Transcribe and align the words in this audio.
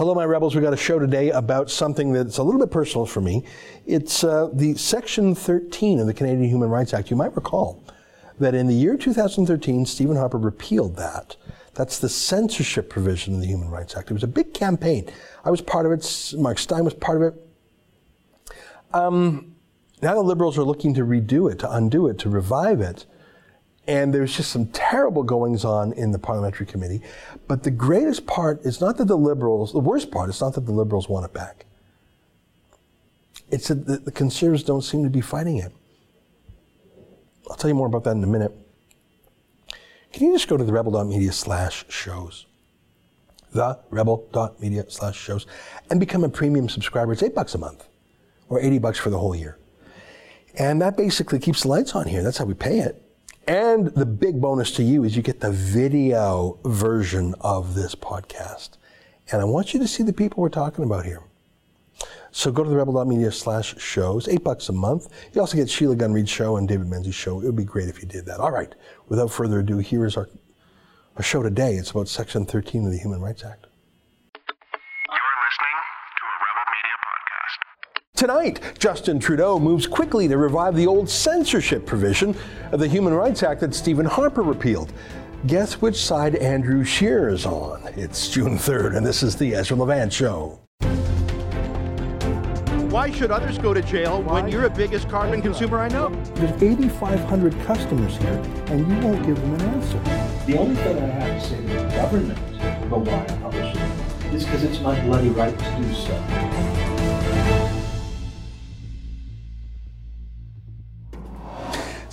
Hello, 0.00 0.14
my 0.14 0.24
rebels. 0.24 0.54
We've 0.54 0.64
got 0.64 0.72
a 0.72 0.78
show 0.78 0.98
today 0.98 1.28
about 1.28 1.70
something 1.70 2.10
that's 2.10 2.38
a 2.38 2.42
little 2.42 2.58
bit 2.58 2.70
personal 2.70 3.04
for 3.04 3.20
me. 3.20 3.44
It's 3.84 4.24
uh, 4.24 4.48
the 4.50 4.74
Section 4.76 5.34
13 5.34 6.00
of 6.00 6.06
the 6.06 6.14
Canadian 6.14 6.48
Human 6.48 6.70
Rights 6.70 6.94
Act. 6.94 7.10
You 7.10 7.16
might 7.18 7.36
recall 7.36 7.84
that 8.38 8.54
in 8.54 8.66
the 8.66 8.72
year 8.72 8.96
2013, 8.96 9.84
Stephen 9.84 10.16
Harper 10.16 10.38
repealed 10.38 10.96
that. 10.96 11.36
That's 11.74 11.98
the 11.98 12.08
censorship 12.08 12.88
provision 12.88 13.34
in 13.34 13.40
the 13.40 13.46
Human 13.46 13.68
Rights 13.68 13.94
Act. 13.94 14.10
It 14.10 14.14
was 14.14 14.22
a 14.22 14.26
big 14.26 14.54
campaign. 14.54 15.06
I 15.44 15.50
was 15.50 15.60
part 15.60 15.84
of 15.84 15.92
it. 15.92 16.32
Mark 16.38 16.58
Steyn 16.58 16.82
was 16.82 16.94
part 16.94 17.20
of 17.20 17.34
it. 17.34 18.54
Um, 18.94 19.54
now 20.00 20.14
the 20.14 20.22
Liberals 20.22 20.56
are 20.56 20.64
looking 20.64 20.94
to 20.94 21.02
redo 21.02 21.52
it, 21.52 21.58
to 21.58 21.70
undo 21.70 22.06
it, 22.06 22.18
to 22.20 22.30
revive 22.30 22.80
it. 22.80 23.04
And 23.86 24.14
there's 24.14 24.36
just 24.36 24.52
some 24.52 24.66
terrible 24.66 25.22
goings 25.22 25.64
on 25.64 25.92
in 25.94 26.12
the 26.12 26.18
parliamentary 26.18 26.66
committee. 26.66 27.02
But 27.48 27.62
the 27.62 27.70
greatest 27.70 28.26
part 28.26 28.60
is 28.64 28.80
not 28.80 28.98
that 28.98 29.06
the 29.06 29.16
Liberals, 29.16 29.72
the 29.72 29.80
worst 29.80 30.10
part 30.10 30.30
is 30.30 30.40
not 30.40 30.54
that 30.54 30.66
the 30.66 30.72
Liberals 30.72 31.08
want 31.08 31.24
it 31.24 31.32
back. 31.32 31.66
It's 33.50 33.68
that 33.68 33.86
the, 33.86 33.96
the 33.98 34.12
Conservatives 34.12 34.62
don't 34.62 34.82
seem 34.82 35.02
to 35.02 35.10
be 35.10 35.20
fighting 35.20 35.56
it. 35.56 35.72
I'll 37.50 37.56
tell 37.56 37.68
you 37.68 37.74
more 37.74 37.88
about 37.88 38.04
that 38.04 38.12
in 38.12 38.22
a 38.22 38.28
minute. 38.28 38.52
Can 40.12 40.26
you 40.26 40.32
just 40.34 40.48
go 40.48 40.56
to 40.56 40.64
the 40.64 40.72
rebel.media 40.72 41.32
slash 41.32 41.84
shows? 41.88 42.46
The 43.52 43.78
rebel.media 43.90 44.84
slash 44.88 45.18
shows 45.18 45.46
and 45.90 45.98
become 45.98 46.22
a 46.22 46.28
premium 46.28 46.68
subscriber. 46.68 47.12
It's 47.12 47.22
eight 47.22 47.34
bucks 47.34 47.54
a 47.54 47.58
month 47.58 47.88
or 48.48 48.60
80 48.60 48.78
bucks 48.78 48.98
for 48.98 49.10
the 49.10 49.18
whole 49.18 49.34
year. 49.34 49.58
And 50.58 50.80
that 50.82 50.96
basically 50.96 51.38
keeps 51.38 51.62
the 51.62 51.68
lights 51.68 51.94
on 51.94 52.06
here. 52.06 52.22
That's 52.22 52.38
how 52.38 52.44
we 52.44 52.54
pay 52.54 52.80
it. 52.80 52.99
And 53.46 53.86
the 53.88 54.06
big 54.06 54.40
bonus 54.40 54.70
to 54.72 54.82
you 54.82 55.04
is 55.04 55.16
you 55.16 55.22
get 55.22 55.40
the 55.40 55.50
video 55.50 56.58
version 56.64 57.34
of 57.40 57.74
this 57.74 57.94
podcast. 57.94 58.70
And 59.32 59.40
I 59.40 59.44
want 59.44 59.72
you 59.72 59.80
to 59.80 59.88
see 59.88 60.02
the 60.02 60.12
people 60.12 60.42
we're 60.42 60.48
talking 60.48 60.84
about 60.84 61.04
here. 61.04 61.22
So 62.32 62.52
go 62.52 62.62
to 62.62 62.70
the 62.70 62.76
rebel.media 62.76 63.32
slash 63.32 63.76
shows, 63.80 64.28
eight 64.28 64.44
bucks 64.44 64.68
a 64.68 64.72
month. 64.72 65.08
You 65.32 65.40
also 65.40 65.56
get 65.56 65.68
Sheila 65.68 65.96
Gunn 65.96 66.24
show 66.26 66.56
and 66.56 66.68
David 66.68 66.86
Menzies' 66.86 67.14
show. 67.14 67.40
It 67.40 67.46
would 67.46 67.56
be 67.56 67.64
great 67.64 67.88
if 67.88 68.00
you 68.00 68.06
did 68.06 68.24
that. 68.26 68.38
All 68.38 68.52
right, 68.52 68.72
without 69.08 69.32
further 69.32 69.60
ado, 69.60 69.78
here 69.78 70.06
is 70.06 70.16
our, 70.16 70.28
our 71.16 71.22
show 71.22 71.42
today. 71.42 71.74
It's 71.74 71.90
about 71.90 72.08
Section 72.08 72.46
13 72.46 72.86
of 72.86 72.92
the 72.92 72.98
Human 72.98 73.20
Rights 73.20 73.44
Act. 73.44 73.66
Tonight, 78.20 78.60
Justin 78.78 79.18
Trudeau 79.18 79.58
moves 79.58 79.86
quickly 79.86 80.28
to 80.28 80.36
revive 80.36 80.76
the 80.76 80.86
old 80.86 81.08
censorship 81.08 81.86
provision 81.86 82.36
of 82.70 82.78
the 82.78 82.86
Human 82.86 83.14
Rights 83.14 83.42
Act 83.42 83.62
that 83.62 83.74
Stephen 83.74 84.04
Harper 84.04 84.42
repealed. 84.42 84.92
Guess 85.46 85.80
which 85.80 85.96
side 85.96 86.34
Andrew 86.34 86.84
Scheer 86.84 87.30
is 87.30 87.46
on? 87.46 87.80
It's 87.96 88.28
June 88.28 88.58
3rd, 88.58 88.98
and 88.98 89.06
this 89.06 89.22
is 89.22 89.36
the 89.36 89.54
Ezra 89.54 89.74
Levant 89.74 90.12
Show. 90.12 90.60
Why 92.90 93.10
should 93.10 93.30
others 93.30 93.56
go 93.56 93.72
to 93.72 93.80
jail 93.80 94.20
Why? 94.20 94.42
when 94.42 94.52
you're 94.52 94.68
the 94.68 94.68
biggest 94.68 95.08
carbon 95.08 95.40
consumer 95.40 95.80
I 95.80 95.88
know? 95.88 96.10
There's 96.34 96.62
8,500 96.62 97.58
customers 97.62 98.18
here, 98.18 98.42
and 98.66 98.80
you 98.80 99.08
won't 99.08 99.24
give 99.24 99.40
them 99.40 99.54
an 99.54 99.62
answer. 99.62 99.98
The 100.44 100.58
only 100.58 100.74
thing 100.74 100.98
I 100.98 101.06
have 101.06 101.42
to 101.42 101.48
say 101.48 101.56
to 101.56 101.62
the 101.62 101.96
government 101.96 102.38
about 102.84 103.00
why 103.00 103.24
I 103.24 103.38
publish 103.38 103.74
it 103.74 104.34
is 104.34 104.44
because 104.44 104.62
it's 104.62 104.80
my 104.80 105.00
bloody 105.06 105.30
right 105.30 105.58
to 105.58 105.76
do 105.78 105.94
so. 105.94 106.49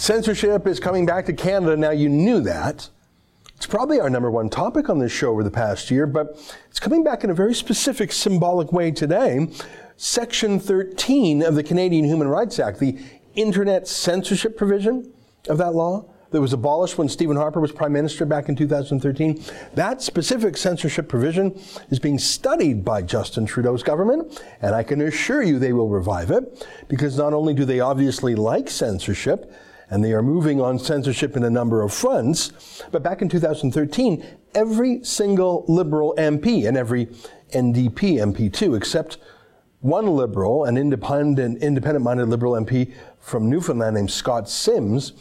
Censorship 0.07 0.65
is 0.67 0.79
coming 0.79 1.05
back 1.05 1.25
to 1.25 1.33
Canada. 1.33 1.75
Now, 1.75 1.89
you 1.89 2.07
knew 2.07 2.39
that. 2.39 2.87
It's 3.57 3.67
probably 3.67 3.99
our 3.99 4.09
number 4.09 4.31
one 4.31 4.49
topic 4.49 4.87
on 4.87 4.99
this 4.99 5.11
show 5.11 5.31
over 5.31 5.43
the 5.43 5.51
past 5.51 5.91
year, 5.91 6.07
but 6.07 6.39
it's 6.69 6.79
coming 6.79 7.03
back 7.03 7.25
in 7.25 7.29
a 7.29 7.33
very 7.33 7.53
specific, 7.53 8.13
symbolic 8.13 8.71
way 8.71 8.89
today. 8.89 9.49
Section 9.97 10.61
13 10.61 11.43
of 11.43 11.55
the 11.55 11.61
Canadian 11.61 12.05
Human 12.05 12.29
Rights 12.29 12.57
Act, 12.57 12.79
the 12.79 12.97
internet 13.35 13.85
censorship 13.85 14.55
provision 14.55 15.11
of 15.49 15.57
that 15.57 15.75
law 15.75 16.05
that 16.31 16.39
was 16.39 16.53
abolished 16.53 16.97
when 16.97 17.09
Stephen 17.09 17.35
Harper 17.35 17.59
was 17.59 17.73
Prime 17.73 17.91
Minister 17.91 18.25
back 18.25 18.47
in 18.47 18.55
2013. 18.55 19.43
That 19.73 20.01
specific 20.01 20.55
censorship 20.55 21.09
provision 21.09 21.59
is 21.89 21.99
being 21.99 22.17
studied 22.17 22.85
by 22.85 23.01
Justin 23.01 23.45
Trudeau's 23.45 23.83
government, 23.83 24.41
and 24.61 24.73
I 24.73 24.83
can 24.83 25.01
assure 25.01 25.43
you 25.43 25.59
they 25.59 25.73
will 25.73 25.89
revive 25.89 26.31
it 26.31 26.65
because 26.87 27.17
not 27.17 27.33
only 27.33 27.53
do 27.53 27.65
they 27.65 27.81
obviously 27.81 28.35
like 28.35 28.69
censorship, 28.69 29.51
and 29.89 30.03
they 30.03 30.13
are 30.13 30.21
moving 30.21 30.59
on 30.59 30.77
censorship 30.79 31.37
in 31.37 31.43
a 31.43 31.49
number 31.49 31.81
of 31.81 31.93
fronts. 31.93 32.83
But 32.91 33.03
back 33.03 33.21
in 33.21 33.29
2013, 33.29 34.25
every 34.53 35.03
single 35.03 35.65
Liberal 35.67 36.13
MP 36.17 36.67
and 36.67 36.77
every 36.77 37.07
NDP 37.53 38.17
MP 38.17 38.51
too, 38.51 38.75
except 38.75 39.17
one 39.79 40.07
Liberal, 40.07 40.65
an 40.65 40.77
independent, 40.77 41.61
independent-minded 41.61 42.27
Liberal 42.27 42.53
MP 42.53 42.93
from 43.19 43.49
Newfoundland 43.49 43.95
named 43.95 44.11
Scott 44.11 44.49
Simms, 44.49 45.13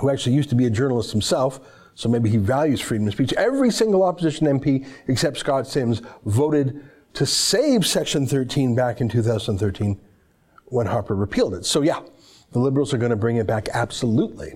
who 0.00 0.10
actually 0.10 0.34
used 0.34 0.50
to 0.50 0.54
be 0.54 0.66
a 0.66 0.70
journalist 0.70 1.12
himself, 1.12 1.60
so 1.94 2.08
maybe 2.08 2.30
he 2.30 2.36
values 2.36 2.80
freedom 2.80 3.06
of 3.06 3.12
speech. 3.12 3.32
Every 3.34 3.70
single 3.70 4.02
opposition 4.02 4.46
MP 4.46 4.86
except 5.06 5.38
Scott 5.38 5.66
Simms 5.66 6.02
voted 6.24 6.84
to 7.14 7.26
save 7.26 7.86
Section 7.86 8.26
13 8.26 8.74
back 8.74 9.00
in 9.00 9.08
2013 9.08 10.00
when 10.66 10.86
Harper 10.86 11.14
repealed 11.14 11.54
it. 11.54 11.64
So 11.64 11.82
yeah, 11.82 12.00
the 12.52 12.58
liberals 12.58 12.92
are 12.92 12.98
going 12.98 13.10
to 13.10 13.16
bring 13.16 13.36
it 13.36 13.46
back 13.46 13.68
absolutely. 13.72 14.54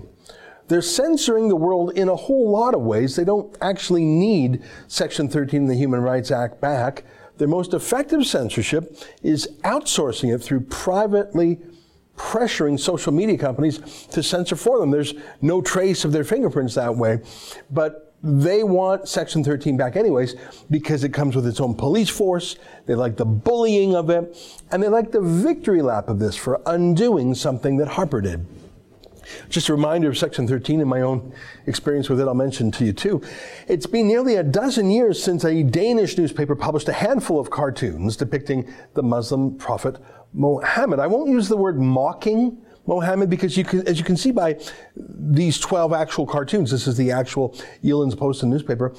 They're 0.69 0.82
censoring 0.82 1.49
the 1.49 1.56
world 1.56 1.93
in 1.97 2.09
a 2.09 2.16
whole 2.16 2.50
lot 2.50 2.75
of 2.75 2.81
ways. 2.81 3.16
They 3.16 3.25
don't 3.25 3.55
actually 3.60 4.05
need 4.05 4.62
Section 4.88 5.28
13 5.28 5.65
of 5.65 5.69
the 5.69 5.75
Human 5.75 6.00
Rights 6.00 6.31
Act 6.31 6.60
back. 6.60 7.05
Their 7.37 7.49
most 7.49 7.75
effective 7.75 8.27
censorship 8.27 8.97
is 9.22 9.49
outsourcing 9.62 10.34
it 10.34 10.38
through 10.38 10.60
privately 10.60 11.60
pressuring 12.16 12.78
social 12.78 13.12
media 13.12 13.37
companies 13.37 14.06
to 14.06 14.22
censor 14.22 14.56
for 14.56 14.78
them. 14.78 14.91
There's 14.91 15.15
no 15.43 15.61
trace 15.61 16.05
of 16.05 16.12
their 16.12 16.25
fingerprints 16.25 16.75
that 16.76 16.97
way. 16.97 17.21
But 17.71 18.03
they 18.24 18.64
want 18.64 19.06
Section 19.06 19.44
13 19.44 19.76
back 19.76 19.96
anyways 19.96 20.34
because 20.70 21.04
it 21.04 21.10
comes 21.10 21.36
with 21.36 21.46
its 21.46 21.60
own 21.60 21.74
police 21.74 22.08
force. 22.08 22.56
They 22.86 22.94
like 22.94 23.18
the 23.18 23.26
bullying 23.26 23.94
of 23.94 24.08
it, 24.08 24.34
and 24.72 24.82
they 24.82 24.88
like 24.88 25.12
the 25.12 25.20
victory 25.20 25.82
lap 25.82 26.08
of 26.08 26.18
this 26.18 26.34
for 26.34 26.62
undoing 26.64 27.34
something 27.34 27.76
that 27.76 27.88
Harper 27.88 28.22
did. 28.22 28.46
Just 29.50 29.68
a 29.68 29.74
reminder 29.74 30.08
of 30.08 30.16
Section 30.16 30.48
13 30.48 30.80
and 30.80 30.88
my 30.88 31.02
own 31.02 31.34
experience 31.66 32.08
with 32.08 32.18
it, 32.18 32.26
I'll 32.26 32.34
mention 32.34 32.70
to 32.72 32.84
you 32.84 32.94
too. 32.94 33.22
It's 33.68 33.86
been 33.86 34.08
nearly 34.08 34.36
a 34.36 34.42
dozen 34.42 34.90
years 34.90 35.22
since 35.22 35.44
a 35.44 35.62
Danish 35.62 36.16
newspaper 36.16 36.54
published 36.54 36.88
a 36.88 36.92
handful 36.92 37.38
of 37.38 37.50
cartoons 37.50 38.16
depicting 38.16 38.72
the 38.94 39.02
Muslim 39.02 39.56
prophet 39.56 39.98
Mohammed. 40.32 40.98
I 40.98 41.06
won't 41.06 41.30
use 41.30 41.48
the 41.48 41.56
word 41.56 41.78
mocking 41.78 42.58
Mohammed 42.86 43.30
because 43.30 43.56
you 43.56 43.64
can, 43.64 43.86
as 43.88 43.98
you 43.98 44.04
can 44.04 44.16
see 44.16 44.30
by 44.30 44.58
these 44.96 45.58
12 45.58 45.92
actual 45.92 46.26
cartoons, 46.26 46.70
this 46.70 46.86
is 46.86 46.96
the 46.96 47.10
actual 47.10 47.50
Jyllands-Posten 47.82 48.50
newspaper, 48.50 48.94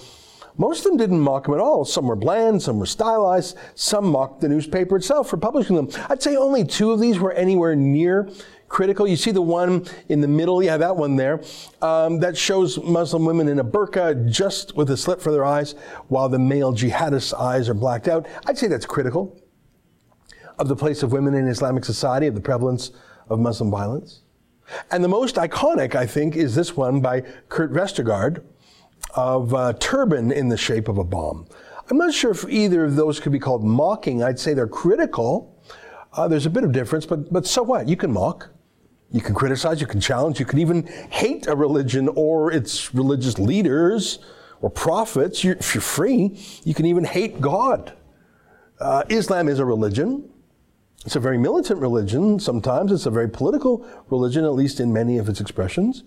most 0.57 0.79
of 0.79 0.91
them 0.91 0.97
didn't 0.97 1.19
mock 1.19 1.47
him 1.47 1.53
at 1.53 1.59
all. 1.59 1.83
Some 1.83 2.07
were 2.07 2.15
bland, 2.15 2.61
some 2.61 2.79
were 2.79 2.85
stylized, 2.85 3.57
some 3.75 4.05
mocked 4.05 4.41
the 4.41 4.47
newspaper 4.47 4.95
itself 4.95 5.29
for 5.29 5.37
publishing 5.37 5.75
them. 5.75 5.89
I'd 6.09 6.23
say 6.23 6.37
only 6.37 6.63
two 6.63 6.91
of 6.91 6.99
these 6.99 7.19
were 7.19 7.33
anywhere 7.33 7.75
near 7.75 8.29
critical. 8.69 9.05
You 9.07 9.17
see 9.17 9.31
the 9.31 9.41
one 9.41 9.85
in 10.09 10.21
the 10.21 10.27
middle, 10.27 10.63
yeah, 10.63 10.77
that 10.77 10.95
one 10.95 11.17
there, 11.17 11.41
um, 11.81 12.19
that 12.19 12.37
shows 12.37 12.81
Muslim 12.81 13.25
women 13.25 13.49
in 13.49 13.59
a 13.59 13.63
burqa 13.63 14.29
just 14.29 14.75
with 14.75 14.89
a 14.91 14.97
slit 14.97 15.21
for 15.21 15.31
their 15.31 15.45
eyes, 15.45 15.73
while 16.07 16.29
the 16.29 16.39
male 16.39 16.73
jihadist's 16.73 17.33
eyes 17.33 17.67
are 17.67 17.73
blacked 17.73 18.07
out. 18.07 18.25
I'd 18.45 18.57
say 18.57 18.67
that's 18.67 18.85
critical 18.85 19.41
of 20.57 20.69
the 20.69 20.75
place 20.75 21.03
of 21.03 21.11
women 21.11 21.33
in 21.33 21.47
Islamic 21.47 21.83
society, 21.83 22.27
of 22.27 22.35
the 22.35 22.41
prevalence 22.41 22.91
of 23.29 23.39
Muslim 23.39 23.71
violence. 23.71 24.21
And 24.91 25.03
the 25.03 25.07
most 25.07 25.35
iconic, 25.35 25.95
I 25.95 26.05
think, 26.05 26.35
is 26.35 26.55
this 26.55 26.75
one 26.75 26.99
by 26.99 27.21
Kurt 27.49 27.71
Vestergaard 27.71 28.43
of 29.15 29.53
a 29.53 29.73
turban 29.73 30.31
in 30.31 30.49
the 30.49 30.57
shape 30.57 30.87
of 30.87 30.97
a 30.97 31.03
bomb. 31.03 31.47
I'm 31.89 31.97
not 31.97 32.13
sure 32.13 32.31
if 32.31 32.45
either 32.49 32.85
of 32.85 32.95
those 32.95 33.19
could 33.19 33.31
be 33.31 33.39
called 33.39 33.63
mocking. 33.63 34.23
I'd 34.23 34.39
say 34.39 34.53
they're 34.53 34.67
critical. 34.67 35.55
Uh, 36.13 36.27
there's 36.27 36.45
a 36.45 36.49
bit 36.49 36.63
of 36.63 36.71
difference, 36.71 37.05
but, 37.05 37.31
but 37.31 37.45
so 37.45 37.61
what? 37.61 37.87
You 37.87 37.95
can 37.95 38.11
mock. 38.11 38.49
You 39.11 39.21
can 39.21 39.35
criticize, 39.35 39.79
you 39.79 39.87
can 39.87 40.01
challenge, 40.01 40.39
you 40.39 40.45
can 40.45 40.59
even 40.59 40.87
hate 41.09 41.47
a 41.47 41.55
religion 41.55 42.09
or 42.15 42.51
its 42.51 42.93
religious 42.93 43.37
leaders 43.37 44.19
or 44.61 44.69
prophets. 44.69 45.43
You're, 45.43 45.55
if 45.55 45.75
you're 45.75 45.81
free, 45.81 46.37
you 46.63 46.73
can 46.73 46.85
even 46.85 47.03
hate 47.03 47.39
God. 47.39 47.93
Uh, 48.79 49.03
Islam 49.09 49.47
is 49.47 49.59
a 49.59 49.65
religion. 49.65 50.29
It's 51.05 51.15
a 51.15 51.19
very 51.19 51.37
militant 51.37 51.79
religion. 51.79 52.39
Sometimes 52.39 52.91
it's 52.91 53.05
a 53.05 53.11
very 53.11 53.29
political 53.29 53.85
religion, 54.09 54.43
at 54.43 54.53
least 54.53 54.79
in 54.79 54.91
many 54.91 55.19
of 55.19 55.29
its 55.29 55.39
expressions. 55.39 56.03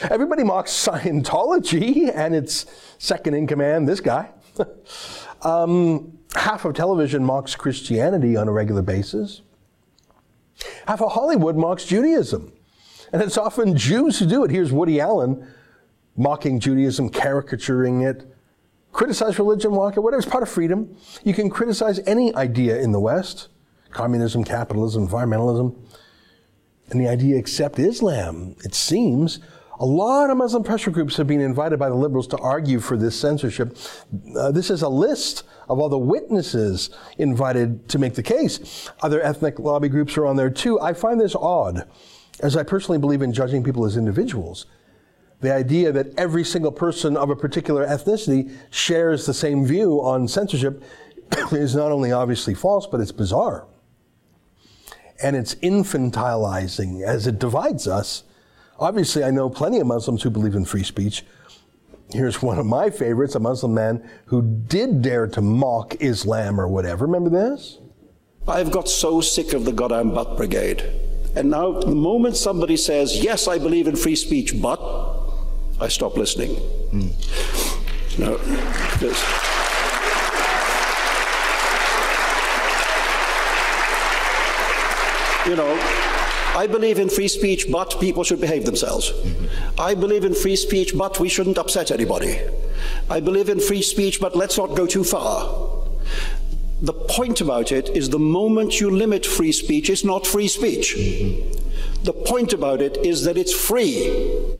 Everybody 0.00 0.44
mocks 0.44 0.70
Scientology 0.70 2.10
and 2.14 2.34
its 2.34 2.66
second 2.98 3.34
in 3.34 3.46
command, 3.48 3.88
this 3.88 4.00
guy. 4.00 4.30
um, 5.42 6.18
half 6.34 6.64
of 6.64 6.74
television 6.74 7.24
mocks 7.24 7.56
Christianity 7.56 8.36
on 8.36 8.46
a 8.46 8.52
regular 8.52 8.82
basis. 8.82 9.42
Half 10.86 11.02
of 11.02 11.12
Hollywood 11.12 11.56
mocks 11.56 11.84
Judaism. 11.84 12.52
And 13.12 13.20
it's 13.22 13.36
often 13.36 13.76
Jews 13.76 14.20
who 14.20 14.26
do 14.26 14.44
it. 14.44 14.50
Here's 14.50 14.72
Woody 14.72 15.00
Allen 15.00 15.46
mocking 16.16 16.60
Judaism, 16.60 17.08
caricaturing 17.08 18.02
it, 18.02 18.30
criticize 18.92 19.38
religion, 19.38 19.72
walk 19.72 19.96
it, 19.96 20.00
whatever. 20.00 20.20
It's 20.20 20.30
part 20.30 20.42
of 20.42 20.48
freedom. 20.48 20.96
You 21.24 21.34
can 21.34 21.50
criticize 21.50 21.98
any 22.06 22.34
idea 22.34 22.80
in 22.80 22.92
the 22.92 23.00
West 23.00 23.48
communism, 23.92 24.44
capitalism, 24.44 25.06
environmentalism. 25.06 25.76
And 26.90 27.00
the 27.00 27.08
idea 27.08 27.38
except 27.38 27.78
Islam, 27.78 28.56
it 28.64 28.74
seems, 28.74 29.40
a 29.80 29.86
lot 29.86 30.30
of 30.30 30.36
Muslim 30.36 30.62
pressure 30.62 30.90
groups 30.90 31.16
have 31.16 31.26
been 31.26 31.40
invited 31.40 31.78
by 31.78 31.88
the 31.88 31.94
liberals 31.94 32.26
to 32.28 32.38
argue 32.38 32.78
for 32.78 32.96
this 32.96 33.18
censorship. 33.18 33.76
Uh, 34.36 34.52
this 34.52 34.70
is 34.70 34.82
a 34.82 34.88
list 34.88 35.42
of 35.68 35.78
all 35.78 35.88
the 35.88 35.98
witnesses 35.98 36.90
invited 37.18 37.88
to 37.88 37.98
make 37.98 38.14
the 38.14 38.22
case. 38.22 38.90
Other 39.02 39.20
ethnic 39.22 39.58
lobby 39.58 39.88
groups 39.88 40.16
are 40.16 40.26
on 40.26 40.36
there 40.36 40.50
too. 40.50 40.78
I 40.80 40.92
find 40.92 41.20
this 41.20 41.34
odd, 41.34 41.88
as 42.40 42.56
I 42.56 42.62
personally 42.62 42.98
believe 42.98 43.22
in 43.22 43.32
judging 43.32 43.64
people 43.64 43.84
as 43.84 43.96
individuals. 43.96 44.66
The 45.40 45.52
idea 45.52 45.90
that 45.90 46.16
every 46.16 46.44
single 46.44 46.70
person 46.70 47.16
of 47.16 47.30
a 47.30 47.34
particular 47.34 47.84
ethnicity 47.84 48.54
shares 48.70 49.26
the 49.26 49.34
same 49.34 49.66
view 49.66 50.00
on 50.00 50.28
censorship 50.28 50.84
is 51.52 51.74
not 51.74 51.90
only 51.90 52.12
obviously 52.12 52.54
false, 52.54 52.86
but 52.86 53.00
it's 53.00 53.10
bizarre. 53.10 53.66
And 55.22 55.36
it's 55.36 55.54
infantilizing 55.56 57.02
as 57.02 57.26
it 57.26 57.38
divides 57.38 57.86
us. 57.86 58.24
Obviously, 58.78 59.22
I 59.22 59.30
know 59.30 59.48
plenty 59.48 59.78
of 59.78 59.86
Muslims 59.86 60.22
who 60.22 60.30
believe 60.30 60.54
in 60.54 60.64
free 60.64 60.82
speech. 60.82 61.24
Here's 62.10 62.42
one 62.42 62.58
of 62.58 62.66
my 62.66 62.90
favorites, 62.90 63.34
a 63.34 63.40
Muslim 63.40 63.74
man 63.74 64.08
who 64.26 64.42
did 64.42 65.00
dare 65.00 65.26
to 65.28 65.40
mock 65.40 65.96
Islam 66.00 66.60
or 66.60 66.68
whatever. 66.68 67.06
Remember 67.06 67.30
this? 67.30 67.78
I've 68.46 68.70
got 68.70 68.88
so 68.88 69.20
sick 69.20 69.52
of 69.52 69.64
the 69.64 69.72
Goddamn 69.72 70.12
But 70.12 70.36
Brigade. 70.36 70.82
And 71.34 71.48
now, 71.50 71.80
the 71.80 71.94
moment 71.94 72.36
somebody 72.36 72.76
says, 72.76 73.22
Yes, 73.22 73.48
I 73.48 73.58
believe 73.58 73.86
in 73.86 73.96
free 73.96 74.16
speech, 74.16 74.60
but 74.60 74.78
I 75.80 75.88
stop 75.88 76.16
listening. 76.16 76.56
Mm. 76.90 78.18
No. 78.18 78.36
You 85.46 85.56
know, 85.56 85.76
I 86.54 86.68
believe 86.68 86.98
in 86.98 87.08
free 87.08 87.28
speech, 87.28 87.66
but 87.70 87.98
people 87.98 88.22
should 88.22 88.40
behave 88.40 88.64
themselves. 88.64 89.12
I 89.78 89.94
believe 89.94 90.24
in 90.24 90.34
free 90.34 90.54
speech, 90.54 90.96
but 90.96 91.18
we 91.18 91.28
shouldn't 91.28 91.58
upset 91.58 91.90
anybody. 91.90 92.40
I 93.10 93.20
believe 93.20 93.48
in 93.48 93.58
free 93.58 93.82
speech, 93.82 94.20
but 94.20 94.36
let's 94.36 94.56
not 94.56 94.76
go 94.76 94.86
too 94.86 95.02
far. 95.02 95.80
The 96.82 96.92
point 96.92 97.40
about 97.40 97.72
it 97.72 97.88
is 97.90 98.10
the 98.10 98.18
moment 98.18 98.80
you 98.80 98.90
limit 98.90 99.24
free 99.24 99.52
speech, 99.52 99.88
it's 99.88 100.04
not 100.04 100.26
free 100.26 100.48
speech. 100.48 100.94
The 102.02 102.12
point 102.12 102.52
about 102.52 102.80
it 102.80 102.98
is 102.98 103.24
that 103.24 103.36
it's 103.36 103.54
free. 103.54 104.58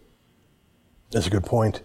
That's 1.11 1.27
a 1.27 1.31
good 1.31 1.45
point. 1.45 1.83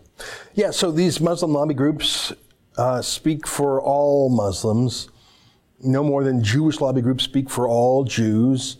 Yeah, 0.54 0.72
so 0.72 0.90
these 0.92 1.20
Muslim 1.20 1.54
lobby 1.54 1.74
groups 1.74 2.34
uh, 2.78 3.02
speak 3.02 3.46
for 3.46 3.82
all 3.82 4.30
Muslims, 4.30 5.10
no 5.84 6.04
more 6.04 6.24
than 6.24 6.44
Jewish 6.44 6.80
lobby 6.80 7.02
groups 7.02 7.24
speak 7.24 7.50
for 7.50 7.68
all 7.68 8.04
Jews. 8.04 8.78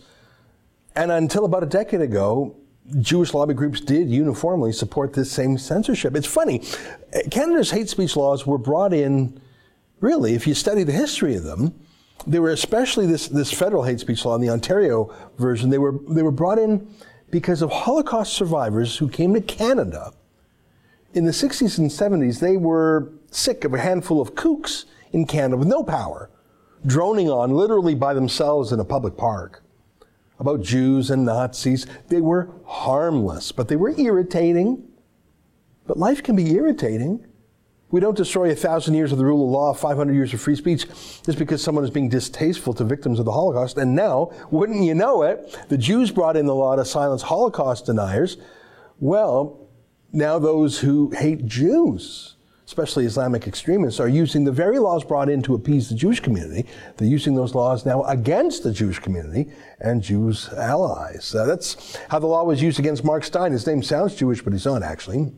And 0.98 1.12
until 1.12 1.44
about 1.44 1.62
a 1.62 1.66
decade 1.66 2.00
ago, 2.00 2.56
Jewish 2.98 3.32
lobby 3.32 3.54
groups 3.54 3.80
did 3.80 4.10
uniformly 4.10 4.72
support 4.72 5.12
this 5.12 5.30
same 5.30 5.56
censorship. 5.56 6.16
It's 6.16 6.26
funny, 6.26 6.64
Canada's 7.30 7.70
hate 7.70 7.88
speech 7.88 8.16
laws 8.16 8.48
were 8.48 8.58
brought 8.58 8.92
in, 8.92 9.40
really, 10.00 10.34
if 10.34 10.44
you 10.44 10.54
study 10.54 10.82
the 10.82 10.90
history 10.90 11.36
of 11.36 11.44
them, 11.44 11.72
they 12.26 12.40
were 12.40 12.50
especially 12.50 13.06
this, 13.06 13.28
this 13.28 13.52
federal 13.52 13.84
hate 13.84 14.00
speech 14.00 14.24
law 14.24 14.34
in 14.34 14.40
the 14.40 14.50
Ontario 14.50 15.14
version, 15.38 15.70
they 15.70 15.78
were, 15.78 15.94
they 16.08 16.22
were 16.22 16.32
brought 16.32 16.58
in 16.58 16.92
because 17.30 17.62
of 17.62 17.70
Holocaust 17.70 18.32
survivors 18.32 18.96
who 18.96 19.08
came 19.08 19.34
to 19.34 19.40
Canada. 19.40 20.12
In 21.14 21.24
the 21.24 21.30
60s 21.30 21.78
and 21.78 21.88
70s, 21.88 22.40
they 22.40 22.56
were 22.56 23.12
sick 23.30 23.62
of 23.62 23.72
a 23.72 23.78
handful 23.78 24.20
of 24.20 24.34
kooks 24.34 24.86
in 25.12 25.28
Canada 25.28 25.58
with 25.58 25.68
no 25.68 25.84
power, 25.84 26.28
droning 26.84 27.30
on 27.30 27.52
literally 27.52 27.94
by 27.94 28.14
themselves 28.14 28.72
in 28.72 28.80
a 28.80 28.84
public 28.84 29.16
park 29.16 29.62
about 30.38 30.62
Jews 30.62 31.10
and 31.10 31.24
Nazis. 31.24 31.86
They 32.08 32.20
were 32.20 32.50
harmless, 32.64 33.52
but 33.52 33.68
they 33.68 33.76
were 33.76 33.94
irritating. 33.98 34.84
But 35.86 35.98
life 35.98 36.22
can 36.22 36.36
be 36.36 36.54
irritating. 36.54 37.24
We 37.90 38.00
don't 38.00 38.16
destroy 38.16 38.50
a 38.50 38.54
thousand 38.54 38.94
years 38.94 39.12
of 39.12 39.18
the 39.18 39.24
rule 39.24 39.44
of 39.44 39.50
law, 39.50 39.72
500 39.72 40.12
years 40.12 40.34
of 40.34 40.40
free 40.42 40.56
speech, 40.56 40.86
just 41.24 41.38
because 41.38 41.62
someone 41.62 41.84
is 41.84 41.90
being 41.90 42.10
distasteful 42.10 42.74
to 42.74 42.84
victims 42.84 43.18
of 43.18 43.24
the 43.24 43.32
Holocaust. 43.32 43.78
And 43.78 43.94
now, 43.94 44.30
wouldn't 44.50 44.82
you 44.82 44.94
know 44.94 45.22
it, 45.22 45.58
the 45.68 45.78
Jews 45.78 46.10
brought 46.10 46.36
in 46.36 46.44
the 46.44 46.54
law 46.54 46.76
to 46.76 46.84
silence 46.84 47.22
Holocaust 47.22 47.86
deniers. 47.86 48.36
Well, 49.00 49.68
now 50.12 50.38
those 50.38 50.80
who 50.80 51.10
hate 51.10 51.46
Jews, 51.46 52.36
especially 52.68 53.06
Islamic 53.06 53.46
extremists, 53.46 53.98
are 53.98 54.08
using 54.08 54.44
the 54.44 54.52
very 54.52 54.78
laws 54.78 55.02
brought 55.02 55.30
in 55.30 55.40
to 55.40 55.54
appease 55.54 55.88
the 55.88 55.94
Jewish 55.94 56.20
community. 56.20 56.66
They're 56.98 57.08
using 57.08 57.34
those 57.34 57.54
laws 57.54 57.86
now 57.86 58.02
against 58.02 58.62
the 58.62 58.70
Jewish 58.70 58.98
community 58.98 59.50
and 59.80 60.02
Jews' 60.02 60.50
allies. 60.50 61.34
Uh, 61.34 61.46
that's 61.46 61.96
how 62.10 62.18
the 62.18 62.26
law 62.26 62.44
was 62.44 62.60
used 62.60 62.78
against 62.78 63.04
Mark 63.04 63.24
Steyn. 63.24 63.52
His 63.52 63.66
name 63.66 63.82
sounds 63.82 64.14
Jewish, 64.16 64.42
but 64.42 64.52
he's 64.52 64.66
not 64.66 64.82
actually. 64.82 65.32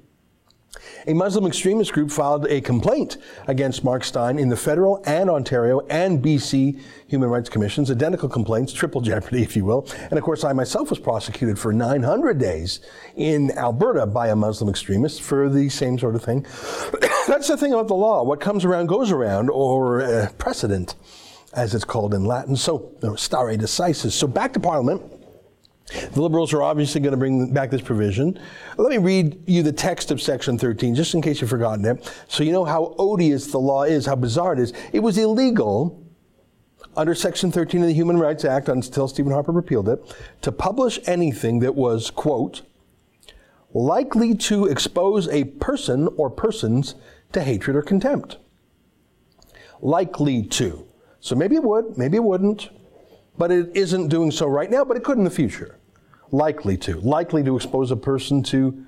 A 1.07 1.15
Muslim 1.15 1.47
extremist 1.47 1.93
group 1.93 2.11
filed 2.11 2.47
a 2.47 2.61
complaint 2.61 3.17
against 3.49 3.83
Mark 3.83 4.05
Steyn 4.05 4.39
in 4.39 4.49
the 4.49 4.57
federal 4.57 5.03
and 5.05 5.29
Ontario 5.29 5.81
and 5.91 6.23
BC 6.23 6.81
Human 7.09 7.29
Rights 7.29 7.49
Commissions, 7.49 7.91
identical 7.91 8.29
complaints, 8.29 8.73
triple 8.73 9.01
jeopardy, 9.01 9.43
if 9.43 9.57
you 9.57 9.65
will. 9.65 9.89
And 10.11 10.13
of 10.19 10.23
course, 10.23 10.45
I 10.45 10.53
myself 10.53 10.91
was 10.91 10.99
prosecuted 10.99 11.59
for 11.59 11.73
900 11.73 12.39
days 12.39 12.81
in 13.17 13.51
Alberta 13.59 14.07
by 14.07 14.29
a 14.29 14.37
Muslim 14.37 14.71
extremist 14.71 15.23
for 15.23 15.49
the 15.49 15.69
same 15.69 15.99
sort 15.99 16.15
of 16.15 16.23
thing. 16.23 16.43
That's 17.27 17.49
the 17.49 17.57
thing 17.57 17.73
about 17.73 17.89
the 17.89 17.95
law. 17.95 18.23
What 18.23 18.41
comes 18.41 18.65
around 18.65 18.87
goes 18.87 19.11
around, 19.11 19.51
or 19.51 20.03
uh, 20.03 20.29
precedent, 20.39 20.95
as 21.53 21.75
it's 21.75 21.85
called 21.85 22.15
in 22.15 22.25
Latin. 22.25 22.55
So, 22.57 22.93
stare 23.17 23.57
decisis. 23.57 24.13
So 24.13 24.27
back 24.27 24.53
to 24.53 24.61
Parliament. 24.61 25.20
The 25.91 26.23
Liberals 26.23 26.53
are 26.53 26.63
obviously 26.63 27.01
going 27.01 27.13
to 27.13 27.17
bring 27.17 27.53
back 27.53 27.71
this 27.71 27.81
provision. 27.81 28.39
Let 28.77 28.91
me 28.91 28.99
read 28.99 29.43
you 29.47 29.63
the 29.63 29.73
text 29.73 30.11
of 30.11 30.23
Section 30.23 30.57
13, 30.57 30.95
just 30.95 31.15
in 31.15 31.23
case 31.23 31.41
you've 31.41 31.51
forgotten 31.51 31.85
it, 31.85 32.15
so 32.29 32.45
you 32.45 32.53
know 32.53 32.65
how 32.65 32.95
odious 32.99 33.49
the 33.49 33.59
law 33.59 33.83
is, 33.83 34.07
how 34.07 34.15
bizarre 34.15 34.53
it 34.53 34.61
is. 34.61 34.73
It 34.93 35.01
was 35.01 35.19
illegal 35.19 36.07
under 36.97 37.15
Section 37.15 37.51
13 37.51 37.83
of 37.83 37.89
the 37.89 37.95
Human 37.95 38.19
Rights 38.19 38.45
Act, 38.45 38.69
until 38.69 39.09
Stephen 39.09 39.33
Harper 39.33 39.53
repealed 39.53 39.89
it, 39.89 40.17
to 40.43 40.53
publish 40.53 40.99
anything 41.07 41.61
that 41.61 41.75
was, 41.75 42.11
quote, 42.11 42.63
likely 43.73 44.35
to 44.35 44.67
expose 44.67 45.29
a 45.29 45.45
person 45.45 46.09
or 46.17 46.31
persons 46.31 46.95
to 47.33 47.43
hatred 47.43 47.77
or 47.77 47.83
contempt. 47.83 48.39
Likely 49.81 50.43
to. 50.43 50.87
So 51.21 51.35
maybe 51.35 51.57
it 51.57 51.63
would, 51.63 51.97
maybe 51.97 52.17
it 52.17 52.25
wouldn't, 52.25 52.71
but 53.39 53.51
it 53.51 53.71
isn't 53.75 54.09
doing 54.09 54.31
so 54.31 54.47
right 54.47 54.71
now, 54.71 54.85
but 54.85 54.97
it 54.97 55.05
could 55.05 55.19
in 55.19 55.25
the 55.25 55.31
future 55.31 55.80
likely 56.33 56.77
to, 56.79 57.01
likely 57.01 57.43
to 57.45 57.57
expose 57.57 57.91
a 57.91 57.97
person 57.97 58.43
to 58.45 58.87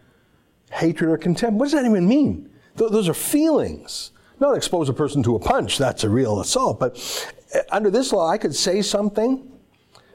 hatred 0.70 1.10
or 1.10 1.18
contempt. 1.18 1.58
What 1.58 1.66
does 1.66 1.72
that 1.72 1.84
even 1.84 2.08
mean? 2.08 2.50
Th- 2.76 2.90
those 2.90 3.08
are 3.08 3.14
feelings. 3.14 4.12
Not 4.40 4.56
expose 4.56 4.88
a 4.88 4.92
person 4.92 5.22
to 5.24 5.36
a 5.36 5.38
punch, 5.38 5.78
that's 5.78 6.04
a 6.04 6.08
real 6.08 6.40
assault, 6.40 6.80
but 6.80 6.98
uh, 7.54 7.60
under 7.70 7.90
this 7.90 8.12
law, 8.12 8.28
I 8.28 8.38
could 8.38 8.54
say 8.54 8.82
something 8.82 9.48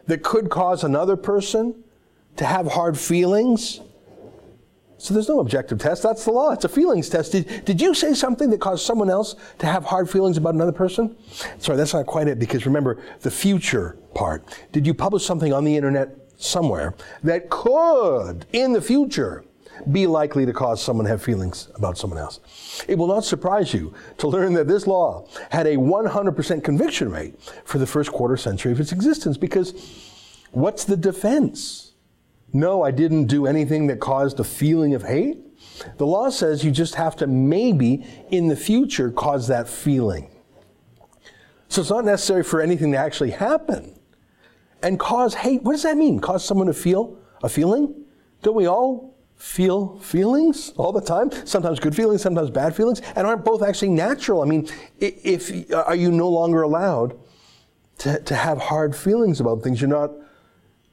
that 0.07 0.23
could 0.23 0.49
cause 0.49 0.83
another 0.83 1.15
person 1.15 1.83
to 2.37 2.45
have 2.45 2.67
hard 2.67 2.97
feelings. 2.97 3.81
So 4.99 5.13
there's 5.13 5.29
no 5.29 5.39
objective 5.39 5.79
test. 5.79 6.01
That's 6.01 6.25
the 6.25 6.31
law. 6.31 6.51
It's 6.51 6.65
a 6.65 6.69
feelings 6.69 7.07
test. 7.07 7.31
Did, 7.31 7.65
did 7.65 7.79
you 7.79 7.93
say 7.93 8.13
something 8.13 8.49
that 8.49 8.59
caused 8.59 8.83
someone 8.83 9.09
else 9.09 9.35
to 9.59 9.67
have 9.67 9.85
hard 9.85 10.09
feelings 10.09 10.37
about 10.37 10.55
another 10.55 10.71
person? 10.71 11.15
Sorry, 11.59 11.77
that's 11.77 11.93
not 11.93 12.07
quite 12.07 12.27
it 12.27 12.39
because 12.39 12.65
remember 12.65 12.97
the 13.21 13.29
future 13.29 13.97
part. 14.15 14.43
Did 14.71 14.87
you 14.87 14.93
publish 14.93 15.23
something 15.23 15.53
on 15.53 15.63
the 15.65 15.75
internet 15.75 16.26
somewhere 16.37 16.93
that 17.23 17.49
could, 17.49 18.45
in 18.53 18.73
the 18.73 18.81
future, 18.81 19.43
be 19.91 20.07
likely 20.07 20.45
to 20.45 20.53
cause 20.53 20.81
someone 20.81 21.05
to 21.05 21.11
have 21.11 21.21
feelings 21.21 21.69
about 21.75 21.97
someone 21.97 22.19
else. 22.19 22.83
It 22.87 22.97
will 22.97 23.07
not 23.07 23.23
surprise 23.23 23.73
you 23.73 23.93
to 24.17 24.27
learn 24.27 24.53
that 24.53 24.67
this 24.67 24.87
law 24.87 25.27
had 25.51 25.67
a 25.67 25.75
100% 25.75 26.63
conviction 26.63 27.11
rate 27.11 27.39
for 27.65 27.77
the 27.77 27.87
first 27.87 28.11
quarter 28.11 28.37
century 28.37 28.71
of 28.71 28.79
its 28.79 28.91
existence 28.91 29.37
because 29.37 29.73
what's 30.51 30.83
the 30.83 30.97
defense? 30.97 31.93
No, 32.53 32.81
I 32.81 32.91
didn't 32.91 33.25
do 33.25 33.45
anything 33.45 33.87
that 33.87 33.99
caused 33.99 34.39
a 34.39 34.43
feeling 34.43 34.93
of 34.93 35.03
hate. 35.03 35.43
The 35.97 36.07
law 36.07 36.29
says 36.29 36.63
you 36.63 36.71
just 36.71 36.95
have 36.95 37.15
to 37.17 37.27
maybe 37.27 38.05
in 38.29 38.47
the 38.47 38.55
future 38.55 39.11
cause 39.11 39.47
that 39.47 39.67
feeling. 39.67 40.31
So 41.69 41.81
it's 41.81 41.89
not 41.89 42.05
necessary 42.05 42.43
for 42.43 42.61
anything 42.61 42.93
to 42.93 42.97
actually 42.97 43.31
happen 43.31 43.96
and 44.81 44.99
cause 44.99 45.33
hate. 45.33 45.63
What 45.63 45.73
does 45.73 45.83
that 45.83 45.97
mean? 45.97 46.19
Cause 46.19 46.45
someone 46.45 46.67
to 46.67 46.73
feel 46.73 47.17
a 47.43 47.49
feeling? 47.49 48.05
Don't 48.41 48.55
we 48.55 48.67
all 48.67 49.15
feel 49.35 49.99
feelings 49.99 50.73
all 50.77 50.91
the 50.91 51.01
time? 51.01 51.31
Sometimes 51.45 51.79
good 51.79 51.95
feelings, 51.95 52.21
sometimes 52.21 52.49
bad 52.49 52.75
feelings, 52.75 53.01
and 53.15 53.27
aren't 53.27 53.45
both 53.45 53.61
actually 53.61 53.89
natural? 53.89 54.41
I 54.41 54.45
mean, 54.45 54.67
if 54.99 55.71
uh, 55.71 55.83
are 55.83 55.95
you 55.95 56.11
no 56.11 56.29
longer 56.29 56.61
allowed 56.61 57.17
to, 57.99 58.19
to 58.19 58.35
have 58.35 58.57
hard 58.57 58.95
feelings 58.95 59.39
about 59.39 59.63
things? 59.63 59.81
You're 59.81 59.89
not 59.89 60.11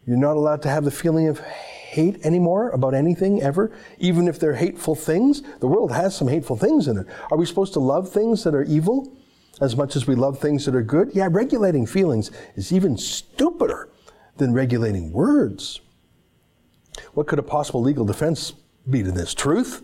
you're 0.07 0.19
not 0.19 0.37
allowed 0.37 0.61
to 0.63 0.69
have 0.69 0.85
the 0.85 0.91
feeling 0.91 1.29
of 1.29 1.41
hate 1.41 2.27
anymore 2.27 2.71
about 2.71 2.93
anything 2.93 3.41
ever, 3.41 3.73
even 3.99 4.29
if 4.29 4.39
they're 4.39 4.55
hateful 4.55 4.95
things? 4.95 5.43
The 5.61 5.67
world 5.67 5.93
has 5.93 6.15
some 6.15 6.29
hateful 6.29 6.57
things 6.57 6.89
in 6.89 6.99
it. 6.99 7.07
Are 7.31 7.39
we 7.39 7.47
supposed 7.47 7.73
to 7.75 7.81
love 7.81 8.11
things 8.11 8.45
that 8.45 8.55
are 8.55 8.65
evil 8.65 9.17
as 9.65 9.77
much 9.77 9.97
as 9.97 10.07
we 10.07 10.15
love 10.15 10.39
things 10.39 10.67
that 10.67 10.75
are 10.75 10.83
good? 10.83 11.11
Yeah, 11.15 11.29
regulating 11.31 11.87
feelings 11.87 12.31
is 12.55 12.73
even 12.73 12.97
stupider 12.99 13.89
than 14.37 14.53
regulating 14.53 15.11
words. 15.11 15.81
What 17.15 17.27
could 17.27 17.39
a 17.39 17.43
possible 17.43 17.81
legal 17.81 18.05
defense 18.05 18.53
be 18.89 19.03
to 19.03 19.11
this? 19.11 19.33
Truth? 19.35 19.83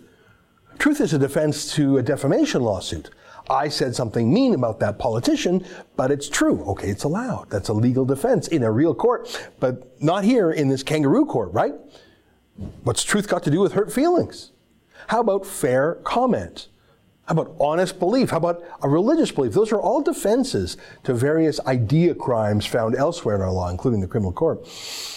Truth 0.79 1.01
is 1.01 1.15
a 1.15 1.19
defense 1.19 1.75
to 1.75 1.99
a 1.99 2.03
defamation 2.03 2.63
lawsuit. 2.63 3.11
I 3.49 3.69
said 3.69 3.97
something 3.97 4.33
mean 4.33 4.55
about 4.55 4.81
that 4.81 4.99
politician, 4.99 5.65
but 5.97 6.11
it's 6.11 6.29
true. 6.29 6.63
Okay, 6.67 6.91
it's 6.91 7.05
allowed. 7.05 7.49
That's 7.51 7.69
a 7.69 7.73
legal 7.73 8.05
defense 8.05 8.49
in 8.49 8.63
a 8.63 8.71
real 8.71 8.95
court, 8.95 9.51
but 9.59 10.01
not 10.03 10.25
here 10.25 10.53
in 10.53 10.69
this 10.69 10.83
kangaroo 10.83 11.25
court, 11.25 11.53
right? 11.53 11.75
What's 12.85 13.03
truth 13.03 13.29
got 13.29 13.43
to 13.45 13.51
do 13.51 13.61
with 13.61 13.73
hurt 13.73 13.91
feelings? 13.93 14.53
How 15.09 15.21
about 15.21 15.47
fair 15.47 15.95
comment? 16.05 16.69
How 17.31 17.43
about 17.43 17.55
honest 17.61 18.01
belief? 18.01 18.31
How 18.31 18.39
about 18.39 18.65
a 18.83 18.89
religious 18.89 19.31
belief? 19.31 19.53
Those 19.53 19.71
are 19.71 19.81
all 19.81 20.03
defenses 20.03 20.77
to 21.05 21.15
various 21.15 21.61
idea 21.61 22.13
crimes 22.13 22.67
found 22.67 22.97
elsewhere 22.97 23.37
in 23.37 23.41
our 23.41 23.53
law, 23.53 23.69
including 23.69 24.01
the 24.01 24.09
criminal 24.09 24.33
court. 24.33 24.67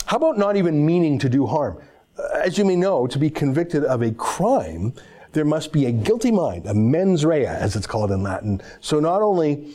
How 0.05 0.17
about 0.17 0.38
not 0.38 0.55
even 0.55 0.86
meaning 0.86 1.17
to 1.17 1.27
do 1.27 1.48
harm? 1.48 1.82
Uh, 2.15 2.41
as 2.43 2.55
you 2.55 2.65
may 2.65 2.75
know, 2.75 3.08
to 3.08 3.17
be 3.17 3.32
convicted 3.32 3.84
of 3.84 4.03
a 4.03 4.12
crime, 4.12 4.93
there 5.32 5.43
must 5.43 5.72
be 5.72 5.88
a 5.88 5.91
guilty 5.91 6.29
mind, 6.29 6.67
a 6.67 6.75
mens 6.75 7.25
rea, 7.25 7.48
as 7.48 7.75
it's 7.75 7.88
called 7.88 8.12
in 8.12 8.22
Latin. 8.22 8.62
So 8.79 9.00
not 9.00 9.24
only 9.24 9.74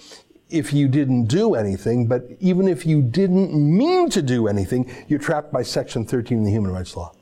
if 0.49 0.73
you 0.73 0.87
didn't 0.87 1.25
do 1.25 1.57
anything, 1.57 2.07
but 2.07 2.23
even 2.38 2.68
if 2.68 2.87
you 2.87 3.02
didn't 3.02 3.52
mean 3.52 4.11
to 4.11 4.23
do 4.23 4.47
anything, 4.47 4.88
you're 5.09 5.18
trapped 5.18 5.52
by 5.52 5.64
Section 5.64 6.04
13 6.04 6.38
of 6.38 6.45
the 6.45 6.52
Human 6.52 6.71
Rights 6.71 6.97
Law. 6.97 7.16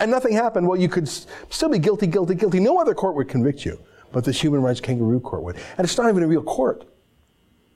And 0.00 0.10
nothing 0.10 0.32
happened, 0.32 0.66
well, 0.66 0.80
you 0.80 0.88
could 0.88 1.06
still 1.06 1.68
be 1.68 1.78
guilty, 1.78 2.06
guilty, 2.06 2.34
guilty. 2.34 2.60
No 2.60 2.78
other 2.78 2.94
court 2.94 3.14
would 3.14 3.28
convict 3.28 3.66
you, 3.66 3.78
but 4.14 4.24
this 4.24 4.40
Human 4.40 4.62
Rights 4.62 4.80
Kangaroo 4.80 5.20
Court 5.20 5.42
would. 5.42 5.56
And 5.76 5.84
it's 5.84 5.98
not 5.98 6.08
even 6.08 6.22
a 6.22 6.28
real 6.28 6.42
court. 6.42 6.88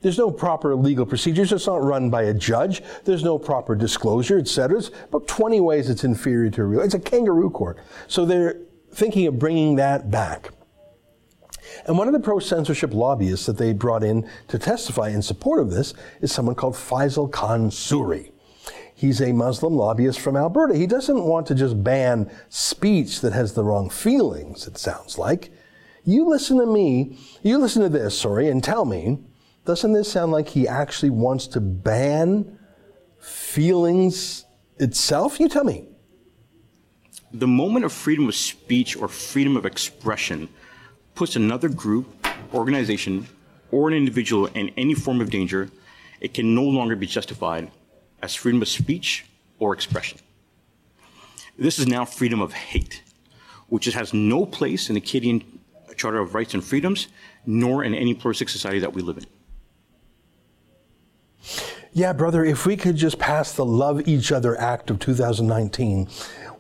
There's 0.01 0.17
no 0.17 0.31
proper 0.31 0.77
legal 0.77 1.05
procedures. 1.05 1.53
It's 1.53 1.67
not 1.67 1.83
run 1.83 2.09
by 2.09 2.23
a 2.23 2.33
judge. 2.33 2.81
There's 3.05 3.25
no 3.25 3.39
proper 3.39 3.75
disclosure, 3.75 4.39
etc. 4.39 4.79
It's 4.79 4.91
about 5.09 5.27
20 5.27 5.61
ways 5.61 5.91
it's 5.91 6.05
inferior 6.05 6.49
to 6.51 6.63
a 6.63 6.65
real. 6.65 6.81
It's 6.81 6.95
a 6.95 7.01
kangaroo 7.01 7.51
court. 7.51 7.79
So 8.07 8.25
they're 8.25 8.61
thinking 8.93 9.27
of 9.27 9.41
bringing 9.41 9.75
that 9.77 10.13
back. 10.13 10.51
And 11.87 11.99
one 11.99 12.07
of 12.07 12.15
the 12.15 12.21
pro 12.21 12.39
censorship 12.39 12.95
lobbyists 12.95 13.47
that 13.47 13.59
they 13.59 13.73
brought 13.73 14.05
in 14.05 14.31
to 14.47 14.59
testify 14.61 15.09
in 15.09 15.21
support 15.21 15.61
of 15.61 15.71
this 15.71 15.93
is 16.21 16.33
someone 16.33 16.55
called 16.55 16.75
Faisal 16.75 17.31
Khan 17.31 17.69
Suri. 17.69 18.31
He's 18.95 19.21
a 19.21 19.33
Muslim 19.33 19.75
lobbyist 19.75 20.21
from 20.21 20.37
Alberta. 20.37 20.77
He 20.77 20.87
doesn't 20.87 21.25
want 21.25 21.49
to 21.49 21.55
just 21.57 21.83
ban 21.83 22.31
speech 22.49 23.21
that 23.23 23.33
has 23.33 23.55
the 23.55 23.65
wrong 23.65 23.91
feelings, 23.91 24.67
it 24.69 24.79
sounds 24.79 25.19
like. 25.19 25.51
You 26.09 26.27
listen 26.27 26.57
to 26.57 26.65
me, 26.65 27.19
you 27.43 27.59
listen 27.59 27.83
to 27.83 27.91
this, 27.91 28.19
sorry, 28.19 28.49
and 28.49 28.65
tell 28.65 28.87
me, 28.87 29.19
doesn't 29.67 29.93
this 29.93 30.11
sound 30.11 30.33
like 30.33 30.49
he 30.49 30.67
actually 30.67 31.11
wants 31.11 31.47
to 31.49 31.61
ban 31.61 32.59
feelings 33.21 34.47
itself? 34.79 35.39
You 35.39 35.51
tell 35.51 35.65
me 35.65 35.85
the 37.31 37.47
moment 37.47 37.85
of 37.85 37.93
freedom 37.93 38.27
of 38.27 38.35
speech 38.35 38.97
or 38.97 39.07
freedom 39.07 39.55
of 39.55 39.67
expression 39.67 40.49
puts 41.15 41.37
another 41.37 41.69
group, 41.69 42.27
organization, 42.55 43.29
or 43.71 43.89
an 43.89 43.95
individual 43.95 44.47
in 44.55 44.71
any 44.79 44.95
form 44.95 45.21
of 45.21 45.29
danger, 45.29 45.69
it 46.23 46.33
can 46.33 46.55
no 46.55 46.63
longer 46.63 46.97
be 46.97 47.07
justified 47.07 47.71
as 48.23 48.35
freedom 48.35 48.63
of 48.63 48.69
speech 48.69 49.27
or 49.59 49.75
expression. 49.75 50.19
This 51.59 51.79
is 51.79 51.87
now 51.87 52.07
freedom 52.07 52.41
of 52.41 52.55
hate, 52.55 53.03
which 53.69 53.85
has 53.85 54.15
no 54.15 54.47
place 54.47 54.89
in 54.89 54.95
the 54.95 55.03
Canadian 55.03 55.58
Charter 55.99 56.19
of 56.19 56.35
Rights 56.35 56.55
and 56.55 56.65
Freedoms, 56.65 57.09
nor 57.45 57.85
in 57.85 57.95
any 57.95 58.15
pluralistic 58.15 58.49
society 58.49 58.79
that 58.79 58.95
we 58.95 59.03
live 59.03 59.19
in. 59.19 59.27
Yeah, 61.93 62.13
brother, 62.13 62.45
if 62.45 62.65
we 62.65 62.77
could 62.77 62.97
just 62.97 63.19
pass 63.19 63.53
the 63.53 63.65
Love 63.65 64.07
Each 64.07 64.31
Other 64.31 64.59
Act 64.61 64.91
of 64.91 64.99
2019, 64.99 66.09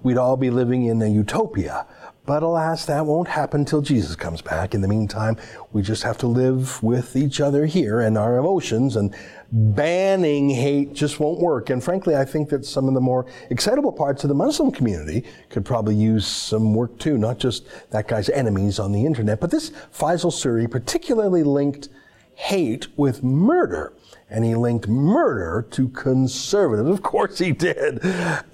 we'd 0.03 0.17
all 0.17 0.37
be 0.37 0.51
living 0.51 0.87
in 0.87 1.01
a 1.01 1.07
utopia. 1.07 1.87
But 2.27 2.43
alas, 2.43 2.85
that 2.87 3.07
won't 3.07 3.29
happen 3.29 3.65
till 3.65 3.81
Jesus 3.81 4.17
comes 4.17 4.43
back. 4.43 4.75
In 4.75 4.81
the 4.81 4.89
meantime, 4.89 5.37
we 5.73 5.81
just 5.81 6.03
have 6.03 6.19
to 6.19 6.27
live 6.27 6.83
with 6.83 7.17
each 7.17 7.41
other 7.41 7.67
here 7.67 8.01
and 8.01 8.19
our 8.19 8.37
emotions, 8.37 8.97
and 8.97 9.15
banning 9.51 10.51
hate 10.51 10.93
just 10.93 11.21
won't 11.21 11.41
work. 11.41 11.71
And 11.71 11.83
frankly, 11.83 12.15
I 12.15 12.25
think 12.25 12.51
that 12.51 12.65
some 12.65 12.87
of 12.89 12.95
the 12.95 13.01
more 13.01 13.27
excitable 13.51 13.93
parts 13.93 14.25
of 14.25 14.29
the 14.29 14.35
Muslim 14.35 14.71
community 14.71 15.25
could 15.49 15.65
probably 15.65 15.95
use 15.95 16.27
some 16.27 16.75
work 16.75 16.99
too, 16.99 17.17
not 17.17 17.39
just 17.39 17.67
that 17.91 18.09
guy's 18.09 18.29
enemies 18.29 18.79
on 18.79 18.93
the 18.93 19.07
internet. 19.07 19.41
But 19.41 19.51
this 19.51 19.71
Faisal 19.93 20.33
Suri 20.33 20.71
particularly 20.71 21.43
linked 21.43 21.89
hate 22.35 22.87
with 22.97 23.23
murder 23.25 23.93
and 24.31 24.45
he 24.45 24.55
linked 24.55 24.87
murder 24.87 25.67
to 25.71 25.89
conservatives. 25.89 26.89
Of 26.89 27.03
course 27.03 27.39
he 27.39 27.53
did. 27.53 28.01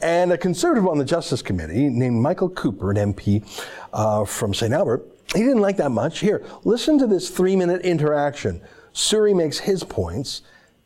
And 0.00 0.32
a 0.32 0.38
conservative 0.38 0.86
on 0.86 0.98
the 0.98 1.04
Justice 1.04 1.42
Committee 1.42 1.88
named 1.88 2.20
Michael 2.20 2.48
Cooper, 2.48 2.92
an 2.92 3.14
MP 3.14 3.44
uh, 3.92 4.24
from 4.24 4.54
St. 4.54 4.72
Albert, 4.72 5.04
he 5.34 5.40
didn't 5.40 5.60
like 5.60 5.76
that 5.78 5.90
much. 5.90 6.20
Here, 6.20 6.44
listen 6.62 6.98
to 6.98 7.06
this 7.06 7.28
three 7.28 7.56
minute 7.56 7.82
interaction. 7.82 8.60
Suri 8.92 9.34
makes 9.34 9.58
his 9.58 9.82
points, 9.82 10.42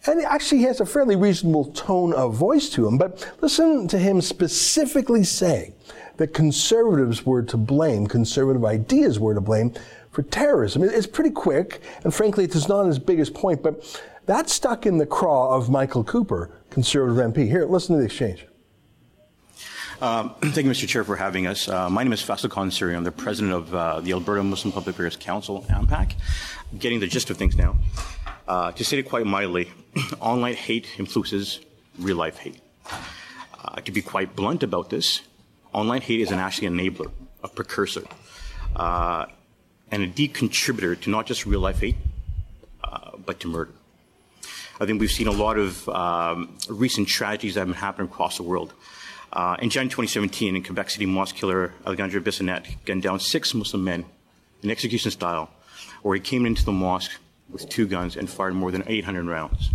and 0.06 0.24
actually 0.24 0.58
he 0.58 0.64
has 0.64 0.80
a 0.80 0.86
fairly 0.86 1.16
reasonable 1.16 1.66
tone 1.72 2.12
of 2.14 2.34
voice 2.34 2.70
to 2.70 2.86
him, 2.86 2.98
but 2.98 3.32
listen 3.40 3.88
to 3.88 3.98
him 3.98 4.20
specifically 4.20 5.24
say 5.24 5.74
that 6.16 6.34
conservatives 6.34 7.24
were 7.24 7.42
to 7.42 7.56
blame, 7.56 8.06
conservative 8.06 8.64
ideas 8.64 9.18
were 9.18 9.34
to 9.34 9.40
blame 9.40 9.72
for 10.10 10.22
terrorism. 10.22 10.82
It's 10.82 11.06
pretty 11.06 11.30
quick, 11.30 11.80
and 12.04 12.14
frankly, 12.14 12.44
it's 12.44 12.68
not 12.68 12.86
his 12.86 12.98
biggest 12.98 13.34
point, 13.34 13.62
but 13.62 14.00
that 14.26 14.48
stuck 14.48 14.86
in 14.86 14.98
the 14.98 15.06
craw 15.06 15.54
of 15.54 15.70
Michael 15.70 16.04
Cooper, 16.04 16.50
Conservative 16.70 17.32
MP. 17.32 17.46
Here, 17.46 17.64
listen 17.64 17.94
to 17.94 18.00
the 18.00 18.06
exchange. 18.06 18.46
Um, 20.00 20.34
thank 20.40 20.66
you, 20.66 20.70
Mr. 20.70 20.86
Chair, 20.86 21.02
for 21.02 21.16
having 21.16 21.46
us. 21.46 21.68
Uh, 21.68 21.88
my 21.88 22.02
name 22.04 22.12
is 22.12 22.22
Faisal 22.22 22.50
Khan 22.50 22.70
Suri. 22.70 22.96
I'm 22.96 23.04
the 23.04 23.10
president 23.12 23.54
of 23.54 23.74
uh, 23.74 24.00
the 24.00 24.12
Alberta 24.12 24.42
Muslim 24.42 24.72
Public 24.72 24.94
Affairs 24.94 25.16
Council, 25.16 25.64
AMPAC. 25.70 26.14
I'm 26.70 26.78
getting 26.78 27.00
the 27.00 27.06
gist 27.06 27.30
of 27.30 27.36
things 27.36 27.56
now. 27.56 27.76
Uh, 28.48 28.72
to 28.72 28.82
say 28.82 28.98
it 28.98 29.02
quite 29.02 29.26
mildly, 29.26 29.70
online 30.20 30.54
hate 30.54 30.86
influences 30.98 31.60
real 31.98 32.16
life 32.16 32.38
hate. 32.38 32.58
Uh, 33.62 33.74
to 33.82 33.92
be 33.92 34.00
quite 34.00 34.34
blunt 34.34 34.62
about 34.62 34.88
this, 34.88 35.20
online 35.74 36.00
hate 36.00 36.22
is 36.22 36.30
an 36.30 36.38
actually 36.38 36.66
enabler, 36.66 37.10
a 37.44 37.48
precursor, 37.48 38.04
uh, 38.74 39.26
and 39.90 40.02
a 40.02 40.06
deep 40.06 40.32
contributor 40.32 40.96
to 40.96 41.10
not 41.10 41.26
just 41.26 41.44
real 41.44 41.60
life 41.60 41.80
hate, 41.80 41.96
uh, 42.82 43.10
but 43.18 43.38
to 43.38 43.48
murder. 43.48 43.72
I 44.80 44.86
think 44.86 44.98
we've 44.98 45.10
seen 45.10 45.26
a 45.26 45.32
lot 45.32 45.58
of 45.58 45.86
um, 45.90 46.56
recent 46.70 47.06
tragedies 47.06 47.52
that 47.54 47.60
have 47.60 47.68
been 47.68 47.76
happening 47.76 48.08
across 48.08 48.38
the 48.38 48.44
world. 48.44 48.72
Uh, 49.30 49.56
in 49.60 49.68
January 49.68 49.90
2017, 49.90 50.56
in 50.56 50.64
Quebec 50.64 50.88
City, 50.88 51.04
mosque 51.04 51.36
killer 51.36 51.74
Alexandre 51.84 52.18
Bissonnette 52.22 52.82
gunned 52.86 53.02
down 53.02 53.20
six 53.20 53.52
Muslim 53.52 53.84
men 53.84 54.06
in 54.62 54.70
execution 54.70 55.10
style, 55.10 55.50
where 56.00 56.14
he 56.14 56.20
came 56.22 56.46
into 56.46 56.64
the 56.64 56.72
mosque 56.72 57.12
with 57.50 57.68
two 57.68 57.86
guns 57.86 58.16
and 58.16 58.28
fired 58.28 58.54
more 58.54 58.70
than 58.70 58.84
800 58.86 59.26
rounds. 59.26 59.70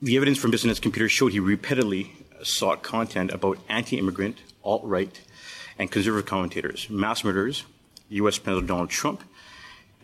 The 0.00 0.16
evidence 0.16 0.38
from 0.38 0.52
Bissonnette's 0.52 0.80
computer 0.80 1.08
showed 1.08 1.32
he 1.32 1.40
repeatedly 1.40 2.12
sought 2.42 2.82
content 2.82 3.32
about 3.32 3.58
anti-immigrant, 3.68 4.38
alt-right, 4.62 5.20
and 5.78 5.90
conservative 5.90 6.26
commentators, 6.26 6.88
mass 6.88 7.24
murderers, 7.24 7.64
U.S. 8.10 8.38
President 8.38 8.68
Donald 8.68 8.90
Trump, 8.90 9.22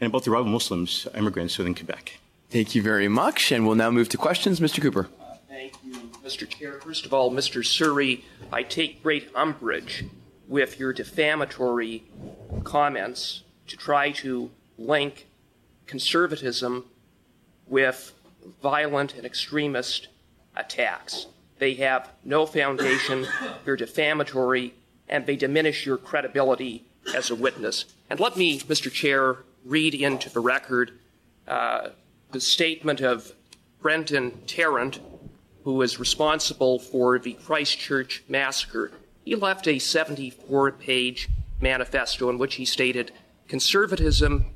and 0.00 0.08
about 0.08 0.24
the 0.24 0.30
arrival 0.30 0.46
of 0.46 0.52
Muslims, 0.52 1.06
immigrants 1.14 1.56
within 1.58 1.74
Quebec. 1.74 2.18
Thank 2.50 2.74
you 2.74 2.82
very 2.82 3.08
much. 3.08 3.52
And 3.52 3.66
we'll 3.66 3.76
now 3.76 3.90
move 3.90 4.08
to 4.10 4.16
questions. 4.16 4.60
Mr. 4.60 4.80
Cooper. 4.80 5.08
Uh, 5.20 5.36
thank 5.48 5.72
you, 5.84 5.92
Mr. 6.24 6.48
Chair. 6.48 6.80
First 6.80 7.06
of 7.06 7.14
all, 7.14 7.30
Mr. 7.30 7.62
Suri, 7.62 8.22
I 8.52 8.62
take 8.62 9.02
great 9.02 9.28
umbrage 9.34 10.04
with 10.46 10.78
your 10.78 10.92
defamatory 10.92 12.04
comments 12.62 13.42
to 13.66 13.76
try 13.76 14.10
to 14.12 14.50
link 14.78 15.26
conservatism 15.86 16.84
with 17.66 18.12
violent 18.62 19.14
and 19.14 19.24
extremist 19.24 20.08
attacks. 20.56 21.26
They 21.58 21.74
have 21.74 22.10
no 22.24 22.46
foundation, 22.46 23.26
they're 23.64 23.76
defamatory, 23.76 24.74
and 25.08 25.26
they 25.26 25.36
diminish 25.36 25.86
your 25.86 25.96
credibility 25.96 26.84
as 27.14 27.30
a 27.30 27.34
witness. 27.34 27.84
And 28.10 28.20
let 28.20 28.36
me, 28.36 28.60
Mr. 28.60 28.90
Chair, 28.90 29.38
read 29.64 29.94
into 29.94 30.30
the 30.30 30.40
record 30.40 30.92
uh, 31.46 31.90
the 32.32 32.40
statement 32.40 33.00
of 33.00 33.32
Brenton 33.80 34.42
Tarrant, 34.46 35.00
who 35.64 35.74
was 35.74 35.98
responsible 35.98 36.78
for 36.78 37.18
the 37.18 37.34
Christchurch 37.34 38.24
massacre. 38.28 38.92
He 39.24 39.34
left 39.34 39.68
a 39.68 39.78
74 39.78 40.72
page 40.72 41.28
manifesto 41.60 42.28
in 42.28 42.38
which 42.38 42.56
he 42.56 42.64
stated 42.64 43.12
conservatism 43.48 44.46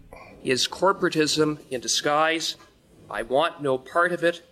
is 0.43 0.69
corporatism 0.69 1.59
in 1.71 1.81
disguise. 1.81 2.57
I 3.11 3.23
want 3.23 3.63
no 3.63 3.79
part 3.79 4.13
of 4.13 4.23
it. 4.23 4.43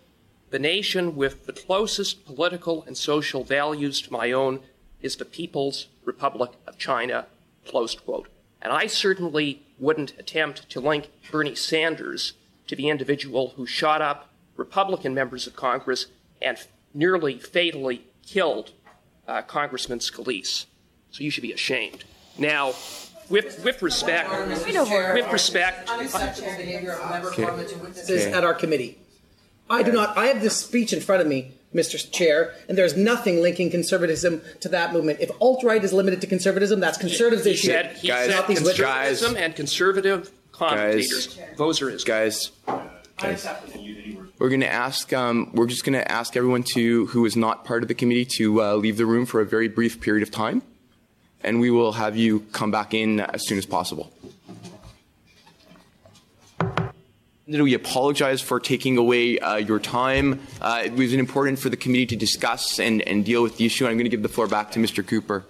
The 0.50 0.59
nation 0.59 1.16
with 1.16 1.47
the 1.47 1.52
closest 1.52 2.25
political 2.25 2.85
and 2.85 2.97
social 2.97 3.45
values 3.45 4.00
to 4.02 4.12
my 4.12 4.33
own 4.33 4.61
is 5.00 5.16
the 5.16 5.25
People's 5.25 5.88
Republic 6.05 6.52
of 6.66 6.78
China, 6.78 7.26
closed 7.66 8.05
quote. 8.05 8.28
And 8.62 8.73
I 8.73 8.87
certainly 8.87 9.62
wouldn't 9.78 10.19
attempt 10.19 10.69
to 10.71 10.81
link 10.81 11.11
Bernie 11.31 11.55
Sanders 11.55 12.35
to 12.66 12.76
the 12.76 12.88
individual 12.88 13.52
who 13.57 13.66
shot 13.66 14.00
up 14.00 14.31
Republican 14.57 15.14
members 15.14 15.47
of 15.47 15.55
Congress 15.55 16.07
and 16.40 16.57
nearly 16.95 17.38
fatally 17.38 18.05
killed 18.25 18.73
uh, 19.28 19.43
Congressman 19.43 19.99
Scalise. 19.99 20.66
So 21.11 21.23
you 21.23 21.31
should 21.31 21.43
be 21.43 21.52
ashamed. 21.52 22.05
Now, 22.38 22.75
with, 23.28 23.62
with 23.64 23.83
respect, 23.83 24.30
with 24.30 25.33
respect, 25.33 25.88
unacceptable 25.90 26.56
behavior 26.56 26.92
of 26.92 27.00
a 27.09 27.11
member 27.11 27.28
of 27.28 27.35
parliament 27.35 27.68
to 27.71 27.78
witnesses 27.78 28.26
at 28.26 28.45
our 28.45 28.54
committee. 28.54 28.99
I 29.68 29.83
do 29.83 29.92
not. 29.92 30.16
I 30.16 30.26
have 30.26 30.40
this 30.40 30.56
speech 30.56 30.92
in 30.92 31.00
front 31.00 31.23
of 31.23 31.26
me, 31.26 31.50
Mr. 31.75 32.11
Chair, 32.11 32.54
and 32.68 32.78
there's 32.78 32.97
nothing 32.97 33.40
linking 33.42 33.71
conservatism 33.71 34.40
to 34.61 34.68
that 34.68 34.92
movement. 34.92 35.21
If 35.21 35.30
alt 35.40 35.64
right 35.64 35.83
is 35.83 35.92
limited 35.92 36.21
to 36.21 36.26
conservatism, 36.26 36.78
that's 36.80 36.99
conservatives' 36.99 37.45
he 37.45 37.50
issue. 37.52 37.66
said, 37.68 37.97
he 37.97 38.09
Guys, 38.09 38.30
said 38.30 38.47
these 38.47 38.59
conservatism 38.61 39.35
Guys. 39.35 39.42
and 39.42 39.56
conservative 39.56 40.30
commentators. 40.52 41.38
Those 41.56 41.83
are 41.83 41.90
his. 41.90 42.04
Guys, 42.04 42.52
guys, 43.18 43.47
we're 44.38 44.49
going 44.49 44.61
to 44.61 44.73
ask. 44.73 45.12
Um, 45.12 45.50
we're 45.52 45.66
just 45.66 45.85
going 45.85 45.99
to 45.99 46.11
ask 46.11 46.37
everyone 46.37 46.62
to 46.75 47.06
who 47.06 47.25
is 47.26 47.37
not 47.37 47.64
part 47.64 47.83
of 47.83 47.88
the 47.88 47.95
committee 47.95 48.25
to 48.37 48.62
uh, 48.62 48.75
leave 48.75 48.97
the 48.99 49.06
room 49.06 49.26
for 49.26 49.40
a 49.40 49.45
very 49.47 49.66
brief 49.68 50.00
period 50.00 50.23
of 50.23 50.30
time, 50.30 50.62
and 51.43 51.61
we 51.61 51.71
will 51.71 51.93
have 51.93 52.16
you 52.16 52.40
come 52.52 52.71
back 52.71 52.95
in 52.95 53.21
as 53.21 53.47
soon 53.47 53.59
as 53.59 53.66
possible. 53.66 54.12
We 57.49 57.75
apologize 57.75 58.40
for 58.40 58.59
taking 58.59 58.99
away 58.99 59.38
uh, 59.38 59.57
your 59.57 59.78
time. 59.78 60.40
Uh, 60.61 60.83
it 60.87 60.93
was 60.95 61.12
important 61.12 61.61
for 61.61 61.69
the 61.69 61.76
committee 61.76 62.07
to 62.07 62.16
discuss 62.16 62.81
and, 62.81 63.02
and 63.02 63.25
deal 63.25 63.40
with 63.40 63.57
the 63.57 63.66
issue. 63.66 63.87
I'm 63.87 63.93
going 63.93 64.05
to 64.05 64.11
give 64.11 64.23
the 64.23 64.28
floor 64.28 64.49
back 64.49 64.73
to 64.73 64.81
Mr. 64.81 65.07
Cooper. 65.07 65.45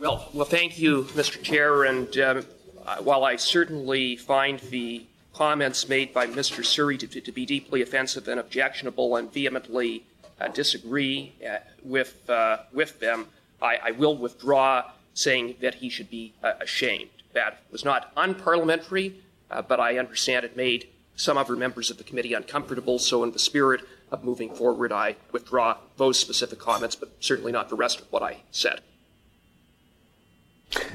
Well, 0.00 0.30
well, 0.32 0.46
thank 0.46 0.78
you, 0.78 1.02
Mr. 1.12 1.42
Chair. 1.42 1.84
And 1.84 2.16
um, 2.18 2.46
uh, 2.86 2.96
while 2.98 3.24
I 3.24 3.36
certainly 3.36 4.16
find 4.16 4.60
the 4.60 5.04
comments 5.34 5.88
made 5.88 6.14
by 6.14 6.26
Mr. 6.26 6.64
Suri 6.64 6.98
to, 6.98 7.06
to, 7.06 7.20
to 7.20 7.32
be 7.32 7.44
deeply 7.44 7.82
offensive 7.82 8.26
and 8.26 8.40
objectionable, 8.40 9.16
and 9.16 9.30
vehemently 9.30 10.04
uh, 10.40 10.48
disagree 10.48 11.34
uh, 11.46 11.58
with 11.84 12.30
uh, 12.30 12.58
with 12.72 12.98
them, 12.98 13.26
I, 13.60 13.78
I 13.82 13.90
will 13.92 14.16
withdraw 14.16 14.90
saying 15.14 15.56
that 15.60 15.76
he 15.76 15.88
should 15.88 16.10
be 16.10 16.34
uh, 16.42 16.52
ashamed. 16.60 17.10
That 17.34 17.62
was 17.70 17.84
not 17.84 18.14
unparliamentary, 18.14 19.14
uh, 19.50 19.62
but 19.62 19.80
I 19.80 19.98
understand 19.98 20.44
it 20.44 20.56
made 20.56 20.88
some 21.16 21.36
other 21.36 21.56
members 21.56 21.90
of 21.90 21.98
the 21.98 22.04
committee 22.04 22.32
uncomfortable. 22.32 22.98
So, 22.98 23.24
in 23.24 23.32
the 23.32 23.38
spirit 23.38 23.80
of 24.10 24.24
moving 24.24 24.54
forward, 24.54 24.92
I 24.92 25.16
withdraw 25.32 25.76
those 25.96 26.18
specific 26.18 26.58
comments, 26.58 26.94
but 26.94 27.10
certainly 27.20 27.52
not 27.52 27.68
the 27.68 27.76
rest 27.76 28.00
of 28.00 28.06
what 28.10 28.22
I 28.22 28.38
said. 28.50 28.80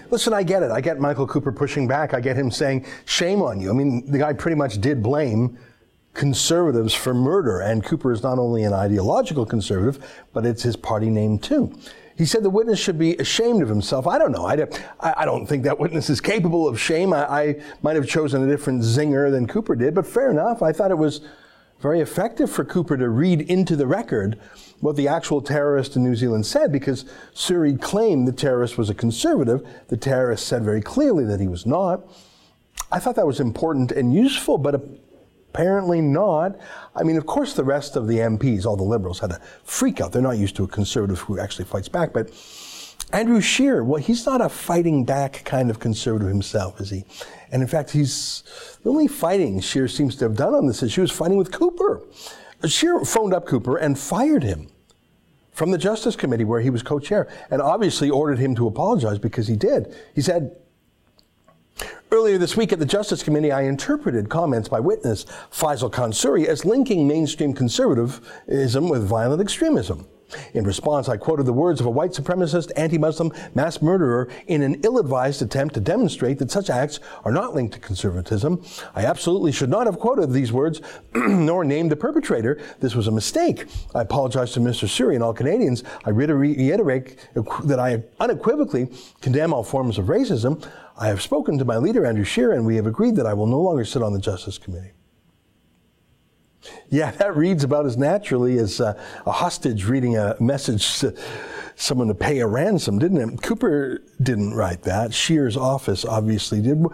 Listen, 0.09 0.33
I 0.33 0.43
get 0.43 0.63
it. 0.63 0.71
I 0.71 0.81
get 0.81 0.99
Michael 0.99 1.27
Cooper 1.27 1.51
pushing 1.51 1.87
back. 1.87 2.13
I 2.13 2.19
get 2.19 2.37
him 2.37 2.51
saying, 2.51 2.85
shame 3.05 3.41
on 3.41 3.59
you. 3.59 3.69
I 3.69 3.73
mean, 3.73 4.09
the 4.09 4.19
guy 4.19 4.33
pretty 4.33 4.55
much 4.55 4.79
did 4.79 5.01
blame 5.01 5.57
conservatives 6.13 6.93
for 6.93 7.13
murder. 7.13 7.59
And 7.59 7.83
Cooper 7.83 8.11
is 8.11 8.21
not 8.21 8.37
only 8.37 8.63
an 8.63 8.73
ideological 8.73 9.45
conservative, 9.45 10.23
but 10.31 10.45
it's 10.45 10.63
his 10.63 10.75
party 10.75 11.09
name 11.09 11.39
too. 11.39 11.75
He 12.15 12.25
said 12.25 12.43
the 12.43 12.49
witness 12.49 12.79
should 12.79 12.99
be 12.99 13.15
ashamed 13.17 13.63
of 13.63 13.69
himself. 13.69 14.05
I 14.05 14.17
don't 14.17 14.31
know. 14.31 14.45
I 14.45 14.55
don't, 14.55 14.85
I 14.99 15.25
don't 15.25 15.47
think 15.47 15.63
that 15.63 15.79
witness 15.79 16.09
is 16.09 16.21
capable 16.21 16.67
of 16.67 16.79
shame. 16.79 17.11
I, 17.11 17.25
I 17.25 17.61
might 17.81 17.95
have 17.95 18.07
chosen 18.07 18.43
a 18.43 18.47
different 18.47 18.83
zinger 18.83 19.31
than 19.31 19.47
Cooper 19.47 19.75
did, 19.75 19.95
but 19.95 20.05
fair 20.05 20.29
enough. 20.29 20.61
I 20.61 20.71
thought 20.71 20.91
it 20.91 20.97
was 20.97 21.21
very 21.79 21.99
effective 21.99 22.51
for 22.51 22.63
Cooper 22.63 22.97
to 22.97 23.09
read 23.09 23.41
into 23.41 23.75
the 23.75 23.87
record 23.87 24.39
what 24.79 24.95
the 24.95 25.07
actual 25.07 25.41
terrorist 25.41 25.95
in 25.95 26.03
New 26.03 26.15
Zealand 26.15 26.45
said 26.45 26.71
because 26.71 27.05
Suri 27.33 27.79
claimed 27.81 28.27
the 28.27 28.31
terrorist 28.31 28.77
was 28.77 28.89
a 28.89 28.93
conservative. 28.93 29.67
The 29.87 29.97
terrorist 29.97 30.47
said 30.47 30.63
very 30.63 30.81
clearly 30.81 31.25
that 31.25 31.39
he 31.39 31.47
was 31.47 31.65
not. 31.65 32.01
I 32.91 32.99
thought 32.99 33.15
that 33.15 33.27
was 33.27 33.39
important 33.39 33.91
and 33.91 34.13
useful, 34.13 34.57
but 34.57 34.81
apparently 35.53 36.01
not. 36.01 36.57
I 36.95 37.03
mean, 37.03 37.15
of 37.15 37.27
course, 37.27 37.53
the 37.53 37.63
rest 37.63 37.95
of 37.95 38.07
the 38.07 38.17
MPs, 38.17 38.65
all 38.65 38.75
the 38.75 38.83
liberals, 38.83 39.19
had 39.19 39.31
a 39.31 39.39
freak 39.63 40.01
out. 40.01 40.11
They're 40.11 40.21
not 40.21 40.37
used 40.37 40.55
to 40.55 40.63
a 40.63 40.67
conservative 40.67 41.19
who 41.19 41.39
actually 41.39 41.65
fights 41.65 41.87
back. 41.87 42.11
But 42.11 42.31
Andrew 43.11 43.39
Scheer, 43.39 43.83
well, 43.83 44.01
he's 44.01 44.25
not 44.25 44.41
a 44.41 44.49
fighting 44.49 45.05
back 45.05 45.43
kind 45.45 45.69
of 45.69 45.79
conservative 45.79 46.27
himself, 46.27 46.81
is 46.81 46.89
he? 46.89 47.05
And 47.51 47.61
in 47.61 47.67
fact, 47.67 47.91
he's 47.91 48.43
the 48.81 48.89
only 48.89 49.07
fighting 49.07 49.59
Scheer 49.61 49.87
seems 49.87 50.15
to 50.17 50.25
have 50.25 50.35
done 50.35 50.55
on 50.55 50.65
this 50.65 50.81
issue 50.81 51.03
is 51.03 51.11
fighting 51.11 51.37
with 51.37 51.51
Cooper. 51.51 52.01
Scheer 52.65 53.05
phoned 53.05 53.33
up 53.33 53.45
Cooper 53.45 53.77
and 53.77 53.99
fired 53.99 54.41
him 54.41 54.69
from 55.51 55.69
the 55.69 55.77
Justice 55.77 56.15
Committee 56.15 56.45
where 56.45 56.61
he 56.61 56.71
was 56.71 56.81
co-chair 56.81 57.27
and 57.51 57.61
obviously 57.61 58.09
ordered 58.09 58.39
him 58.39 58.55
to 58.55 58.65
apologize 58.65 59.19
because 59.19 59.47
he 59.47 59.55
did. 59.55 59.95
He 60.15 60.21
said, 60.21 60.55
Earlier 62.13 62.37
this 62.37 62.55
week 62.55 62.71
at 62.71 62.77
the 62.77 62.85
Justice 62.85 63.23
Committee, 63.23 63.51
I 63.51 63.63
interpreted 63.63 64.29
comments 64.29 64.69
by 64.69 64.79
witness 64.79 65.25
Faisal 65.51 65.91
Khan 65.91 66.11
Suri 66.11 66.45
as 66.45 66.63
linking 66.63 67.07
mainstream 67.07 67.55
conservatism 67.55 68.87
with 68.87 69.03
violent 69.03 69.41
extremism. 69.41 70.05
In 70.53 70.63
response, 70.63 71.09
I 71.09 71.17
quoted 71.17 71.47
the 71.47 71.53
words 71.53 71.79
of 71.79 71.87
a 71.87 71.89
white 71.89 72.11
supremacist, 72.11 72.71
anti-Muslim 72.75 73.31
mass 73.55 73.81
murderer 73.81 74.29
in 74.45 74.61
an 74.61 74.79
ill-advised 74.83 75.41
attempt 75.41 75.73
to 75.73 75.81
demonstrate 75.81 76.37
that 76.37 76.51
such 76.51 76.69
acts 76.69 76.99
are 77.25 77.31
not 77.31 77.55
linked 77.55 77.73
to 77.73 77.79
conservatism. 77.79 78.63
I 78.93 79.05
absolutely 79.05 79.51
should 79.51 79.69
not 79.69 79.87
have 79.87 79.97
quoted 79.97 80.31
these 80.31 80.51
words, 80.51 80.81
nor 81.15 81.63
named 81.63 81.91
the 81.91 81.95
perpetrator. 81.95 82.61
This 82.79 82.93
was 82.93 83.07
a 83.07 83.11
mistake. 83.11 83.65
I 83.95 84.01
apologize 84.01 84.51
to 84.53 84.59
Mr. 84.59 84.87
Suri 84.87 85.15
and 85.15 85.23
all 85.23 85.33
Canadians. 85.33 85.83
I 86.05 86.11
reiterate 86.11 87.17
that 87.63 87.79
I 87.79 88.03
unequivocally 88.19 88.89
condemn 89.21 89.51
all 89.51 89.63
forms 89.63 89.97
of 89.97 90.05
racism. 90.05 90.63
I 90.97 91.07
have 91.07 91.21
spoken 91.21 91.57
to 91.57 91.65
my 91.65 91.77
leader, 91.77 92.05
Andrew 92.05 92.23
Scheer, 92.23 92.51
and 92.51 92.65
we 92.65 92.75
have 92.75 92.85
agreed 92.85 93.15
that 93.15 93.25
I 93.25 93.33
will 93.33 93.47
no 93.47 93.59
longer 93.59 93.85
sit 93.85 94.01
on 94.01 94.13
the 94.13 94.19
Justice 94.19 94.57
Committee. 94.57 94.91
Yeah, 96.89 97.11
that 97.11 97.35
reads 97.35 97.63
about 97.63 97.85
as 97.85 97.97
naturally 97.97 98.57
as 98.57 98.79
uh, 98.79 98.99
a 99.25 99.31
hostage 99.31 99.85
reading 99.85 100.17
a 100.17 100.35
message 100.39 100.99
to 100.99 101.13
someone 101.75 102.07
to 102.07 102.15
pay 102.15 102.39
a 102.39 102.47
ransom, 102.47 102.99
didn't 102.99 103.17
it? 103.17 103.41
Cooper 103.41 104.01
didn't 104.21 104.53
write 104.53 104.83
that. 104.83 105.13
Scheer's 105.13 105.57
office 105.57 106.05
obviously 106.05 106.61
did. 106.61 106.85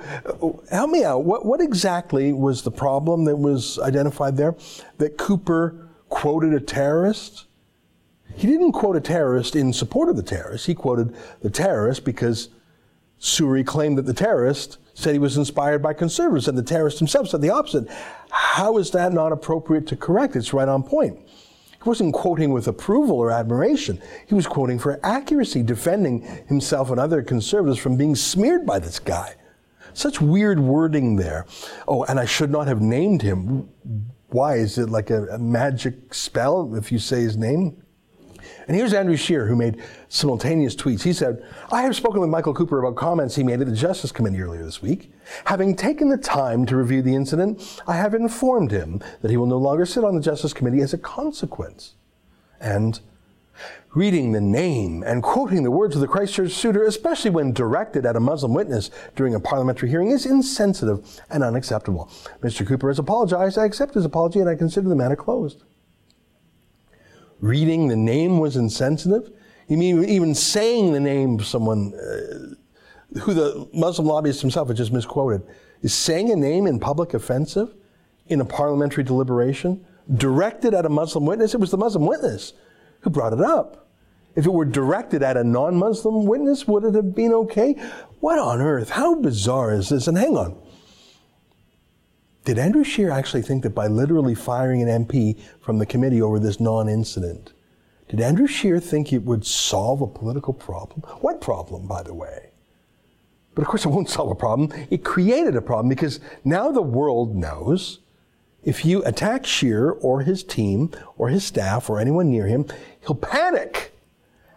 Help 0.72 0.90
me 0.90 1.04
out. 1.04 1.24
What, 1.24 1.46
what 1.46 1.62
exactly 1.62 2.34
was 2.34 2.64
the 2.64 2.72
problem 2.72 3.26
that 3.26 3.36
was 3.36 3.78
identified 3.80 4.38
there? 4.38 4.56
That 4.98 5.18
Cooper 5.18 5.90
quoted 6.08 6.54
a 6.54 6.60
terrorist? 6.60 7.46
He 8.36 8.48
didn't 8.48 8.72
quote 8.72 8.96
a 8.96 9.02
terrorist 9.02 9.56
in 9.56 9.74
support 9.74 10.10
of 10.10 10.16
the 10.16 10.24
terrorist. 10.24 10.66
He 10.66 10.74
quoted 10.74 11.16
the 11.42 11.50
terrorist 11.50 12.06
because 12.06 12.50
Suri 13.20 13.66
claimed 13.66 13.98
that 13.98 14.06
the 14.06 14.14
terrorist 14.14 14.78
said 14.94 15.14
he 15.14 15.20
was 15.20 15.38
inspired 15.38 15.82
by 15.82 15.94
conservatives, 15.94 16.48
and 16.48 16.58
the 16.58 16.64
terrorist 16.64 17.00
himself 17.00 17.30
said 17.30 17.42
the 17.42 17.50
opposite. 17.50 17.88
How 18.30 18.78
is 18.78 18.92
that 18.92 19.14
not 19.14 19.32
appropriate 19.32 19.88
to 19.88 19.96
correct? 19.96 20.36
It's 20.36 20.54
right 20.54 20.68
on 20.68 20.84
point. 20.84 21.20
He 21.82 21.88
wasn't 21.88 22.14
quoting 22.14 22.52
with 22.52 22.68
approval 22.68 23.18
or 23.18 23.32
admiration. 23.32 24.02
He 24.28 24.36
was 24.36 24.48
quoting 24.48 24.80
for 24.80 25.00
accuracy, 25.04 25.64
defending 25.64 26.22
himself 26.48 26.92
and 26.92 27.00
other 27.00 27.22
conservatives 27.22 27.80
from 27.80 27.96
being 27.96 28.16
smeared 28.16 28.66
by 28.66 28.80
this 28.80 29.00
guy. 29.00 29.36
Such 29.94 30.22
weird 30.22 30.60
wording 30.60 31.16
there. 31.16 31.46
Oh, 31.88 32.04
and 32.04 32.20
I 32.20 32.26
should 32.26 32.52
not 32.52 32.68
have 32.68 32.82
named 32.82 33.22
him. 33.22 33.70
Why? 34.28 34.58
Is 34.58 34.78
it 34.78 34.90
like 34.90 35.10
a, 35.10 35.26
a 35.28 35.38
magic 35.38 36.14
spell 36.14 36.76
if 36.76 36.92
you 36.92 37.00
say 37.00 37.22
his 37.22 37.38
name? 37.38 37.82
And 38.70 38.78
here's 38.78 38.94
Andrew 38.94 39.18
Scheer, 39.18 39.48
who 39.48 39.56
made 39.56 39.82
simultaneous 40.10 40.76
tweets. 40.76 41.02
He 41.02 41.12
said, 41.12 41.44
I 41.72 41.82
have 41.82 41.96
spoken 41.96 42.22
with 42.22 42.30
Michael 42.30 42.54
Cooper 42.54 42.78
about 42.78 42.96
comments 42.96 43.36
he 43.36 43.42
made 43.42 43.62
at 43.62 43.66
the 43.66 43.76
Justice 43.76 44.12
Committee 44.12 44.40
earlier 44.44 44.64
this 44.64 44.80
week. 44.80 45.12
Having 45.46 45.76
taken 45.76 46.08
the 46.08 46.18
time 46.18 46.68
to 46.68 46.78
review 46.78 47.02
the 47.02 47.16
incident, 47.16 47.82
I 47.88 47.96
have 47.96 48.14
informed 48.14 48.70
him 48.70 49.02
that 49.24 49.32
he 49.32 49.38
will 49.38 49.48
no 49.48 49.58
longer 49.58 49.88
sit 49.88 50.04
on 50.04 50.14
the 50.14 50.22
Justice 50.22 50.54
Committee 50.54 50.82
as 50.82 50.94
a 50.94 51.00
consequence. 51.00 51.96
And 52.62 53.00
reading 53.96 54.34
the 54.34 54.42
name 54.42 55.02
and 55.02 55.24
quoting 55.24 55.64
the 55.64 55.72
words 55.72 55.96
of 55.96 56.02
the 56.02 56.08
Christchurch 56.08 56.52
shooter, 56.52 56.84
especially 56.84 57.32
when 57.32 57.54
directed 57.54 58.06
at 58.06 58.16
a 58.16 58.20
Muslim 58.20 58.54
witness 58.54 58.92
during 59.16 59.34
a 59.34 59.40
parliamentary 59.40 59.90
hearing, 59.90 60.12
is 60.12 60.28
insensitive 60.28 61.20
and 61.32 61.44
unacceptable. 61.44 62.08
Mr. 62.44 62.68
Cooper 62.68 62.90
has 62.90 63.00
apologized. 63.00 63.58
I 63.58 63.66
accept 63.66 63.96
his 63.96 64.06
apology 64.06 64.40
and 64.40 64.48
I 64.48 64.54
consider 64.54 64.90
the 64.90 64.96
matter 64.96 65.16
closed 65.16 65.64
reading 67.41 67.88
the 67.88 67.95
name 67.95 68.39
was 68.39 68.56
insensitive? 68.56 69.32
You 69.67 69.78
mean 69.78 70.04
even 70.06 70.34
saying 70.34 70.93
the 70.93 70.99
name 70.99 71.39
of 71.39 71.45
someone 71.45 71.93
uh, 71.93 73.19
who 73.19 73.34
the 73.34 73.69
Muslim 73.73 74.08
lobbyist 74.08 74.41
himself 74.41 74.67
had 74.67 74.78
just 74.78 74.91
misquoted? 74.91 75.43
Is 75.82 75.93
saying 75.93 76.32
a 76.32 76.36
name 76.36 76.67
in 76.67 76.80
public 76.80 77.13
offensive 77.13 77.75
in 78.28 78.41
a 78.41 78.45
parliamentary 78.45 79.04
deliberation 79.04 79.86
directed 80.15 80.73
at 80.73 80.86
a 80.86 80.89
Muslim 80.89 81.25
witness? 81.25 81.54
It 81.54 81.60
was 81.60 81.71
the 81.71 81.78
Muslim 81.78 82.06
witness 82.06 82.54
who 83.02 83.10
brought 83.10 83.34
it 83.34 83.41
up. 83.41 83.88
If 84.36 84.45
it 84.45 84.54
were 84.54 84.65
directed 84.65 85.23
at 85.23 85.38
a 85.38 85.43
non 85.43 85.75
Muslim 85.75 86.25
witness, 86.25 86.67
would 86.67 86.84
it 86.84 86.95
have 86.95 87.15
been 87.15 87.34
okay? 87.34 87.73
What 88.19 88.39
on 88.39 88.62
earth? 88.62 88.89
How 88.89 89.15
bizarre 89.15 89.71
is 89.73 89.89
this? 89.89 90.08
And 90.08 90.17
hang 90.17 90.38
on. 90.38 90.56
Did 92.45 92.58
Andrew 92.58 92.84
Scheer 92.84 93.12
actually 93.12 93.41
think 93.41 93.63
that 93.63 93.75
by 93.75 93.88
literally 93.88 94.36
firing 94.36 94.82
an 94.82 95.06
MP 95.06 95.39
from 95.60 95.78
the 95.78 95.86
committee 95.86 96.21
over 96.21 96.39
this 96.39 96.60
non 96.60 96.89
incident, 96.89 97.54
Did 98.08 98.21
Andrew 98.21 98.47
Scheer 98.47 98.80
think 98.80 99.13
it 99.13 99.23
would 99.23 99.45
solve 99.45 100.02
a 100.02 100.08
political 100.08 100.54
problem? 100.54 101.02
What 101.21 101.41
problem, 101.41 101.88
by 101.88 102.02
the 102.02 102.13
way? 102.13 102.49
But 103.54 103.63
of 103.63 103.67
course, 103.67 103.86
it 103.86 103.89
won't 103.89 104.10
solve 104.10 104.32
a 104.32 104.36
problem. 104.36 104.71
It 104.89 105.04
created 105.04 105.56
a 105.56 105.62
problem 105.62 105.89
because 105.89 106.19
now 106.43 106.71
the 106.71 106.82
world 106.82 107.36
knows 107.36 107.99
if 108.63 108.86
you 108.86 109.04
attack 109.04 109.45
Scheer 109.45 109.91
or 109.91 110.21
his 110.21 110.43
team 110.43 110.91
or 111.17 111.30
his 111.30 111.45
staff 111.45 111.89
or 111.89 111.99
anyone 111.99 112.30
near 112.30 112.47
him, 112.47 112.65
he'll 113.02 113.15
panic 113.15 113.93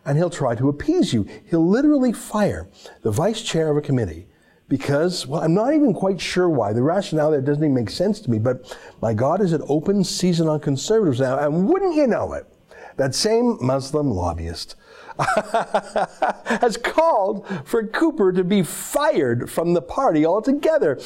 and 0.04 0.18
he'll 0.18 0.30
try 0.30 0.54
to 0.54 0.68
appease 0.68 1.12
you. 1.12 1.26
He'll 1.44 1.66
literally 1.66 2.12
fire 2.12 2.68
the 3.02 3.10
vice 3.10 3.42
chair 3.42 3.70
of 3.70 3.76
a 3.76 3.80
committee 3.80 4.26
because, 4.72 5.26
well, 5.26 5.42
I'm 5.42 5.52
not 5.52 5.74
even 5.74 5.92
quite 5.92 6.18
sure 6.18 6.48
why. 6.48 6.72
The 6.72 6.80
rationale 6.80 7.30
there 7.30 7.42
doesn't 7.42 7.62
even 7.62 7.74
make 7.74 7.90
sense 7.90 8.20
to 8.20 8.30
me, 8.30 8.38
but 8.38 8.74
my 9.02 9.12
God, 9.12 9.42
is 9.42 9.52
an 9.52 9.60
open 9.68 10.02
season 10.02 10.48
on 10.48 10.60
conservatives 10.60 11.20
now. 11.20 11.38
And 11.38 11.68
wouldn't 11.68 11.94
you 11.94 12.06
know 12.06 12.32
it, 12.32 12.46
that 12.96 13.14
same 13.14 13.58
Muslim 13.60 14.10
lobbyist 14.10 14.76
has 15.18 16.78
called 16.78 17.46
for 17.66 17.86
Cooper 17.86 18.32
to 18.32 18.42
be 18.42 18.62
fired 18.62 19.50
from 19.50 19.74
the 19.74 19.82
party 19.82 20.24
altogether 20.24 20.98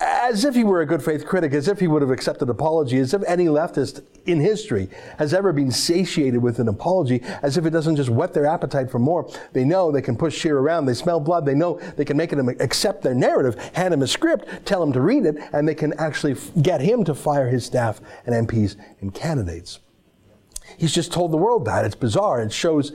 as 0.00 0.44
if 0.44 0.54
he 0.54 0.64
were 0.64 0.80
a 0.80 0.86
good 0.86 1.02
faith 1.02 1.26
critic, 1.26 1.52
as 1.52 1.68
if 1.68 1.80
he 1.80 1.86
would 1.86 2.02
have 2.02 2.10
accepted 2.10 2.48
apology, 2.48 2.98
as 2.98 3.14
if 3.14 3.22
any 3.26 3.46
leftist 3.46 4.02
in 4.26 4.40
history 4.40 4.88
has 5.18 5.34
ever 5.34 5.52
been 5.52 5.70
satiated 5.70 6.42
with 6.42 6.58
an 6.58 6.68
apology, 6.68 7.22
as 7.42 7.56
if 7.56 7.64
it 7.64 7.70
doesn't 7.70 7.96
just 7.96 8.10
whet 8.10 8.34
their 8.34 8.46
appetite 8.46 8.90
for 8.90 8.98
more. 8.98 9.28
They 9.52 9.64
know 9.64 9.90
they 9.90 10.02
can 10.02 10.16
push 10.16 10.36
Scheer 10.36 10.58
around, 10.58 10.86
they 10.86 10.94
smell 10.94 11.20
blood, 11.20 11.46
they 11.46 11.54
know 11.54 11.80
they 11.96 12.04
can 12.04 12.16
make 12.16 12.32
him 12.32 12.48
accept 12.48 13.02
their 13.02 13.14
narrative, 13.14 13.56
hand 13.74 13.94
him 13.94 14.02
a 14.02 14.06
script, 14.06 14.66
tell 14.66 14.82
him 14.82 14.92
to 14.92 15.00
read 15.00 15.24
it, 15.24 15.36
and 15.52 15.66
they 15.66 15.74
can 15.74 15.92
actually 15.94 16.36
get 16.62 16.80
him 16.80 17.04
to 17.04 17.14
fire 17.14 17.48
his 17.48 17.64
staff 17.64 18.00
and 18.26 18.48
MPs 18.48 18.76
and 19.00 19.14
candidates. 19.14 19.80
He's 20.76 20.94
just 20.94 21.12
told 21.12 21.32
the 21.32 21.38
world 21.38 21.64
that. 21.64 21.84
It's 21.84 21.94
bizarre. 21.94 22.40
It 22.40 22.52
shows 22.52 22.92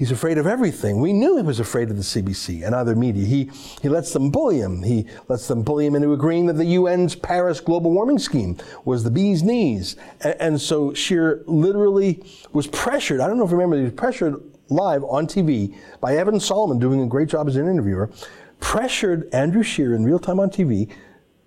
He's 0.00 0.10
afraid 0.10 0.38
of 0.38 0.46
everything. 0.46 0.98
We 0.98 1.12
knew 1.12 1.36
he 1.36 1.42
was 1.42 1.60
afraid 1.60 1.90
of 1.90 1.98
the 1.98 2.02
CBC 2.02 2.64
and 2.64 2.74
other 2.74 2.96
media. 2.96 3.26
He, 3.26 3.50
he 3.82 3.90
lets 3.90 4.14
them 4.14 4.30
bully 4.30 4.58
him. 4.58 4.82
He 4.82 5.04
lets 5.28 5.46
them 5.46 5.62
bully 5.62 5.84
him 5.84 5.94
into 5.94 6.14
agreeing 6.14 6.46
that 6.46 6.54
the 6.54 6.76
UN's 6.76 7.14
Paris 7.14 7.60
global 7.60 7.90
warming 7.90 8.18
scheme 8.18 8.56
was 8.86 9.04
the 9.04 9.10
bee's 9.10 9.42
knees. 9.42 9.96
And, 10.22 10.58
so 10.58 10.94
Scheer 10.94 11.42
literally 11.44 12.24
was 12.54 12.66
pressured. 12.66 13.20
I 13.20 13.26
don't 13.26 13.36
know 13.36 13.44
if 13.44 13.50
you 13.50 13.58
remember, 13.58 13.76
he 13.76 13.82
was 13.82 13.92
pressured 13.92 14.42
live 14.70 15.04
on 15.04 15.26
TV 15.26 15.76
by 16.00 16.16
Evan 16.16 16.40
Solomon 16.40 16.78
doing 16.78 17.02
a 17.02 17.06
great 17.06 17.28
job 17.28 17.46
as 17.46 17.56
an 17.56 17.68
interviewer, 17.68 18.10
pressured 18.58 19.28
Andrew 19.34 19.62
Scheer 19.62 19.94
in 19.94 20.02
real 20.02 20.18
time 20.18 20.40
on 20.40 20.48
TV 20.48 20.90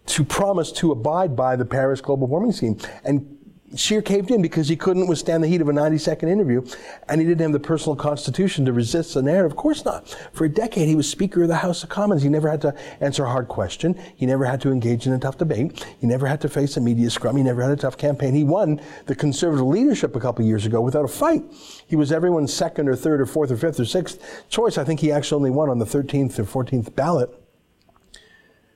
to 0.06 0.24
promise 0.24 0.72
to 0.74 0.92
abide 0.92 1.36
by 1.36 1.56
the 1.56 1.66
Paris 1.66 2.02
global 2.02 2.28
warming 2.28 2.52
scheme. 2.52 2.78
And 3.04 3.33
Scheer 3.76 4.02
caved 4.02 4.30
in 4.30 4.42
because 4.42 4.68
he 4.68 4.76
couldn't 4.76 5.08
withstand 5.08 5.44
the 5.44 5.48
heat 5.48 5.62
of 5.62 5.70
a 5.70 5.74
90 5.74 5.98
second 5.98 6.30
interview 6.30 6.64
and 7.10 7.20
he 7.20 7.26
didn't 7.26 7.42
have 7.42 7.52
the 7.54 7.60
personal 7.60 7.96
constitution 7.96 8.66
to 8.66 8.74
resist 8.74 9.14
the 9.14 9.22
narrative. 9.22 9.52
Of 9.52 9.58
course 9.58 9.84
not. 9.84 10.10
For 10.34 10.46
a 10.46 10.50
decade, 10.50 10.88
he 10.88 10.96
was 10.96 11.10
Speaker 11.10 11.44
of 11.44 11.48
the 11.48 11.56
House 11.56 11.84
of 11.84 11.90
Commons. 11.90 12.22
He 12.22 12.30
never 12.30 12.50
had 12.50 12.62
to 12.62 12.76
answer 13.02 13.26
a 13.26 13.30
hard 13.30 13.48
question. 13.48 14.00
He 14.16 14.26
never 14.26 14.46
had 14.46 14.62
to 14.62 14.72
engage 14.72 15.08
in 15.08 15.14
a 15.14 15.20
tough 15.20 15.38
debate. 15.38 15.86
He 16.00 16.08
never 16.08 16.28
had 16.28 16.42
to 16.42 16.50
face 16.50 16.78
a 16.78 16.82
media 16.82 17.10
scrum. 17.10 17.36
He 17.36 17.44
never 17.44 17.64
had 17.64 17.72
a 17.72 17.76
tough 17.76 17.98
campaign. 17.98 18.36
He 18.36 18.44
won 18.44 18.80
the 19.08 19.16
conservative 19.16 19.66
leadership 19.66 20.16
a 20.16 20.20
couple 20.20 20.46
years 20.46 20.66
ago 20.66 20.82
without 20.82 21.06
a 21.06 21.08
fight. 21.08 21.44
He 21.88 21.96
was 21.96 22.12
everyone's 22.12 22.54
second 22.54 22.88
or 22.90 22.96
third 22.96 23.22
or 23.22 23.26
fourth 23.26 23.52
or 23.52 23.58
fifth 23.58 23.80
or 23.80 23.86
sixth 23.86 24.44
choice. 24.50 24.78
I 24.78 24.84
think 24.84 25.00
he 25.00 25.12
actually 25.12 25.38
only 25.38 25.50
won 25.50 25.70
on 25.70 25.80
the 25.80 25.86
13th 25.86 26.38
or 26.38 26.64
14th 26.64 26.94
ballot. 26.96 27.30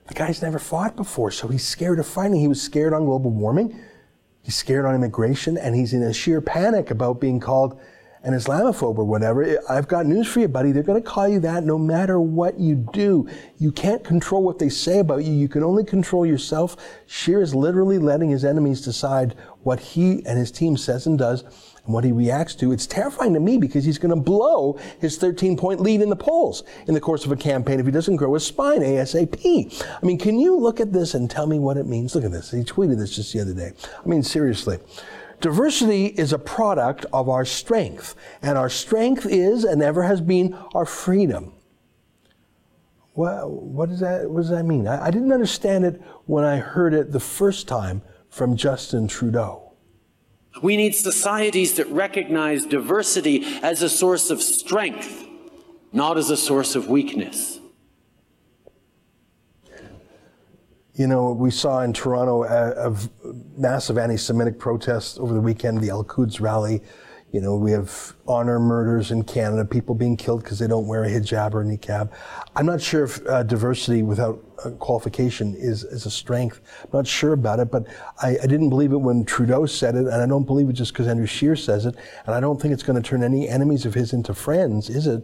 The 0.07 0.13
guy's 0.13 0.41
never 0.41 0.57
fought 0.57 0.95
before, 0.95 1.31
so 1.31 1.49
he's 1.49 1.67
scared 1.67 1.99
of 1.99 2.07
fighting. 2.07 2.39
He 2.39 2.47
was 2.47 2.61
scared 2.61 2.93
on 2.93 3.05
global 3.05 3.29
warming. 3.29 3.79
He's 4.47 4.55
scared 4.55 4.85
on 4.85 4.95
immigration 4.95 5.57
and 5.57 5.75
he's 5.75 5.91
in 5.91 6.01
a 6.03 6.13
sheer 6.13 6.39
panic 6.39 6.89
about 6.89 7.19
being 7.19 7.37
called 7.37 7.77
an 8.23 8.33
Islamophobe 8.33 8.97
or 8.97 9.03
whatever. 9.03 9.59
I've 9.69 9.89
got 9.89 10.05
news 10.05 10.25
for 10.25 10.39
you, 10.39 10.47
buddy. 10.47 10.71
They're 10.71 10.83
going 10.83 11.03
to 11.03 11.09
call 11.09 11.27
you 11.27 11.41
that 11.41 11.65
no 11.65 11.77
matter 11.77 12.21
what 12.21 12.57
you 12.57 12.75
do. 12.93 13.27
You 13.57 13.73
can't 13.73 14.05
control 14.05 14.43
what 14.43 14.57
they 14.57 14.69
say 14.69 14.99
about 14.99 15.25
you. 15.25 15.33
You 15.33 15.49
can 15.49 15.65
only 15.65 15.83
control 15.83 16.25
yourself. 16.25 16.77
Scheer 17.07 17.41
is 17.41 17.53
literally 17.53 17.97
letting 17.97 18.29
his 18.29 18.45
enemies 18.45 18.79
decide 18.79 19.35
what 19.63 19.81
he 19.81 20.25
and 20.25 20.39
his 20.39 20.49
team 20.49 20.77
says 20.77 21.07
and 21.07 21.19
does 21.19 21.43
and 21.87 21.93
what 21.93 22.03
he 22.03 22.11
reacts 22.11 22.53
to. 22.55 22.71
It's 22.71 22.85
terrifying 22.85 23.33
to 23.33 23.39
me 23.39 23.57
because 23.57 23.83
he's 23.83 23.97
going 23.97 24.13
to 24.13 24.21
blow 24.21 24.77
his 24.99 25.17
13 25.17 25.57
point 25.57 25.79
lead 25.79 26.01
in 26.01 26.09
the 26.09 26.15
polls 26.15 26.63
in 26.85 26.93
the 26.93 27.01
course 27.01 27.25
of 27.25 27.31
a 27.31 27.35
campaign 27.35 27.79
if 27.79 27.85
he 27.85 27.91
doesn't 27.91 28.17
grow 28.17 28.33
his 28.33 28.45
spine 28.45 28.81
ASAP. 28.81 29.83
I 29.83 30.05
mean, 30.05 30.19
can 30.19 30.37
you 30.37 30.57
look 30.57 30.79
at 30.79 30.93
this 30.93 31.15
and 31.15 31.31
tell 31.31 31.47
me 31.47 31.57
what 31.57 31.77
it 31.77 31.87
means? 31.87 32.13
Look 32.13 32.25
at 32.25 32.31
this. 32.31 32.51
He 32.51 32.61
tweeted 32.63 32.99
this 32.99 33.15
just 33.15 33.33
the 33.33 33.39
other 33.39 33.53
day. 33.53 33.71
I 34.03 34.07
mean, 34.07 34.21
seriously. 34.21 34.79
Diversity 35.39 36.07
is 36.07 36.33
a 36.33 36.39
product 36.39 37.05
of 37.13 37.29
our 37.29 37.45
strength, 37.45 38.15
and 38.41 38.57
our 38.57 38.69
strength 38.69 39.25
is 39.27 39.63
and 39.63 39.83
ever 39.83 40.03
has 40.03 40.19
been 40.19 40.57
our 40.73 40.85
freedom. 40.85 41.53
Well, 43.13 43.49
what 43.49 43.89
does 43.89 43.99
that, 43.99 44.29
what 44.29 44.41
does 44.41 44.49
that 44.49 44.63
mean? 44.63 44.87
I, 44.87 45.05
I 45.05 45.11
didn't 45.11 45.31
understand 45.31 45.85
it 45.85 46.01
when 46.25 46.43
I 46.43 46.57
heard 46.57 46.93
it 46.93 47.11
the 47.11 47.19
first 47.19 47.67
time 47.67 48.01
from 48.29 48.55
Justin 48.55 49.07
Trudeau. 49.07 49.66
We 50.61 50.77
need 50.77 50.95
societies 50.95 51.75
that 51.75 51.87
recognize 51.87 52.65
diversity 52.65 53.43
as 53.61 53.81
a 53.81 53.89
source 53.89 54.29
of 54.29 54.41
strength, 54.41 55.27
not 55.93 56.17
as 56.17 56.29
a 56.29 56.37
source 56.37 56.75
of 56.75 56.87
weakness. 56.87 57.59
You 60.95 61.05
know, 61.05 61.31
we 61.31 61.51
saw 61.51 61.81
in 61.81 61.93
Toronto 61.93 62.43
a, 62.43 62.89
a 62.89 62.95
massive 63.55 63.99
anti 63.99 64.17
Semitic 64.17 64.57
protests 64.57 65.19
over 65.19 65.31
the 65.33 65.41
weekend, 65.41 65.79
the 65.79 65.91
Al 65.91 66.03
Quds 66.03 66.41
rally. 66.41 66.81
You 67.31 67.41
know, 67.41 67.57
we 67.57 67.71
have 67.71 68.13
honor 68.25 68.57
murders 68.57 69.11
in 69.11 69.23
Canada, 69.23 69.65
people 69.65 69.95
being 69.95 70.15
killed 70.15 70.43
because 70.43 70.59
they 70.59 70.67
don't 70.67 70.87
wear 70.87 71.03
a 71.03 71.09
hijab 71.09 71.53
or 71.53 71.61
a 71.61 71.65
niqab. 71.65 72.09
I'm 72.55 72.65
not 72.65 72.81
sure 72.81 73.03
if 73.03 73.25
uh, 73.27 73.43
diversity 73.43 74.01
without 74.01 74.41
qualification 74.79 75.53
is, 75.55 75.83
is 75.83 76.05
a 76.05 76.11
strength. 76.11 76.61
I'm 76.83 76.89
not 76.93 77.07
sure 77.07 77.33
about 77.33 77.59
it, 77.59 77.69
but 77.69 77.85
I, 78.21 78.37
I, 78.41 78.47
didn't 78.47 78.69
believe 78.69 78.91
it 78.91 78.97
when 78.97 79.25
Trudeau 79.25 79.65
said 79.65 79.95
it, 79.95 80.07
and 80.07 80.21
I 80.21 80.25
don't 80.25 80.45
believe 80.45 80.69
it 80.69 80.73
just 80.73 80.93
because 80.93 81.07
Andrew 81.07 81.27
Scheer 81.27 81.55
says 81.55 81.85
it, 81.85 81.95
and 82.25 82.33
I 82.33 82.39
don't 82.39 82.61
think 82.61 82.73
it's 82.73 82.83
going 82.83 83.01
to 83.01 83.07
turn 83.07 83.23
any 83.23 83.47
enemies 83.47 83.85
of 83.85 83.93
his 83.93 84.13
into 84.13 84.33
friends, 84.33 84.89
is 84.89 85.05
it? 85.05 85.23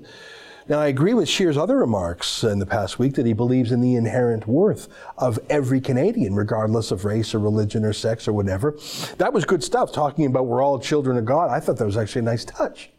Now, 0.70 0.80
I 0.80 0.88
agree 0.88 1.14
with 1.14 1.28
Scheer's 1.28 1.58
other 1.58 1.78
remarks 1.78 2.44
in 2.44 2.60
the 2.60 2.66
past 2.66 2.98
week 2.98 3.16
that 3.16 3.26
he 3.26 3.34
believes 3.34 3.72
in 3.72 3.82
the 3.82 3.96
inherent 3.96 4.48
worth 4.48 4.88
of 5.18 5.38
every 5.50 5.82
Canadian, 5.82 6.36
regardless 6.36 6.92
of 6.92 7.04
race 7.04 7.36
or 7.36 7.40
religion 7.40 7.84
or 7.84 7.92
sex 7.92 8.28
or 8.28 8.34
whatever. 8.34 8.78
That 9.18 9.34
was 9.34 9.44
good 9.44 9.64
stuff, 9.64 9.92
talking 9.92 10.26
about 10.26 10.46
we're 10.46 10.64
all 10.64 10.80
children 10.80 11.18
of 11.18 11.26
God. 11.26 11.50
I 11.50 11.60
thought 11.60 11.78
that 11.78 11.86
was 11.86 11.98
actually 11.98 12.22
a 12.22 12.26
nice 12.26 12.46
touch. 12.46 12.92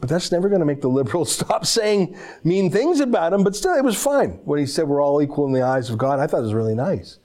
But 0.00 0.10
that's 0.10 0.30
never 0.30 0.50
going 0.50 0.60
to 0.60 0.66
make 0.66 0.82
the 0.82 0.88
liberals 0.88 1.32
stop 1.38 1.64
saying 1.64 2.16
mean 2.42 2.70
things 2.70 3.00
about 3.00 3.32
him. 3.32 3.42
But 3.42 3.56
still, 3.56 3.74
it 3.74 3.84
was 3.84 4.00
fine 4.00 4.40
when 4.44 4.58
he 4.58 4.66
said 4.66 4.86
we're 4.86 5.02
all 5.02 5.22
equal 5.22 5.46
in 5.46 5.52
the 5.52 5.62
eyes 5.62 5.88
of 5.88 5.96
God. 5.96 6.20
I 6.20 6.26
thought 6.26 6.40
it 6.40 6.42
was 6.42 6.52
really 6.52 6.74
nice. 6.74 7.18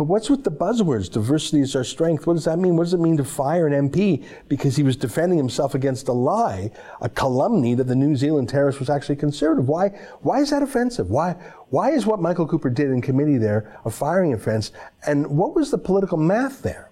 But 0.00 0.06
what's 0.06 0.30
with 0.30 0.44
the 0.44 0.50
buzzwords? 0.50 1.12
Diversity 1.12 1.60
is 1.60 1.76
our 1.76 1.84
strength. 1.84 2.26
What 2.26 2.32
does 2.32 2.46
that 2.46 2.58
mean? 2.58 2.74
What 2.74 2.84
does 2.84 2.94
it 2.94 3.00
mean 3.00 3.18
to 3.18 3.24
fire 3.24 3.66
an 3.66 3.90
MP 3.90 4.24
because 4.48 4.74
he 4.74 4.82
was 4.82 4.96
defending 4.96 5.36
himself 5.36 5.74
against 5.74 6.08
a 6.08 6.12
lie, 6.14 6.70
a 7.02 7.10
calumny 7.10 7.74
that 7.74 7.84
the 7.84 7.94
New 7.94 8.16
Zealand 8.16 8.48
terrorist 8.48 8.80
was 8.80 8.88
actually 8.88 9.16
conservative? 9.16 9.68
Why, 9.68 9.88
why 10.22 10.40
is 10.40 10.48
that 10.52 10.62
offensive? 10.62 11.10
Why, 11.10 11.32
why 11.68 11.90
is 11.90 12.06
what 12.06 12.18
Michael 12.18 12.48
Cooper 12.48 12.70
did 12.70 12.90
in 12.90 13.02
committee 13.02 13.36
there 13.36 13.78
a 13.84 13.90
firing 13.90 14.32
offense? 14.32 14.72
And 15.06 15.26
what 15.26 15.54
was 15.54 15.70
the 15.70 15.76
political 15.76 16.16
math 16.16 16.62
there? 16.62 16.90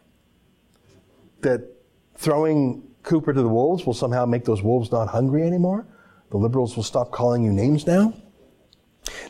That 1.41 1.63
throwing 2.15 2.83
Cooper 3.05 3.33
to 3.33 3.41
the 3.41 3.49
Wolves 3.49 3.87
will 3.87 3.95
somehow 3.95 4.27
make 4.27 4.45
those 4.45 4.63
Wolves 4.63 4.93
not 4.93 5.09
hungry 5.09 5.45
anymore? 5.45 5.87
The 6.29 6.37
Liberals 6.37 6.77
will 6.77 6.83
stop 6.83 7.11
calling 7.11 7.43
you 7.43 7.55
names 7.55 7.87
now? 7.87 8.13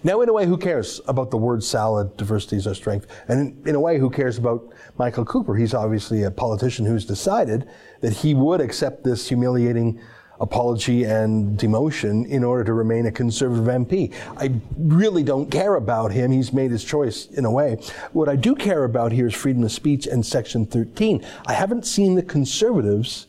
Now, 0.05 0.21
in 0.21 0.29
a 0.29 0.33
way, 0.33 0.47
who 0.47 0.57
cares 0.57 1.01
about 1.09 1.31
the 1.31 1.37
word 1.37 1.63
salad, 1.63 2.17
diversity 2.17 2.57
is 2.57 2.67
our 2.67 2.75
strength? 2.75 3.07
And 3.29 3.67
in, 3.67 3.75
a 3.75 3.81
way, 3.81 3.99
who 3.99 4.11
cares 4.11 4.39
about 4.39 4.73
Michael 4.97 5.25
Cooper? 5.25 5.55
He's 5.57 5.75
obviously 5.75 6.23
a 6.23 6.31
politician 6.31 6.87
who's 6.87 7.05
decided 7.05 7.69
that 8.01 8.13
he 8.13 8.35
would 8.35 8.61
accept 8.61 9.05
this 9.05 9.29
humiliating 9.29 10.01
apology 10.41 11.05
and 11.05 11.59
demotion 11.59 12.27
in 12.29 12.45
order 12.45 12.65
to 12.65 12.73
remain 12.73 13.07
a 13.07 13.13
conservative 13.13 13.65
MP. 13.65 14.15
I 14.37 14.53
really 14.77 15.23
don't 15.23 15.51
care 15.51 15.75
about 15.75 16.13
him. 16.13 16.31
He's 16.31 16.53
made 16.53 16.71
his 16.71 16.85
choice 16.85 17.27
in 17.27 17.45
a 17.45 17.51
way. 17.51 17.79
What 18.13 18.29
I 18.29 18.37
do 18.37 18.55
care 18.55 18.85
about 18.85 19.13
here 19.13 19.27
is 19.27 19.35
freedom 19.35 19.65
of 19.65 19.73
speech 19.73 20.07
and 20.07 20.25
Section 20.25 20.67
13. 20.67 21.25
I 21.47 21.53
haven't 21.53 21.87
seen 21.87 22.15
the 22.15 22.23
conservatives 22.23 23.27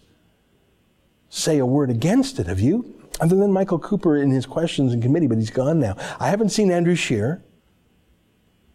say 1.30 1.58
a 1.58 1.66
word 1.66 1.90
against 1.90 2.40
it, 2.40 2.48
have 2.48 2.60
you? 2.60 2.99
Other 3.20 3.36
than 3.36 3.52
Michael 3.52 3.80
Cooper 3.80 4.18
in 4.18 4.32
his 4.32 4.46
questions 4.46 4.94
in 4.94 5.02
committee, 5.02 5.28
but 5.28 5.38
he's 5.38 5.50
gone 5.50 5.80
now. 5.80 5.96
I 6.20 6.30
haven't 6.30 6.50
seen 6.50 6.72
Andrew 6.72 6.96
Scheer 6.96 7.44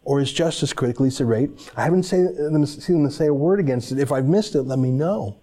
or 0.03 0.19
his 0.19 0.31
justice 0.31 0.71
critic, 0.71 0.99
Lisa 0.99 1.23
Raitt. 1.23 1.71
I 1.75 1.83
haven't 1.83 2.03
seen 2.03 2.25
them, 2.35 2.65
seen 2.65 3.03
them 3.03 3.11
say 3.11 3.27
a 3.27 3.33
word 3.33 3.59
against 3.59 3.91
it. 3.91 3.99
If 3.99 4.11
I've 4.11 4.27
missed 4.27 4.55
it, 4.55 4.63
let 4.63 4.79
me 4.79 4.91
know. 4.91 5.37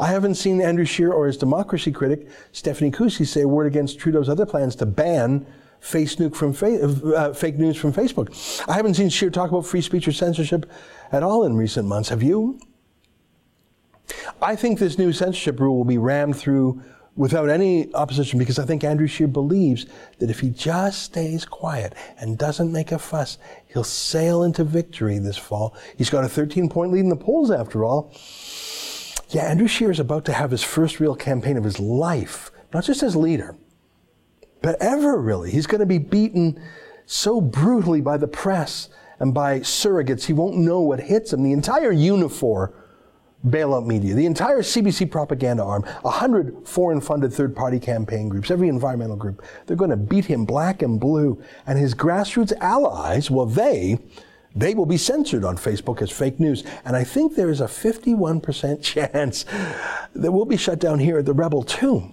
I 0.00 0.06
haven't 0.08 0.36
seen 0.36 0.60
Andrew 0.60 0.84
Scheer 0.84 1.12
or 1.12 1.26
his 1.26 1.36
democracy 1.36 1.90
critic, 1.90 2.28
Stephanie 2.52 2.90
Kusie, 2.90 3.26
say 3.26 3.42
a 3.42 3.48
word 3.48 3.66
against 3.66 3.98
Trudeau's 3.98 4.28
other 4.28 4.46
plans 4.46 4.76
to 4.76 4.86
ban 4.86 5.46
face 5.80 6.14
from 6.14 6.52
fa- 6.52 6.82
uh, 6.82 7.32
fake 7.32 7.58
news 7.58 7.76
from 7.76 7.92
Facebook. 7.92 8.64
I 8.68 8.74
haven't 8.74 8.94
seen 8.94 9.08
Scheer 9.08 9.30
talk 9.30 9.50
about 9.50 9.66
free 9.66 9.82
speech 9.82 10.08
or 10.08 10.12
censorship 10.12 10.70
at 11.12 11.22
all 11.22 11.44
in 11.44 11.56
recent 11.56 11.88
months. 11.88 12.08
Have 12.08 12.22
you? 12.22 12.58
I 14.40 14.56
think 14.56 14.78
this 14.78 14.98
new 14.98 15.12
censorship 15.12 15.60
rule 15.60 15.76
will 15.76 15.84
be 15.84 15.98
rammed 15.98 16.36
through 16.36 16.82
without 17.16 17.48
any 17.48 17.92
opposition 17.94 18.38
because 18.38 18.58
I 18.58 18.64
think 18.64 18.82
Andrew 18.82 19.06
Scheer 19.06 19.28
believes 19.28 19.86
that 20.18 20.30
if 20.30 20.40
he 20.40 20.50
just 20.50 21.02
stays 21.02 21.44
quiet 21.44 21.94
and 22.18 22.36
doesn't 22.36 22.72
make 22.72 22.92
a 22.92 22.98
fuss, 22.98 23.38
he'll 23.66 23.84
sail 23.84 24.42
into 24.42 24.64
victory 24.64 25.18
this 25.18 25.36
fall. 25.36 25.76
He's 25.96 26.10
got 26.10 26.24
a 26.24 26.28
13 26.28 26.68
point 26.68 26.92
lead 26.92 27.00
in 27.00 27.08
the 27.08 27.16
polls 27.16 27.50
after 27.50 27.84
all. 27.84 28.12
Yeah, 29.30 29.44
Andrew 29.44 29.68
Scheer 29.68 29.90
is 29.90 30.00
about 30.00 30.24
to 30.26 30.32
have 30.32 30.50
his 30.50 30.62
first 30.62 31.00
real 31.00 31.14
campaign 31.14 31.56
of 31.56 31.64
his 31.64 31.80
life, 31.80 32.50
not 32.72 32.84
just 32.84 33.02
as 33.02 33.16
leader, 33.16 33.56
but 34.62 34.76
ever 34.80 35.20
really. 35.20 35.50
He's 35.50 35.66
going 35.66 35.80
to 35.80 35.86
be 35.86 35.98
beaten 35.98 36.60
so 37.06 37.40
brutally 37.40 38.00
by 38.00 38.16
the 38.16 38.28
press 38.28 38.88
and 39.20 39.32
by 39.32 39.60
surrogates, 39.60 40.24
he 40.24 40.32
won't 40.32 40.56
know 40.56 40.80
what 40.80 41.00
hits 41.00 41.32
him. 41.32 41.42
The 41.42 41.52
entire 41.52 41.92
Unifor 41.92 42.72
bailout 43.46 43.86
media, 43.86 44.14
the 44.14 44.26
entire 44.26 44.62
CBC 44.62 45.10
propaganda 45.10 45.62
arm, 45.62 45.84
a 46.04 46.10
hundred 46.10 46.66
foreign 46.66 47.00
funded 47.00 47.32
third 47.32 47.54
party 47.54 47.78
campaign 47.78 48.28
groups, 48.28 48.50
every 48.50 48.68
environmental 48.68 49.16
group, 49.16 49.44
they're 49.66 49.76
going 49.76 49.90
to 49.90 49.96
beat 49.96 50.24
him 50.24 50.44
black 50.44 50.82
and 50.82 50.98
blue. 50.98 51.42
And 51.66 51.78
his 51.78 51.94
grassroots 51.94 52.52
allies, 52.60 53.30
well, 53.30 53.46
they, 53.46 53.98
they 54.54 54.74
will 54.74 54.86
be 54.86 54.96
censored 54.96 55.44
on 55.44 55.56
Facebook 55.56 56.00
as 56.00 56.10
fake 56.10 56.40
news. 56.40 56.64
And 56.84 56.96
I 56.96 57.04
think 57.04 57.34
there 57.34 57.50
is 57.50 57.60
a 57.60 57.66
51% 57.66 58.82
chance 58.82 59.44
that 60.14 60.32
we'll 60.32 60.44
be 60.44 60.56
shut 60.56 60.78
down 60.78 60.98
here 60.98 61.18
at 61.18 61.26
the 61.26 61.34
Rebel 61.34 61.62
too. 61.62 62.12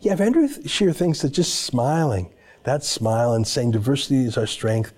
Yeah, 0.00 0.12
if 0.12 0.20
Andrew 0.20 0.48
Scheer 0.66 0.92
thinks 0.92 1.22
that 1.22 1.30
just 1.30 1.62
smiling, 1.62 2.32
that 2.64 2.84
smile 2.84 3.34
and 3.34 3.46
saying 3.46 3.72
diversity 3.72 4.24
is 4.24 4.38
our 4.38 4.46
strength 4.46 4.92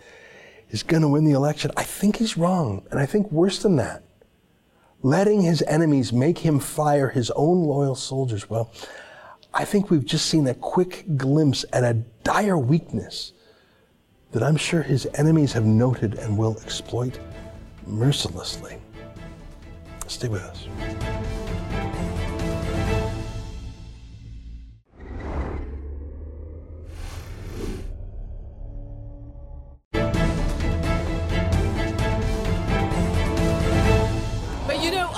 is 0.70 0.82
going 0.82 1.02
to 1.02 1.08
win 1.08 1.24
the 1.24 1.32
election, 1.32 1.70
I 1.76 1.84
think 1.84 2.16
he's 2.16 2.36
wrong. 2.36 2.84
And 2.90 3.00
I 3.00 3.06
think 3.06 3.30
worse 3.30 3.60
than 3.62 3.76
that 3.76 4.02
letting 5.02 5.42
his 5.42 5.62
enemies 5.62 6.12
make 6.12 6.38
him 6.38 6.58
fire 6.58 7.08
his 7.08 7.30
own 7.32 7.62
loyal 7.62 7.94
soldiers. 7.94 8.48
Well, 8.48 8.72
I 9.52 9.64
think 9.64 9.90
we've 9.90 10.04
just 10.04 10.26
seen 10.26 10.46
a 10.46 10.54
quick 10.54 11.04
glimpse 11.16 11.64
at 11.72 11.84
a 11.84 11.94
dire 12.24 12.58
weakness 12.58 13.32
that 14.32 14.42
I'm 14.42 14.56
sure 14.56 14.82
his 14.82 15.06
enemies 15.14 15.52
have 15.52 15.64
noted 15.64 16.14
and 16.14 16.36
will 16.36 16.56
exploit 16.62 17.18
mercilessly. 17.86 18.78
Stay 20.06 20.28
with 20.28 20.42
us. 20.42 21.45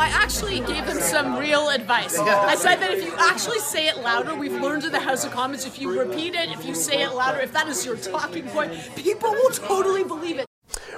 Actually 0.07 0.61
gave 0.61 0.87
them 0.87 1.01
some 1.01 1.37
real 1.37 1.71
advice. 1.71 2.17
I 2.19 2.55
said 2.55 2.77
that 2.77 2.93
if 2.93 3.05
you 3.05 3.13
actually 3.19 3.59
say 3.59 3.89
it 3.89 3.99
louder, 3.99 4.35
we've 4.35 4.53
learned 4.53 4.85
in 4.85 4.93
the 4.93 5.01
House 5.01 5.25
of 5.25 5.33
Commons, 5.33 5.67
if 5.67 5.81
you 5.81 5.99
repeat 5.99 6.35
it, 6.35 6.51
if 6.51 6.65
you 6.65 6.75
say 6.75 7.03
it 7.03 7.15
louder, 7.15 7.41
if 7.41 7.53
that 7.53 7.69
is 7.69 7.85
your 7.85 7.97
talking 7.97 8.45
point, 8.49 8.73
people 8.95 9.31
will 9.31 9.51
totally 9.51 10.05
believe 10.05 10.39
it. 10.39 10.47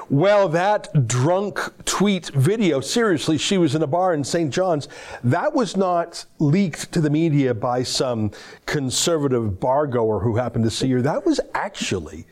Well, 0.09 0.49
that 0.49 1.07
drunk 1.07 1.61
tweet 1.85 2.31
video, 2.31 2.81
seriously, 2.81 3.39
she 3.39 3.59
was 3.59 3.77
in 3.77 3.83
a 3.83 3.87
bar 3.87 4.13
in 4.13 4.25
St. 4.25 4.53
John's, 4.53 4.89
that 5.23 5.55
was 5.55 5.77
not 5.77 6.25
leaked 6.41 6.91
to 6.93 7.01
the 7.01 7.11
media 7.11 7.55
by 7.55 7.85
some 7.85 8.33
conservative 8.67 9.61
bar 9.61 9.87
goer 9.87 10.19
who 10.19 10.37
happened 10.37 10.65
to 10.65 10.71
see 10.71 10.91
her. 10.91 11.01
That 11.01 11.25
was 11.25 11.39
actually 11.55 12.27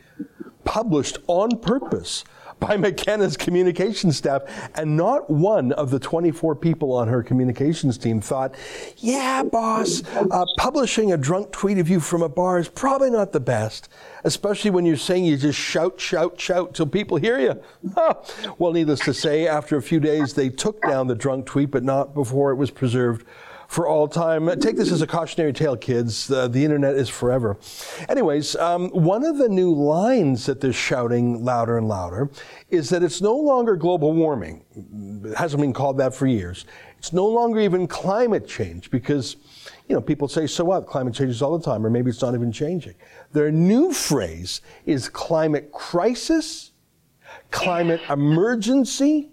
published 0.65 1.19
on 1.27 1.57
purpose 1.59 2.25
by 2.59 2.77
McKenna's 2.77 3.37
communications 3.37 4.17
staff, 4.17 4.43
and 4.75 4.97
not 4.97 5.29
one 5.29 5.71
of 5.73 5.91
the 5.91 5.99
24 5.99 6.55
people 6.55 6.93
on 6.93 7.07
her 7.07 7.23
communications 7.23 7.97
team 7.97 8.21
thought, 8.21 8.55
yeah, 8.97 9.43
boss, 9.43 10.03
uh, 10.15 10.45
publishing 10.57 11.13
a 11.13 11.17
drunk 11.17 11.51
tweet 11.51 11.77
of 11.77 11.89
you 11.89 11.99
from 11.99 12.21
a 12.21 12.29
bar 12.29 12.59
is 12.59 12.67
probably 12.67 13.09
not 13.09 13.31
the 13.31 13.39
best, 13.39 13.89
especially 14.23 14.71
when 14.71 14.85
you're 14.85 14.97
saying 14.97 15.25
you 15.25 15.37
just 15.37 15.57
shout, 15.57 15.99
shout, 15.99 16.39
shout 16.39 16.73
till 16.73 16.87
people 16.87 17.17
hear 17.17 17.39
you. 17.39 17.61
well, 18.57 18.73
needless 18.73 18.99
to 19.01 19.13
say, 19.13 19.47
after 19.47 19.77
a 19.77 19.81
few 19.81 19.99
days, 19.99 20.33
they 20.33 20.49
took 20.49 20.81
down 20.81 21.07
the 21.07 21.15
drunk 21.15 21.45
tweet, 21.45 21.71
but 21.71 21.83
not 21.83 22.13
before 22.13 22.51
it 22.51 22.55
was 22.55 22.71
preserved 22.71 23.25
for 23.69 23.87
all 23.87 24.07
time. 24.07 24.49
Take 24.59 24.77
this 24.77 24.91
as 24.91 25.03
a 25.03 25.07
cautionary 25.07 25.53
tale, 25.53 25.77
kids. 25.77 26.29
Uh, 26.31 26.47
the 26.47 26.65
internet 26.65 26.95
is 26.95 27.07
forever. 27.07 27.55
Anyways, 28.09 28.55
um, 28.55 28.89
one 28.89 29.23
of 29.23 29.37
the 29.37 29.47
new 29.47 29.71
lines 29.71 30.47
that 30.47 30.59
they're 30.59 30.73
shouting 30.73 31.45
louder 31.45 31.77
and 31.77 31.87
louder 31.87 32.31
is 32.71 32.89
that 32.89 33.03
it's 33.03 33.21
no 33.21 33.35
longer 33.35 33.75
global 33.75 34.11
warming. 34.11 34.65
It 35.23 35.37
hasn't 35.37 35.61
been 35.61 35.71
called 35.71 35.99
that 35.99 36.15
for 36.15 36.25
years. 36.25 36.65
It's 36.97 37.13
no 37.13 37.27
longer 37.27 37.59
even 37.59 37.87
climate 37.87 38.47
change 38.47 38.89
because, 38.89 39.35
you 39.87 39.93
know, 39.93 40.01
people 40.01 40.27
say, 40.27 40.47
so 40.47 40.65
what? 40.65 40.87
Climate 40.87 41.13
changes 41.13 41.43
all 41.43 41.55
the 41.55 41.63
time, 41.63 41.85
or 41.85 41.91
maybe 41.91 42.09
it's 42.09 42.23
not 42.23 42.33
even 42.33 42.51
changing. 42.51 42.95
Their 43.33 43.51
new 43.51 43.93
phrase 43.93 44.61
is 44.87 45.07
climate 45.07 45.71
crisis, 45.71 46.71
climate 47.51 48.01
emergency, 48.09 49.29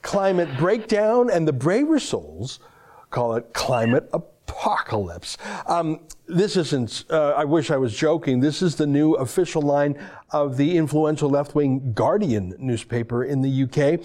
climate 0.00 0.48
breakdown, 0.56 1.28
and 1.28 1.46
the 1.46 1.52
braver 1.52 1.98
souls 1.98 2.58
call 3.10 3.34
it 3.34 3.52
climate 3.52 4.08
apocalypse. 4.12 5.36
Um, 5.66 6.00
this 6.26 6.56
isn't, 6.56 7.04
uh, 7.10 7.30
I 7.36 7.44
wish 7.44 7.70
I 7.70 7.76
was 7.76 7.94
joking. 7.96 8.40
This 8.40 8.62
is 8.62 8.76
the 8.76 8.86
new 8.86 9.14
official 9.14 9.62
line 9.62 9.98
of 10.30 10.56
the 10.56 10.76
influential 10.76 11.28
left 11.28 11.54
wing 11.54 11.92
Guardian 11.92 12.54
newspaper 12.58 13.24
in 13.24 13.42
the 13.42 13.64
UK. 13.64 14.00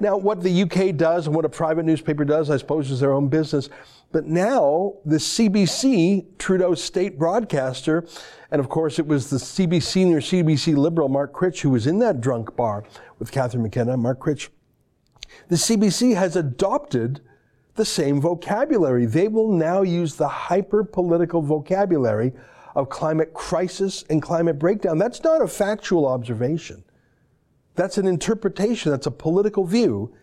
Now, 0.00 0.16
what 0.16 0.42
the 0.42 0.62
UK 0.62 0.96
does 0.96 1.26
and 1.26 1.34
what 1.34 1.44
a 1.44 1.48
private 1.48 1.84
newspaper 1.84 2.24
does, 2.24 2.50
I 2.50 2.56
suppose, 2.56 2.90
is 2.90 3.00
their 3.00 3.12
own 3.12 3.28
business. 3.28 3.70
But 4.12 4.26
now, 4.26 4.94
the 5.04 5.16
CBC, 5.16 6.38
Trudeau's 6.38 6.82
state 6.82 7.18
broadcaster, 7.18 8.06
and 8.50 8.60
of 8.60 8.68
course, 8.68 8.98
it 8.98 9.06
was 9.06 9.30
the 9.30 9.36
CBC 9.36 9.82
senior 9.82 10.20
CBC 10.20 10.76
liberal 10.76 11.08
Mark 11.08 11.32
Critch 11.32 11.62
who 11.62 11.70
was 11.70 11.86
in 11.86 11.98
that 12.00 12.20
drunk 12.20 12.54
bar 12.54 12.84
with 13.18 13.32
Catherine 13.32 13.62
McKenna. 13.62 13.96
Mark 13.96 14.20
Critch. 14.20 14.50
The 15.48 15.56
CBC 15.56 16.14
has 16.14 16.36
adopted 16.36 17.20
the 17.74 17.84
same 17.84 18.20
vocabulary. 18.20 19.06
They 19.06 19.28
will 19.28 19.52
now 19.52 19.82
use 19.82 20.14
the 20.14 20.28
hyper 20.28 20.84
political 20.84 21.42
vocabulary 21.42 22.32
of 22.74 22.88
climate 22.88 23.32
crisis 23.32 24.04
and 24.10 24.20
climate 24.20 24.58
breakdown. 24.58 24.98
That's 24.98 25.22
not 25.22 25.42
a 25.42 25.48
factual 25.48 26.06
observation. 26.06 26.84
That's 27.74 27.98
an 27.98 28.06
interpretation, 28.06 28.92
that's 28.92 29.06
a 29.06 29.10
political 29.10 29.64
view 29.64 30.14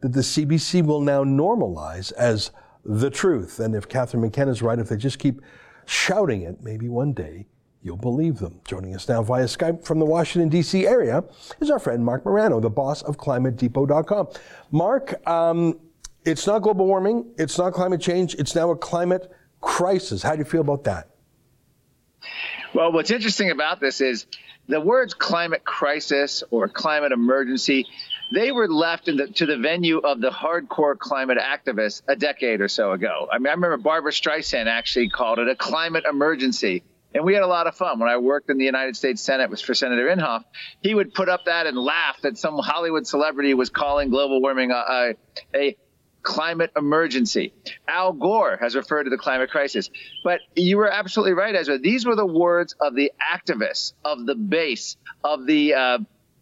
that 0.00 0.12
the 0.12 0.20
CBC 0.20 0.84
will 0.84 1.00
now 1.00 1.24
normalize 1.24 2.12
as 2.12 2.50
the 2.84 3.10
truth. 3.10 3.58
And 3.60 3.74
if 3.74 3.88
Catherine 3.88 4.22
McKenna 4.22 4.50
is 4.50 4.62
right, 4.62 4.78
if 4.78 4.88
they 4.88 4.96
just 4.96 5.18
keep 5.18 5.40
shouting 5.86 6.42
it, 6.42 6.62
maybe 6.62 6.88
one 6.88 7.12
day 7.12 7.46
you'll 7.82 7.96
believe 7.96 8.38
them. 8.38 8.60
Joining 8.64 8.94
us 8.94 9.08
now 9.08 9.22
via 9.22 9.44
Skype 9.44 9.84
from 9.84 9.98
the 9.98 10.04
Washington, 10.04 10.48
D.C. 10.48 10.86
area 10.86 11.24
is 11.60 11.70
our 11.70 11.78
friend 11.78 12.04
Marc 12.04 12.24
Morano, 12.24 12.60
the 12.60 12.70
boss 12.70 13.02
of 13.02 13.16
ClimateDepot.com. 13.16 14.28
Mark, 14.70 15.26
um, 15.26 15.78
it's 16.28 16.46
not 16.46 16.60
global 16.60 16.86
warming. 16.86 17.32
It's 17.38 17.58
not 17.58 17.72
climate 17.72 18.00
change. 18.00 18.34
It's 18.34 18.54
now 18.54 18.70
a 18.70 18.76
climate 18.76 19.30
crisis. 19.60 20.22
How 20.22 20.32
do 20.32 20.38
you 20.38 20.44
feel 20.44 20.60
about 20.60 20.84
that? 20.84 21.08
Well, 22.74 22.92
what's 22.92 23.10
interesting 23.10 23.50
about 23.50 23.80
this 23.80 24.00
is 24.00 24.26
the 24.68 24.80
words 24.80 25.14
climate 25.14 25.64
crisis 25.64 26.44
or 26.50 26.68
climate 26.68 27.12
emergency, 27.12 27.86
they 28.34 28.52
were 28.52 28.68
left 28.68 29.06
the, 29.06 29.28
to 29.36 29.46
the 29.46 29.56
venue 29.56 29.98
of 29.98 30.20
the 30.20 30.28
hardcore 30.30 30.98
climate 30.98 31.38
activists 31.38 32.02
a 32.06 32.14
decade 32.14 32.60
or 32.60 32.68
so 32.68 32.92
ago. 32.92 33.26
I 33.32 33.38
mean, 33.38 33.46
I 33.46 33.52
remember 33.52 33.78
Barbra 33.78 34.12
Streisand 34.12 34.66
actually 34.66 35.08
called 35.08 35.38
it 35.38 35.48
a 35.48 35.56
climate 35.56 36.04
emergency. 36.08 36.82
And 37.14 37.24
we 37.24 37.32
had 37.32 37.42
a 37.42 37.46
lot 37.46 37.66
of 37.66 37.74
fun. 37.74 37.98
When 37.98 38.10
I 38.10 38.18
worked 38.18 38.50
in 38.50 38.58
the 38.58 38.66
United 38.66 38.94
States 38.94 39.22
Senate 39.22 39.48
was 39.48 39.62
for 39.62 39.74
Senator 39.74 40.14
Inhofe, 40.14 40.44
he 40.82 40.94
would 40.94 41.14
put 41.14 41.30
up 41.30 41.46
that 41.46 41.66
and 41.66 41.78
laugh 41.78 42.20
that 42.20 42.36
some 42.36 42.58
Hollywood 42.58 43.06
celebrity 43.06 43.54
was 43.54 43.70
calling 43.70 44.10
global 44.10 44.42
warming 44.42 44.72
a, 44.72 44.74
a, 44.74 45.14
a 45.54 45.76
climate 46.22 46.70
emergency. 46.76 47.52
Al 47.86 48.12
Gore 48.12 48.58
has 48.60 48.74
referred 48.74 49.04
to 49.04 49.10
the 49.10 49.18
climate 49.18 49.50
crisis. 49.50 49.90
But 50.24 50.40
you 50.54 50.76
were 50.76 50.90
absolutely 50.90 51.32
right, 51.32 51.54
Ezra. 51.54 51.78
These 51.78 52.06
were 52.06 52.16
the 52.16 52.26
words 52.26 52.74
of 52.80 52.94
the 52.94 53.12
activists, 53.20 53.92
of 54.04 54.26
the 54.26 54.34
base, 54.34 54.96
of 55.24 55.46
the 55.46 55.74
uh, 55.74 55.98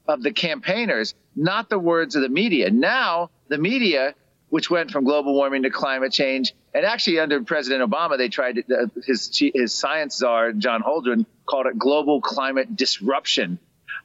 of 0.08 0.22
the 0.22 0.32
campaigners, 0.32 1.14
not 1.34 1.68
the 1.68 1.78
words 1.78 2.14
of 2.16 2.22
the 2.22 2.28
media. 2.28 2.70
Now 2.70 3.30
the 3.48 3.58
media, 3.58 4.14
which 4.48 4.70
went 4.70 4.90
from 4.90 5.04
global 5.04 5.34
warming 5.34 5.64
to 5.64 5.70
climate 5.70 6.12
change, 6.12 6.54
and 6.74 6.84
actually 6.84 7.18
under 7.18 7.42
President 7.42 7.88
Obama, 7.88 8.16
they 8.18 8.28
tried 8.28 8.56
to, 8.56 8.74
uh, 8.74 8.86
his 9.04 9.30
his 9.54 9.74
science 9.74 10.16
czar 10.16 10.52
John 10.52 10.82
Holdren 10.82 11.26
called 11.44 11.66
it 11.66 11.78
global 11.78 12.20
climate 12.20 12.76
disruption. 12.76 13.58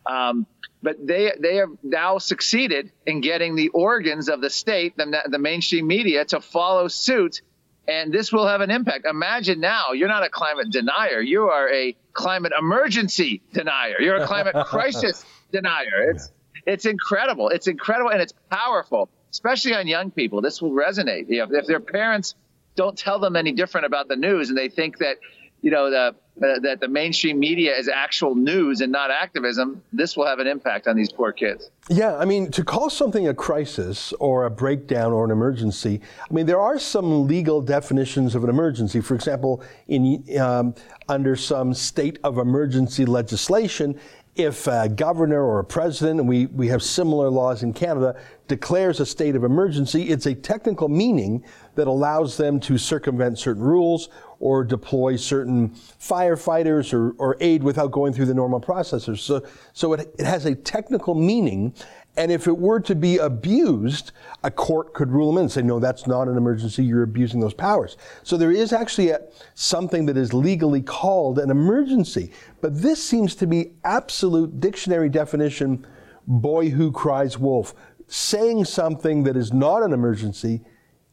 Um, 0.05 0.47
but 0.81 1.05
they 1.05 1.31
they 1.39 1.57
have 1.57 1.69
now 1.83 2.17
succeeded 2.17 2.91
in 3.05 3.21
getting 3.21 3.55
the 3.55 3.69
organs 3.69 4.29
of 4.29 4.41
the 4.41 4.49
state, 4.49 4.97
the, 4.97 5.23
the 5.29 5.39
mainstream 5.39 5.87
media, 5.87 6.25
to 6.25 6.41
follow 6.41 6.87
suit, 6.87 7.41
and 7.87 8.11
this 8.11 8.31
will 8.31 8.47
have 8.47 8.61
an 8.61 8.71
impact. 8.71 9.05
Imagine 9.05 9.59
now 9.59 9.91
you're 9.93 10.07
not 10.07 10.23
a 10.23 10.29
climate 10.29 10.71
denier, 10.71 11.21
you 11.21 11.43
are 11.43 11.71
a 11.71 11.95
climate 12.13 12.53
emergency 12.57 13.41
denier, 13.53 13.99
you're 13.99 14.17
a 14.17 14.27
climate 14.27 14.55
crisis 14.65 15.23
denier. 15.51 16.11
It's 16.11 16.31
it's 16.65 16.85
incredible. 16.85 17.49
It's 17.49 17.67
incredible 17.67 18.11
and 18.11 18.21
it's 18.21 18.33
powerful. 18.49 19.09
especially 19.31 19.73
on 19.73 19.87
young 19.87 20.11
people. 20.11 20.41
This 20.41 20.61
will 20.61 20.71
resonate. 20.71 21.29
You 21.29 21.45
know, 21.45 21.57
if 21.57 21.65
their 21.65 21.79
parents 21.79 22.35
don't 22.75 22.97
tell 22.97 23.19
them 23.19 23.35
any 23.35 23.51
different 23.51 23.85
about 23.85 24.07
the 24.07 24.15
news 24.15 24.49
and 24.49 24.57
they 24.57 24.69
think 24.69 24.97
that 24.99 25.17
you 25.61 25.71
know 25.71 25.89
the 25.89 26.15
that 26.37 26.79
the 26.79 26.87
mainstream 26.87 27.39
media 27.39 27.75
is 27.75 27.87
actual 27.87 28.35
news 28.35 28.81
and 28.81 28.91
not 28.91 29.11
activism, 29.11 29.81
this 29.93 30.17
will 30.17 30.25
have 30.25 30.39
an 30.39 30.47
impact 30.47 30.87
on 30.87 30.95
these 30.95 31.11
poor 31.11 31.31
kids. 31.31 31.69
Yeah, 31.89 32.17
I 32.17 32.25
mean, 32.25 32.49
to 32.51 32.63
call 32.63 32.89
something 32.89 33.27
a 33.27 33.33
crisis 33.33 34.13
or 34.13 34.45
a 34.45 34.49
breakdown 34.49 35.11
or 35.11 35.25
an 35.25 35.31
emergency, 35.31 36.01
I 36.29 36.33
mean, 36.33 36.45
there 36.45 36.59
are 36.59 36.79
some 36.79 37.27
legal 37.27 37.61
definitions 37.61 38.33
of 38.33 38.43
an 38.43 38.49
emergency. 38.49 39.01
For 39.01 39.13
example, 39.13 39.63
in 39.87 40.23
um, 40.39 40.73
under 41.09 41.35
some 41.35 41.73
state 41.73 42.17
of 42.23 42.37
emergency 42.37 43.05
legislation, 43.05 43.99
if 44.35 44.67
a 44.67 44.87
governor 44.87 45.43
or 45.43 45.59
a 45.59 45.63
president, 45.63 46.21
and 46.21 46.29
we, 46.29 46.45
we 46.47 46.67
have 46.67 46.81
similar 46.81 47.29
laws 47.29 47.63
in 47.63 47.73
Canada, 47.73 48.19
declares 48.47 48.99
a 48.99 49.05
state 49.05 49.35
of 49.35 49.43
emergency, 49.43 50.03
it's 50.09 50.25
a 50.25 50.33
technical 50.33 50.87
meaning 50.87 51.43
that 51.75 51.87
allows 51.87 52.37
them 52.37 52.59
to 52.61 52.77
circumvent 52.77 53.37
certain 53.37 53.63
rules 53.63 54.09
or 54.41 54.63
deploy 54.63 55.15
certain 55.15 55.69
firefighters 55.69 56.93
or, 56.93 57.11
or 57.19 57.37
aid 57.39 57.61
without 57.61 57.91
going 57.91 58.11
through 58.11 58.25
the 58.25 58.33
normal 58.33 58.59
processes. 58.59 59.21
So, 59.21 59.45
so 59.71 59.93
it, 59.93 60.13
it 60.17 60.25
has 60.25 60.45
a 60.45 60.55
technical 60.55 61.13
meaning. 61.13 61.75
And 62.17 62.31
if 62.31 62.47
it 62.47 62.57
were 62.57 62.79
to 62.81 62.95
be 62.95 63.17
abused, 63.17 64.11
a 64.43 64.49
court 64.49 64.93
could 64.93 65.11
rule 65.11 65.27
them 65.27 65.37
in 65.37 65.43
and 65.43 65.51
say, 65.51 65.61
no, 65.61 65.79
that's 65.79 66.07
not 66.07 66.27
an 66.27 66.37
emergency, 66.37 66.83
you're 66.83 67.03
abusing 67.03 67.39
those 67.39 67.53
powers. 67.53 67.97
So 68.23 68.35
there 68.35 68.51
is 68.51 68.73
actually 68.73 69.09
a, 69.09 69.21
something 69.53 70.07
that 70.07 70.17
is 70.17 70.33
legally 70.33 70.81
called 70.81 71.37
an 71.37 71.51
emergency. 71.51 72.33
But 72.61 72.81
this 72.81 73.01
seems 73.01 73.35
to 73.35 73.47
be 73.47 73.73
absolute 73.83 74.59
dictionary 74.59 75.09
definition 75.09 75.85
boy 76.25 76.71
who 76.71 76.91
cries 76.91 77.37
wolf. 77.37 77.75
Saying 78.07 78.65
something 78.65 79.23
that 79.23 79.37
is 79.37 79.53
not 79.53 79.83
an 79.83 79.93
emergency 79.93 80.61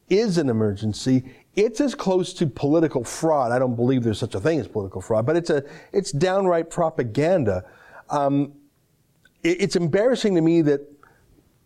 is 0.08 0.38
an 0.38 0.48
emergency. 0.48 1.24
It's 1.58 1.80
as 1.80 1.96
close 1.96 2.32
to 2.34 2.46
political 2.46 3.02
fraud. 3.02 3.50
I 3.50 3.58
don't 3.58 3.74
believe 3.74 4.04
there's 4.04 4.20
such 4.20 4.36
a 4.36 4.40
thing 4.40 4.60
as 4.60 4.68
political 4.68 5.00
fraud, 5.00 5.26
but 5.26 5.34
it's 5.34 5.50
a 5.50 5.64
it's 5.92 6.12
downright 6.12 6.70
propaganda. 6.70 7.64
Um, 8.10 8.52
it, 9.42 9.62
it's 9.62 9.74
embarrassing 9.74 10.36
to 10.36 10.40
me 10.40 10.62
that 10.62 10.80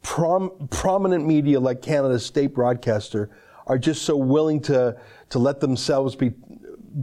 prom, 0.00 0.66
prominent 0.70 1.26
media 1.26 1.60
like 1.60 1.82
Canada's 1.82 2.24
state 2.24 2.54
broadcaster 2.54 3.28
are 3.66 3.76
just 3.76 4.00
so 4.06 4.16
willing 4.16 4.62
to 4.62 4.96
to 5.28 5.38
let 5.38 5.60
themselves 5.60 6.16
be 6.16 6.32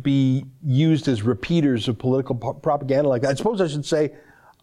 be 0.02 0.46
used 0.64 1.08
as 1.08 1.22
repeaters 1.22 1.88
of 1.88 2.00
political 2.00 2.34
propaganda 2.34 3.08
like 3.08 3.22
that. 3.22 3.30
I 3.30 3.34
suppose 3.36 3.62
I 3.62 3.68
should 3.68 3.86
say 3.86 4.16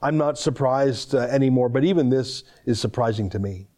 I'm 0.02 0.16
not 0.18 0.36
surprised 0.36 1.14
uh, 1.14 1.20
anymore, 1.20 1.68
but 1.68 1.84
even 1.84 2.10
this 2.10 2.42
is 2.64 2.80
surprising 2.80 3.30
to 3.30 3.38
me. 3.38 3.68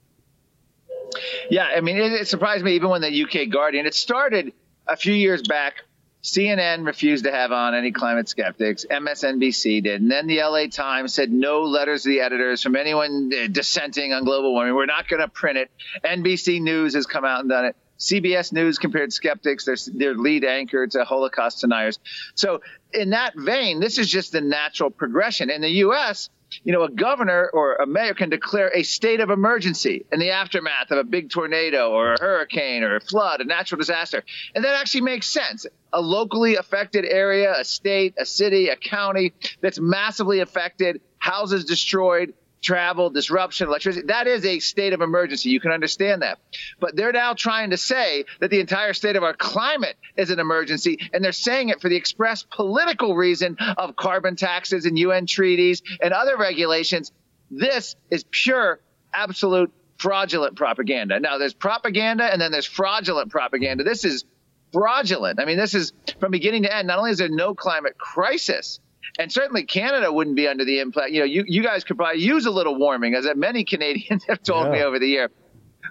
Yeah, 1.51 1.65
I 1.65 1.81
mean, 1.81 1.97
it, 1.97 2.13
it 2.13 2.29
surprised 2.29 2.65
me 2.65 2.75
even 2.75 2.91
when 2.91 3.01
the 3.01 3.25
UK 3.25 3.51
Guardian, 3.51 3.87
it 3.87 3.95
started 3.95 4.53
a 4.87 4.97
few 4.97 5.15
years 5.15 5.43
back. 5.43 5.85
CNN 6.23 6.85
refused 6.85 7.25
to 7.25 7.33
have 7.33 7.53
on 7.53 7.75
any 7.75 7.93
climate 7.93 8.29
skeptics. 8.29 8.85
MSNBC 8.91 9.85
did. 9.85 10.03
And 10.03 10.11
then 10.11 10.27
the 10.27 10.43
LA 10.43 10.67
Times 10.67 11.15
said 11.15 11.31
no 11.31 11.63
letters 11.63 12.03
to 12.03 12.09
the 12.09 12.21
editors 12.21 12.63
from 12.63 12.75
anyone 12.75 13.31
uh, 13.33 13.47
dissenting 13.47 14.13
on 14.13 14.25
global 14.25 14.53
warming. 14.53 14.75
We're 14.75 14.87
not 14.87 15.07
going 15.09 15.21
to 15.21 15.29
print 15.29 15.59
it. 15.59 15.71
NBC 16.05 16.61
News 16.61 16.95
has 16.95 17.07
come 17.07 17.25
out 17.25 17.41
and 17.41 17.49
done 17.49 17.67
it. 17.67 17.77
CBS 17.99 18.53
News 18.53 18.79
compared 18.79 19.13
skeptics, 19.13 19.65
their, 19.65 19.77
their 19.95 20.15
lead 20.15 20.45
anchor 20.45 20.87
to 20.87 21.05
Holocaust 21.05 21.61
deniers. 21.61 21.99
So, 22.35 22.61
in 22.93 23.11
that 23.11 23.35
vein, 23.37 23.81
this 23.81 23.99
is 23.99 24.09
just 24.09 24.33
the 24.33 24.41
natural 24.41 24.91
progression. 24.91 25.51
In 25.51 25.61
the 25.61 25.71
U.S., 25.71 26.31
you 26.65 26.73
know, 26.73 26.83
a 26.83 26.91
governor 26.91 27.51
or 27.53 27.77
a 27.77 27.87
mayor 27.87 28.15
can 28.15 28.31
declare 28.31 28.71
a 28.75 28.83
state 28.83 29.21
of 29.21 29.31
emergency 29.31 30.05
in 30.13 30.21
the 30.21 30.31
aftermath 30.31 30.91
of 30.91 30.99
a 30.99 31.05
big 31.05 31.31
tornado 31.31 31.91
or 31.91 32.15
a 32.15 32.21
hurricane 32.21 32.83
or 32.83 32.97
a 32.97 33.01
flood, 33.01 33.41
a 33.41 33.45
natural 33.45 33.79
disaster. 33.79 34.25
And 34.55 34.65
that 34.65 34.75
actually 34.75 35.03
makes 35.03 35.29
sense. 35.29 35.67
A 35.93 36.01
locally 36.01 36.57
affected 36.57 37.05
area, 37.05 37.55
a 37.57 37.65
state, 37.65 38.15
a 38.19 38.27
city, 38.27 38.69
a 38.69 38.77
county 38.77 39.33
that's 39.61 39.81
massively 39.81 40.41
affected, 40.41 41.01
houses 41.19 41.65
destroyed, 41.65 42.35
travel, 42.63 43.11
disruption, 43.11 43.69
electricity. 43.69 44.07
That 44.07 44.27
is 44.27 44.45
a 44.45 44.59
state 44.59 44.93
of 44.93 45.01
emergency. 45.01 45.51
You 45.51 45.61
can 45.61 45.71
understand 45.71 46.23
that. 46.23 46.39
But 46.81 46.97
they're 46.97 47.13
now 47.13 47.35
trying 47.35 47.71
to 47.71 47.77
say 47.77 48.25
that 48.41 48.51
the 48.51 48.61
entire 48.61 48.93
state 48.93 49.17
of 49.17 49.23
our 49.23 49.35
climate 49.35 49.97
is 50.17 50.31
an 50.31 50.41
emergency, 50.41 50.99
and 51.13 51.25
they're 51.25 51.33
saying 51.33 51.69
it 51.69 51.81
for 51.81 51.89
the 51.89 51.97
express 51.97 52.43
political 52.43 53.15
reason 53.15 53.57
of 53.77 53.97
carbon 53.97 54.37
taxes 54.37 54.87
and 54.87 54.99
UN 54.99 55.27
treaties 55.27 55.83
and 56.03 56.13
other 56.13 56.37
regulations. 56.37 57.13
This 57.51 57.97
is 58.11 58.25
pure, 58.31 58.81
absolute 59.13 59.73
fraudulent 59.99 60.57
propaganda. 60.57 61.19
Now, 61.21 61.39
there's 61.39 61.55
propaganda 61.55 62.25
and 62.25 62.41
then 62.41 62.53
there's 62.53 62.67
fraudulent 62.67 63.31
propaganda. 63.31 63.85
This 63.85 64.05
is 64.05 64.25
fraudulent. 64.73 65.41
I 65.41 65.45
mean, 65.45 65.57
this 65.57 65.75
is 65.75 65.93
from 66.21 66.31
beginning 66.31 66.63
to 66.65 66.75
end. 66.75 66.89
Not 66.89 66.99
only 66.99 67.11
is 67.11 67.19
there 67.19 67.29
no 67.29 67.55
climate 67.55 67.99
crisis, 67.99 68.81
and 69.19 69.33
certainly 69.33 69.65
Canada 69.65 70.13
wouldn't 70.13 70.37
be 70.37 70.49
under 70.49 70.65
the 70.65 70.81
impact. 70.81 71.11
You 71.11 71.21
know, 71.21 71.27
you, 71.27 71.45
you 71.47 71.63
guys 71.63 71.85
could 71.85 71.97
probably 71.97 72.23
use 72.23 72.47
a 72.47 72.51
little 72.51 72.77
warming, 72.77 73.15
as 73.15 73.27
many 73.37 73.65
Canadians 73.65 74.25
have 74.29 74.43
told 74.43 74.67
yeah. 74.67 74.73
me 74.73 74.83
over 74.83 74.99
the 74.99 75.09
year. 75.09 75.31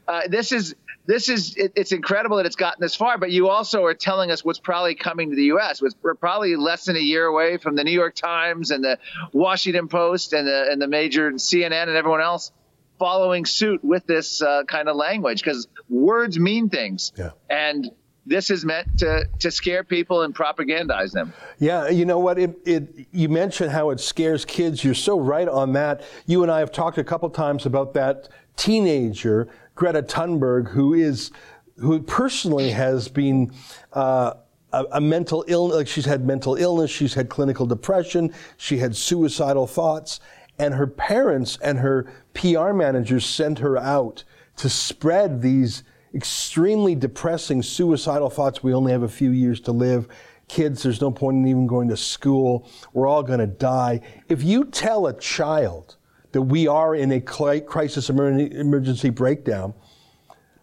Uh, 0.08 0.22
this 0.30 0.52
is 0.52 0.76
this 1.06 1.30
is 1.30 1.56
it, 1.56 1.74
it's 1.76 1.92
incredible 1.92 2.38
that 2.38 2.46
it's 2.46 2.56
gotten 2.56 2.82
this 2.82 2.96
far. 2.96 3.18
But 3.18 3.32
you 3.32 3.50
also 3.50 3.84
are 3.86 3.94
telling 3.94 4.30
us 4.30 4.44
what's 4.44 4.60
probably 4.60 4.96
coming 4.96 5.30
to 5.32 5.36
the 5.36 5.46
U.S. 5.46 5.82
We're 6.02 6.16
probably 6.16 6.56
less 6.56 6.86
than 6.86 6.96
a 6.96 7.02
year 7.02 7.26
away 7.26 7.58
from 7.58 7.76
the 7.76 7.84
New 7.84 7.92
York 7.92 8.16
Times 8.16 8.72
and 8.72 8.84
the 8.84 9.00
Washington 9.32 9.88
Post 9.88 10.34
and 10.34 10.48
the 10.48 10.68
and 10.70 10.82
the 10.82 10.88
major 10.88 11.32
CNN 11.32 11.88
and 11.88 11.96
everyone 11.98 12.22
else 12.22 12.52
following 13.00 13.46
suit 13.46 13.84
with 13.84 14.06
this 14.06 14.42
uh, 14.42 14.64
kind 14.64 14.90
of 14.90 14.96
language 14.96 15.42
because 15.42 15.68
words 15.90 16.40
mean 16.40 16.70
things. 16.70 17.12
Yeah. 17.18 17.32
And 17.50 17.90
this 18.28 18.52
is 18.52 18.66
meant 18.66 19.00
to, 19.00 19.28
to 19.40 19.50
scare 19.50 19.84
people 19.84 20.24
and 20.24 20.36
propagandize 20.36 21.12
them. 21.12 21.34
Yeah, 21.60 21.90
you 21.90 22.06
know 22.06 22.20
what? 22.20 22.38
It, 22.38 22.58
it, 22.66 23.08
you 23.12 23.30
mentioned 23.30 23.72
how 23.72 23.90
it 23.92 24.00
scares 24.00 24.46
kids. 24.46 24.84
You're 24.84 24.94
so 24.94 25.20
right 25.20 25.48
on 25.48 25.74
that. 25.74 26.04
You 26.26 26.44
and 26.44 26.52
I 26.52 26.60
have 26.60 26.72
talked 26.72 26.98
a 26.98 27.04
couple 27.04 27.30
times 27.30 27.66
about 27.66 27.94
that 27.94 28.30
teenager, 28.56 29.48
Greta 29.76 30.04
Thunberg, 30.04 30.70
who 30.70 30.94
is 30.94 31.32
who 31.78 32.02
personally 32.02 32.72
has 32.72 33.08
been. 33.08 33.52
Uh, 33.94 34.34
a, 34.74 34.84
a, 34.92 35.02
mental 35.02 35.46
illness, 35.48 35.78
like 35.78 35.88
she's 35.88 36.04
had 36.04 36.26
mental 36.26 36.56
illness, 36.56 36.92
she's 36.92 37.14
had 37.14 37.30
clinical 37.30 37.66
depression, 37.66 38.34
she 38.58 38.78
had 38.80 38.94
suicidal 38.94 39.66
thoughts, 39.66 40.20
and 40.60 40.74
her 40.74 40.86
parents 40.86 41.58
and 41.64 41.80
her 41.80 42.12
PR 42.34 42.74
managers 42.74 43.26
sent 43.26 43.60
her 43.60 43.78
out 43.78 44.26
to 44.58 44.70
spread 44.70 45.42
these 45.42 45.84
extremely 46.14 46.96
depressing, 46.96 47.62
suicidal 47.62 48.30
thoughts. 48.30 48.64
We 48.64 48.74
only 48.74 48.92
have 48.92 49.04
a 49.04 49.10
few 49.10 49.32
years 49.32 49.60
to 49.62 49.72
live. 49.72 50.08
Kids, 50.48 50.84
there's 50.84 51.02
no 51.02 51.12
point 51.12 51.38
in 51.38 51.48
even 51.48 51.68
going 51.68 51.90
to 51.90 51.98
school. 51.98 52.70
We're 52.94 53.08
all 53.08 53.24
going 53.24 53.40
to 53.40 53.48
die. 53.48 54.02
If 54.30 54.44
you 54.44 54.66
tell 54.66 55.08
a 55.08 55.14
child 55.14 55.98
that 56.32 56.44
we 56.44 56.68
are 56.68 56.96
in 56.96 57.12
a 57.12 57.20
crisis 57.20 58.10
emergency 58.10 59.10
breakdown, 59.10 59.74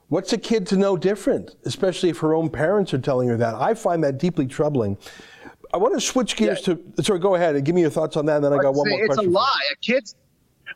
what's 0.09 0.33
a 0.33 0.38
kid 0.38 0.66
to 0.68 0.76
know 0.76 0.96
different, 0.96 1.57
especially 1.64 2.09
if 2.09 2.18
her 2.18 2.35
own 2.35 2.48
parents 2.48 2.94
are 2.94 2.98
telling 2.98 3.28
her 3.28 3.37
that? 3.37 3.54
I 3.54 3.74
find 3.74 4.02
that 4.04 4.18
deeply 4.18 4.46
troubling. 4.46 4.96
I 5.72 5.76
want 5.76 5.94
to 5.94 6.00
switch 6.00 6.37
gears 6.37 6.66
yeah. 6.66 6.74
to. 6.74 7.02
Sorry, 7.02 7.18
go 7.18 7.35
ahead 7.35 7.57
and 7.57 7.64
give 7.64 7.74
me 7.74 7.80
your 7.80 7.90
thoughts 7.90 8.16
on 8.16 8.26
that, 8.26 8.37
and 8.37 8.44
then 8.44 8.52
I 8.52 8.62
got 8.62 8.74
one 8.74 8.88
more 8.88 9.00
it's 9.00 9.16
question. 9.16 9.30
It's 9.30 9.37
a 9.37 9.38
lie. 9.38 9.62
A 9.72 9.76
kid's 9.76 10.14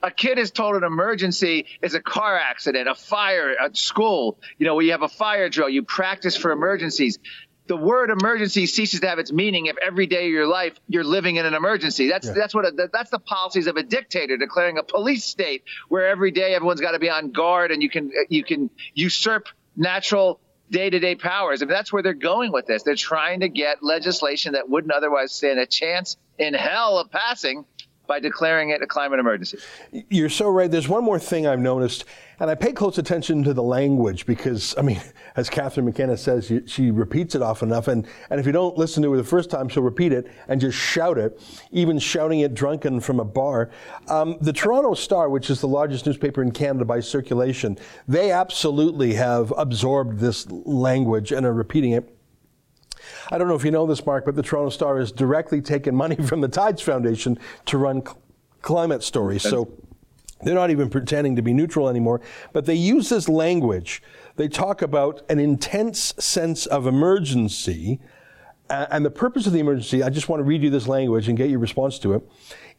a 0.03 0.11
kid 0.11 0.39
is 0.39 0.51
told 0.51 0.77
an 0.77 0.85
emergency 0.85 1.67
is 1.83 1.95
a 1.95 2.01
car 2.01 2.37
accident, 2.37 2.89
a 2.89 2.95
fire 2.95 3.55
at 3.59 3.77
school. 3.77 4.39
You 4.59 4.67
know, 4.67 4.75
where 4.75 4.85
you 4.85 4.93
have 4.93 5.03
a 5.03 5.09
fire 5.09 5.49
drill, 5.49 5.69
you 5.69 5.83
practice 5.83 6.37
for 6.37 6.51
emergencies. 6.51 7.19
The 7.67 7.77
word 7.77 8.11
emergency 8.11 8.65
ceases 8.67 9.01
to 9.01 9.09
have 9.09 9.19
its 9.19 9.31
meaning 9.31 9.67
if 9.67 9.77
every 9.77 10.07
day 10.07 10.27
of 10.27 10.33
your 10.33 10.47
life 10.47 10.73
you're 10.89 11.05
living 11.05 11.37
in 11.37 11.45
an 11.45 11.53
emergency. 11.53 12.09
That's 12.09 12.27
yeah. 12.27 12.33
that's 12.35 12.55
what 12.55 12.65
a, 12.65 12.89
that's 12.91 13.11
the 13.11 13.19
policies 13.19 13.67
of 13.67 13.77
a 13.77 13.83
dictator 13.83 14.39
declaring 14.39 14.79
a 14.79 14.83
police 14.83 15.25
state 15.25 15.65
where 15.89 16.09
every 16.09 16.31
day 16.31 16.55
everyone's 16.55 16.81
got 16.81 16.93
to 16.93 16.99
be 16.99 17.11
on 17.11 17.31
guard 17.31 17.71
and 17.71 17.83
you 17.83 17.91
can 17.91 18.11
you 18.31 18.43
can 18.43 18.71
usurp 18.95 19.49
natural 19.77 20.41
day-to-day 20.71 21.15
powers. 21.15 21.63
I 21.63 21.65
mean, 21.65 21.73
that's 21.73 21.93
where 21.93 22.03
they're 22.03 22.15
going 22.15 22.53
with 22.53 22.67
this. 22.67 22.83
They're 22.83 22.95
trying 22.95 23.41
to 23.41 23.49
get 23.49 23.83
legislation 23.83 24.53
that 24.53 24.69
wouldn't 24.69 24.93
otherwise 24.93 25.33
stand 25.33 25.59
a 25.59 25.67
chance 25.67 26.17
in 26.39 26.55
hell 26.55 26.99
of 26.99 27.11
passing 27.11 27.65
by 28.09 28.19
declaring 28.19 28.71
it 28.71 28.83
a 28.83 28.87
climate 28.87 29.21
emergency. 29.21 29.59
You're 30.09 30.31
so 30.31 30.49
right. 30.49 30.69
There's 30.69 30.89
one 30.89 31.05
more 31.05 31.19
thing 31.21 31.47
I've 31.47 31.61
noticed, 31.61 32.07
and 32.41 32.51
I 32.51 32.57
pay 32.57 32.73
close 32.73 32.99
attention 32.99 33.45
to 33.45 33.55
the 33.55 33.63
language 33.63 34.27
because, 34.27 34.75
I 34.77 34.83
mean, 34.83 35.01
as 35.37 35.49
Catherine 35.49 35.87
McKenna 35.87 36.17
says, 36.17 36.51
she 36.67 36.91
repeats 36.91 37.37
it 37.37 37.43
often 37.43 37.69
enough. 37.69 37.87
And, 37.87 38.07
and 38.31 38.41
if 38.41 38.47
you 38.47 38.53
don't 38.53 38.77
listen 38.77 39.03
to 39.05 39.13
her 39.13 39.17
the 39.17 39.23
first 39.23 39.51
time, 39.51 39.69
she'll 39.69 39.85
repeat 39.85 40.13
it 40.13 40.27
and 40.49 40.61
just 40.61 40.77
shout 40.77 41.19
it, 41.19 41.41
even 41.71 41.99
shouting 41.99 42.41
it 42.41 42.55
drunken 42.55 42.99
from 42.99 43.21
a 43.21 43.25
bar. 43.25 43.71
Um, 44.09 44.39
the 44.41 44.53
Toronto 44.53 44.95
Star, 44.95 45.29
which 45.29 45.51
is 45.51 45.61
the 45.61 45.69
largest 45.69 46.07
newspaper 46.07 46.43
in 46.43 46.51
Canada 46.51 46.85
by 46.85 47.01
circulation, 47.01 47.79
they 48.09 48.33
absolutely 48.33 49.15
have 49.15 49.53
absorbed 49.57 50.19
this 50.19 50.51
language 50.51 51.31
and 51.31 51.47
are 51.47 51.53
repeating 51.55 51.93
it. 51.93 52.18
I 53.31 53.39
don't 53.39 53.49
know 53.49 53.55
if 53.55 53.65
you 53.65 53.71
know 53.71 53.87
this, 53.87 54.05
Marc, 54.05 54.25
but 54.25 54.35
the 54.35 54.43
Toronto 54.43 54.71
Star 54.71 54.99
has 54.99 55.13
directly 55.13 55.61
taken 55.61 55.95
money 55.95 56.17
from 56.27 56.41
the 56.41 56.49
Tides 56.49 56.83
Foundation 56.83 57.39
to 57.67 57.79
run 57.79 58.03
cl- 58.05 58.19
climate 58.63 59.03
stories. 59.03 59.43
So 59.43 59.73
They're 60.43 60.55
not 60.55 60.71
even 60.71 60.89
pretending 60.89 61.37
to 61.37 61.43
be 61.43 61.53
neutral 61.53 61.89
anymore, 61.89 62.21
but 62.53 62.65
they 62.65 62.75
use 62.75 63.09
this 63.09 63.29
language. 63.29 64.03
They 64.37 64.49
talk 64.49 64.83
about 64.83 65.23
an 65.29 65.41
intense 65.41 66.15
sense 66.19 66.67
of 66.67 66.87
emergency. 66.87 68.01
Uh, 68.71 68.87
and 68.91 69.05
the 69.05 69.11
purpose 69.11 69.47
of 69.47 69.53
the 69.53 69.59
emergency, 69.59 70.03
I 70.03 70.11
just 70.11 70.29
want 70.29 70.41
to 70.41 70.45
read 70.45 70.63
you 70.63 70.71
this 70.71 70.87
language 70.87 71.29
and 71.29 71.37
get 71.37 71.51
your 71.51 71.59
response 71.59 71.99
to 72.01 72.13
it, 72.15 72.23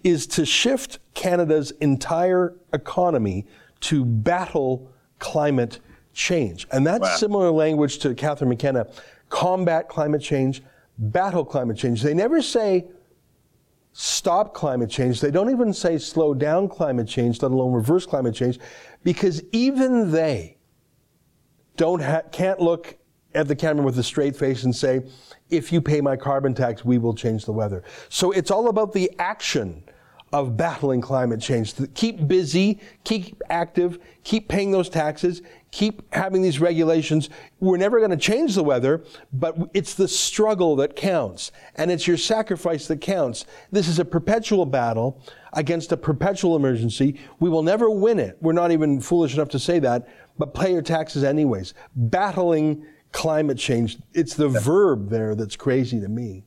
is 0.04 0.26
to 0.28 0.46
shift 0.46 1.00
Canada's 1.16 1.72
entire 1.82 2.56
economy 2.72 3.46
to 3.82 4.06
battle 4.06 4.90
climate 5.18 5.80
change. 6.14 6.68
And 6.72 6.88
that's 6.88 7.02
wow. 7.02 7.16
similar 7.16 7.52
language 7.52 8.00
to 8.00 8.14
Catherine 8.14 8.50
McKenna 8.50 8.88
combat 9.30 9.88
climate 9.88 10.22
change, 10.22 10.62
battle 10.98 11.46
climate 11.46 11.78
change. 11.78 12.02
They 12.02 12.14
never 12.14 12.42
say 12.42 12.88
stop 13.94 14.54
climate 14.54 14.90
change. 14.90 15.22
They 15.22 15.32
don't 15.32 15.50
even 15.50 15.74
say 15.74 15.98
slow 15.98 16.34
down 16.34 16.68
climate 16.70 17.08
change, 17.08 17.42
let 17.42 17.52
alone 17.52 17.74
reverse 17.74 18.06
climate 18.06 18.36
change, 18.36 18.60
because 19.04 19.42
even 19.52 20.12
they 20.12 20.58
don't 21.78 22.02
ha- 22.02 22.24
can't 22.32 22.60
look 22.60 22.98
at 23.36 23.48
the 23.48 23.56
camera 23.56 23.86
with 23.86 23.98
a 24.00 24.04
straight 24.04 24.36
face 24.36 24.64
and 24.64 24.76
say, 24.76 25.04
if 25.50 25.72
you 25.72 25.82
pay 25.82 26.02
my 26.02 26.16
carbon 26.16 26.54
tax, 26.54 26.84
we 26.84 26.98
will 26.98 27.14
change 27.14 27.46
the 27.46 27.52
weather. 27.52 27.84
So 28.10 28.32
it's 28.32 28.52
all 28.52 28.70
about 28.70 28.92
the 28.94 29.12
action 29.20 29.84
of 30.32 30.56
battling 30.56 31.02
climate 31.02 31.42
change. 31.42 31.74
Keep 31.94 32.28
busy, 32.28 32.80
keep 33.04 33.42
active, 33.50 34.00
keep 34.24 34.48
paying 34.48 34.72
those 34.72 34.90
taxes, 34.90 35.42
keep 35.72 36.14
having 36.14 36.42
these 36.42 36.60
regulations. 36.60 37.30
We're 37.60 37.78
never 37.78 38.00
going 38.00 38.12
to 38.12 38.18
change 38.18 38.56
the 38.56 38.64
weather, 38.64 39.04
but 39.34 39.58
it's 39.74 39.94
the 39.94 40.08
struggle 40.08 40.76
that 40.78 40.96
counts, 40.96 41.52
and 41.76 41.90
it's 41.90 42.08
your 42.08 42.18
sacrifice 42.18 42.88
that 42.88 43.02
counts. 43.02 43.46
This 43.72 43.88
is 43.88 44.00
a 44.00 44.06
perpetual 44.06 44.66
battle 44.66 45.24
against 45.54 45.92
a 45.92 45.98
perpetual 45.98 46.56
emergency. 46.56 47.20
We 47.40 47.50
will 47.50 47.64
never 47.64 47.90
win 47.90 48.20
it. 48.20 48.38
We're 48.42 48.54
not 48.54 48.72
even 48.72 49.02
foolish 49.02 49.34
enough 49.34 49.50
to 49.50 49.60
say 49.60 49.80
that, 49.80 50.08
but 50.38 50.54
pay 50.54 50.72
your 50.72 50.82
taxes 50.84 51.24
anyways. 51.24 51.74
Battling 51.96 52.86
climate 53.12 53.58
change, 53.58 53.98
it's 54.14 54.36
the 54.36 54.50
verb 54.50 55.10
there 55.10 55.34
that's 55.34 55.56
crazy 55.56 56.00
to 56.00 56.08
me. 56.08 56.46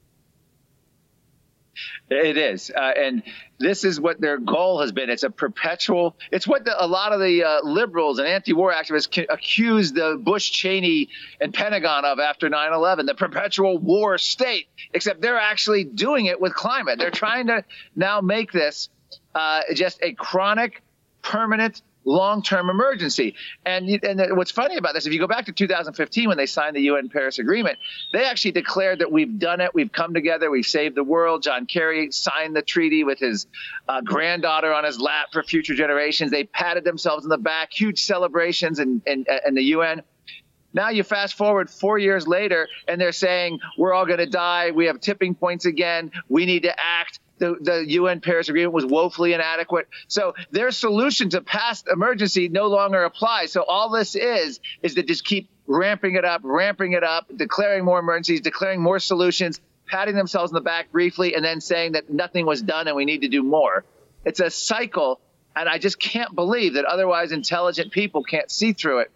It 2.11 2.37
is, 2.37 2.71
uh, 2.71 2.93
and 2.97 3.23
this 3.59 3.85
is 3.85 4.01
what 4.01 4.21
their 4.21 4.39
goal 4.39 4.81
has 4.81 4.93
been. 4.93 5.09
It's 5.09 5.23
a 5.23 5.31
perpetual. 5.31 6.17
It's 6.31 6.47
what 6.47 6.65
the, 6.65 6.83
a 6.83 6.87
lot 6.87 7.13
of 7.13 7.21
the 7.21 7.45
uh, 7.45 7.61
liberals 7.63 8.19
and 8.19 8.29
anti-war 8.29 8.73
activists 8.73 9.25
accused 9.31 9.95
the 9.95 10.21
Bush, 10.23 10.51
Cheney, 10.51 11.09
and 11.41 11.55
Pentagon 11.55 12.05
of 12.05 12.19
after 12.19 12.51
9/11, 12.51 13.07
the 13.07 13.15
perpetual 13.15 13.79
war 13.79 14.19
state. 14.19 14.67
Except 14.93 15.23
they're 15.23 15.39
actually 15.39 15.85
doing 15.85 16.27
it 16.27 16.41
with 16.41 16.55
climate. 16.55 16.99
They're 16.99 17.11
trying 17.11 17.47
to 17.47 17.65
now 17.97 18.21
make 18.21 18.53
this 18.53 18.91
uh, 19.35 19.63
just 19.75 19.99
a 20.03 20.13
chronic, 20.13 20.83
permanent 21.23 21.83
long-term 22.05 22.71
emergency. 22.71 23.35
And 23.65 23.89
and 24.05 24.37
what's 24.37 24.51
funny 24.51 24.77
about 24.77 24.95
this, 24.95 25.07
if 25.07 25.13
you 25.13 25.19
go 25.19 25.27
back 25.27 25.47
to 25.47 25.53
2015 25.53 26.29
when 26.29 26.37
they 26.37 26.47
signed 26.47 26.77
the 26.77 26.83
UN 26.83 27.09
Paris 27.09 27.39
Agreement, 27.39 27.79
they 28.13 28.25
actually 28.25 28.53
declared 28.53 29.01
that 29.01 29.11
we've 29.11 29.39
done 29.39 29.61
it, 29.61 29.75
we've 29.75 29.93
come 29.93 30.15
together, 30.15 30.51
we've 30.51 30.67
saved 30.67 30.95
the 30.95 31.05
world. 31.05 31.43
John 31.43 31.67
Kerry 31.67 32.11
signed 32.11 32.57
the 32.57 32.63
treaty 32.63 33.05
with 33.05 33.19
his 33.19 33.47
uh, 33.89 34.01
granddaughter 34.01 34.73
on 34.73 34.85
his 34.85 35.01
lap 35.01 35.29
for 35.33 35.43
future 35.43 35.75
generations. 35.75 36.31
They 36.31 36.45
patted 36.45 36.85
themselves 36.85 37.25
in 37.25 37.31
the 37.31 37.39
back, 37.39 37.73
huge 37.73 38.05
celebrations 38.05 38.79
in, 38.79 39.03
in, 39.07 39.25
in 39.47 39.55
the 39.55 39.65
UN. 39.65 40.03
Now 40.75 40.89
you 40.89 41.03
fast 41.03 41.35
forward 41.35 41.69
four 41.69 41.99
years 41.99 42.27
later, 42.27 42.69
and 42.89 43.01
they're 43.01 43.13
saying 43.13 43.61
we're 43.77 43.93
all 43.93 44.07
going 44.07 44.19
to 44.19 44.27
die. 44.27 44.71
We 44.71 44.87
have 44.87 45.01
tipping 45.01 45.35
points 45.35 45.67
again. 45.67 46.13
We 46.29 46.47
need 46.47 46.63
to 46.63 46.75
act 46.79 47.21
the, 47.43 47.57
the 47.61 47.91
UN 47.95 48.21
Paris 48.21 48.49
Agreement 48.49 48.73
was 48.73 48.87
woefully 48.87 49.33
inadequate. 49.33 49.89
So 50.07 50.35
their 50.53 50.71
solution 50.71 51.29
to 51.31 51.41
past 51.41 51.89
emergency 51.93 52.49
no 52.49 52.69
longer 52.69 53.03
applies. 53.03 53.51
So 53.51 53.65
all 53.65 53.91
this 53.91 54.15
is, 54.15 54.61
is 54.81 54.95
to 54.95 55.03
just 55.03 55.25
keep 55.25 55.51
ramping 55.67 56.15
it 56.15 56.25
up, 56.25 56.43
ramping 56.45 56.93
it 56.93 57.03
up, 57.03 57.27
declaring 57.35 57.85
more 57.85 57.99
emergencies, 57.99 58.43
declaring 58.43 58.81
more 58.81 59.01
solutions, 59.01 59.61
patting 59.89 60.15
themselves 60.15 60.53
in 60.53 60.55
the 60.55 60.61
back 60.61 60.93
briefly, 60.93 61.35
and 61.35 61.45
then 61.45 61.61
saying 61.61 61.93
that 61.93 62.09
nothing 62.09 62.47
was 62.47 62.63
done 62.63 62.87
and 62.87 62.97
we 62.97 63.05
need 63.05 63.23
to 63.23 63.29
do 63.29 63.43
more. 63.43 63.85
It's 64.25 64.39
a 64.39 64.49
cycle 64.49 65.21
and 65.57 65.69
I 65.69 65.79
just 65.79 65.99
can't 65.99 66.33
believe 66.35 66.75
that 66.75 66.85
otherwise 66.85 67.33
intelligent 67.33 67.93
people 67.93 68.23
can't 68.23 68.51
see 68.51 68.73
through 68.73 69.01
it 69.01 69.11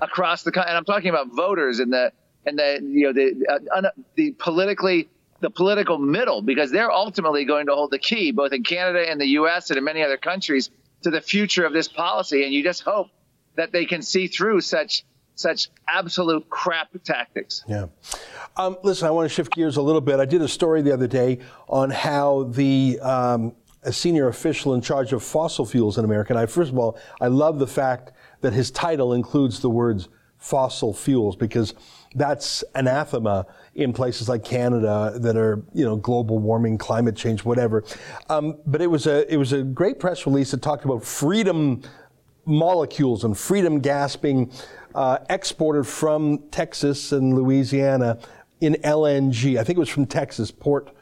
across 0.00 0.44
the 0.44 0.52
country. 0.52 0.70
And 0.70 0.78
I'm 0.78 0.84
talking 0.84 1.10
about 1.10 1.34
voters 1.34 1.80
and 1.80 1.92
the 1.92 2.12
and 2.46 2.58
the 2.58 2.78
you 2.80 3.06
know 3.06 3.12
the 3.12 3.46
uh, 3.46 3.76
un, 3.76 3.86
the 4.14 4.30
politically 4.32 5.08
the 5.42 5.50
political 5.50 5.98
middle 5.98 6.40
because 6.40 6.70
they're 6.70 6.90
ultimately 6.90 7.44
going 7.44 7.66
to 7.66 7.74
hold 7.74 7.90
the 7.90 7.98
key, 7.98 8.30
both 8.30 8.52
in 8.52 8.62
Canada 8.62 9.04
and 9.08 9.20
the 9.20 9.26
U.S. 9.26 9.70
and 9.70 9.76
in 9.76 9.84
many 9.84 10.02
other 10.02 10.16
countries, 10.16 10.70
to 11.02 11.10
the 11.10 11.20
future 11.20 11.66
of 11.66 11.72
this 11.72 11.88
policy. 11.88 12.44
And 12.44 12.54
you 12.54 12.62
just 12.62 12.82
hope 12.82 13.08
that 13.56 13.72
they 13.72 13.84
can 13.84 14.00
see 14.00 14.28
through 14.28 14.62
such 14.62 15.04
such 15.34 15.68
absolute 15.88 16.48
crap 16.48 16.90
tactics. 17.04 17.64
Yeah. 17.66 17.86
Um, 18.56 18.76
listen, 18.82 19.08
I 19.08 19.10
want 19.10 19.28
to 19.28 19.34
shift 19.34 19.52
gears 19.52 19.78
a 19.78 19.82
little 19.82 20.00
bit. 20.00 20.20
I 20.20 20.26
did 20.26 20.42
a 20.42 20.48
story 20.48 20.82
the 20.82 20.92
other 20.92 21.06
day 21.06 21.40
on 21.68 21.90
how 21.90 22.44
the 22.44 23.00
um, 23.00 23.54
a 23.82 23.92
senior 23.92 24.28
official 24.28 24.74
in 24.74 24.80
charge 24.80 25.12
of 25.12 25.22
fossil 25.22 25.66
fuels 25.66 25.98
in 25.98 26.04
America. 26.04 26.32
And 26.32 26.38
I, 26.38 26.46
first 26.46 26.70
of 26.70 26.78
all, 26.78 26.98
I 27.20 27.26
love 27.26 27.58
the 27.58 27.66
fact 27.66 28.12
that 28.42 28.52
his 28.52 28.70
title 28.70 29.14
includes 29.14 29.60
the 29.60 29.70
words 29.70 30.08
fossil 30.36 30.92
fuels 30.92 31.36
because 31.36 31.74
that's 32.14 32.64
anathema 32.74 33.46
in 33.74 33.92
places 33.92 34.28
like 34.28 34.44
Canada 34.44 35.14
that 35.16 35.36
are, 35.36 35.62
you 35.72 35.84
know, 35.84 35.96
global 35.96 36.38
warming, 36.38 36.76
climate 36.76 37.16
change, 37.16 37.44
whatever. 37.44 37.84
Um, 38.28 38.58
but 38.66 38.82
it 38.82 38.86
was 38.86 39.06
a 39.06 39.32
it 39.32 39.36
was 39.36 39.52
a 39.52 39.62
great 39.62 39.98
press 39.98 40.26
release 40.26 40.50
that 40.50 40.62
talked 40.62 40.84
about 40.84 41.02
freedom 41.04 41.82
molecules 42.44 43.24
and 43.24 43.38
freedom 43.38 43.78
gas 43.80 44.16
being 44.16 44.50
uh, 44.94 45.18
exported 45.30 45.84
from 45.84 46.38
Texas 46.50 47.12
and 47.12 47.34
Louisiana 47.34 48.18
in 48.60 48.74
LNG. 48.84 49.58
I 49.58 49.64
think 49.64 49.76
it 49.76 49.80
was 49.80 49.88
from 49.88 50.06
Texas, 50.06 50.50
Port 50.50 50.94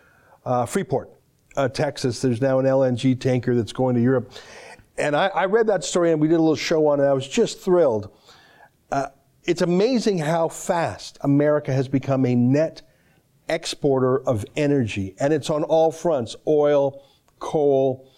uh, 0.44 0.66
Freeport, 0.66 1.10
uh, 1.56 1.68
Texas. 1.68 2.20
There's 2.20 2.40
now 2.40 2.58
an 2.58 2.66
LNG 2.66 3.18
tanker 3.18 3.54
that's 3.54 3.72
going 3.72 3.94
to 3.94 4.00
Europe. 4.00 4.32
And 4.96 5.16
I, 5.16 5.28
I, 5.28 5.44
read 5.46 5.66
that 5.68 5.82
story 5.82 6.12
and 6.12 6.20
we 6.20 6.28
did 6.28 6.34
a 6.34 6.42
little 6.42 6.56
show 6.56 6.86
on 6.88 7.00
it. 7.00 7.04
I 7.04 7.12
was 7.12 7.26
just 7.26 7.60
thrilled. 7.60 8.10
It's 9.50 9.62
amazing 9.62 10.18
how 10.18 10.46
fast 10.46 11.18
America 11.22 11.72
has 11.72 11.88
become 11.88 12.24
a 12.24 12.36
net 12.36 12.82
exporter 13.48 14.20
of 14.20 14.44
energy, 14.54 15.16
and 15.18 15.32
it's 15.32 15.50
on 15.50 15.64
all 15.64 15.90
fronts 15.90 16.36
oil, 16.46 17.02
coal, 17.40 18.08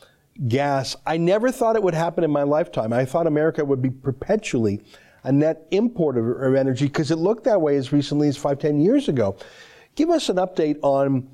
gas. 0.46 0.94
I 1.06 1.16
never 1.16 1.50
thought 1.50 1.74
it 1.74 1.82
would 1.82 1.94
happen 1.94 2.22
in 2.22 2.30
my 2.30 2.42
lifetime. 2.42 2.92
I 2.92 3.06
thought 3.06 3.26
America 3.26 3.64
would 3.64 3.80
be 3.80 3.88
perpetually 3.88 4.82
a 5.24 5.32
net 5.32 5.66
importer 5.70 6.42
of 6.42 6.54
energy 6.54 6.84
because 6.84 7.10
it 7.10 7.16
looked 7.16 7.44
that 7.44 7.62
way 7.62 7.76
as 7.76 7.94
recently 7.94 8.28
as 8.28 8.36
five, 8.36 8.58
ten 8.58 8.78
years 8.78 9.08
ago. 9.08 9.38
Give 9.94 10.10
us 10.10 10.28
an 10.28 10.36
update 10.36 10.80
on 10.82 11.30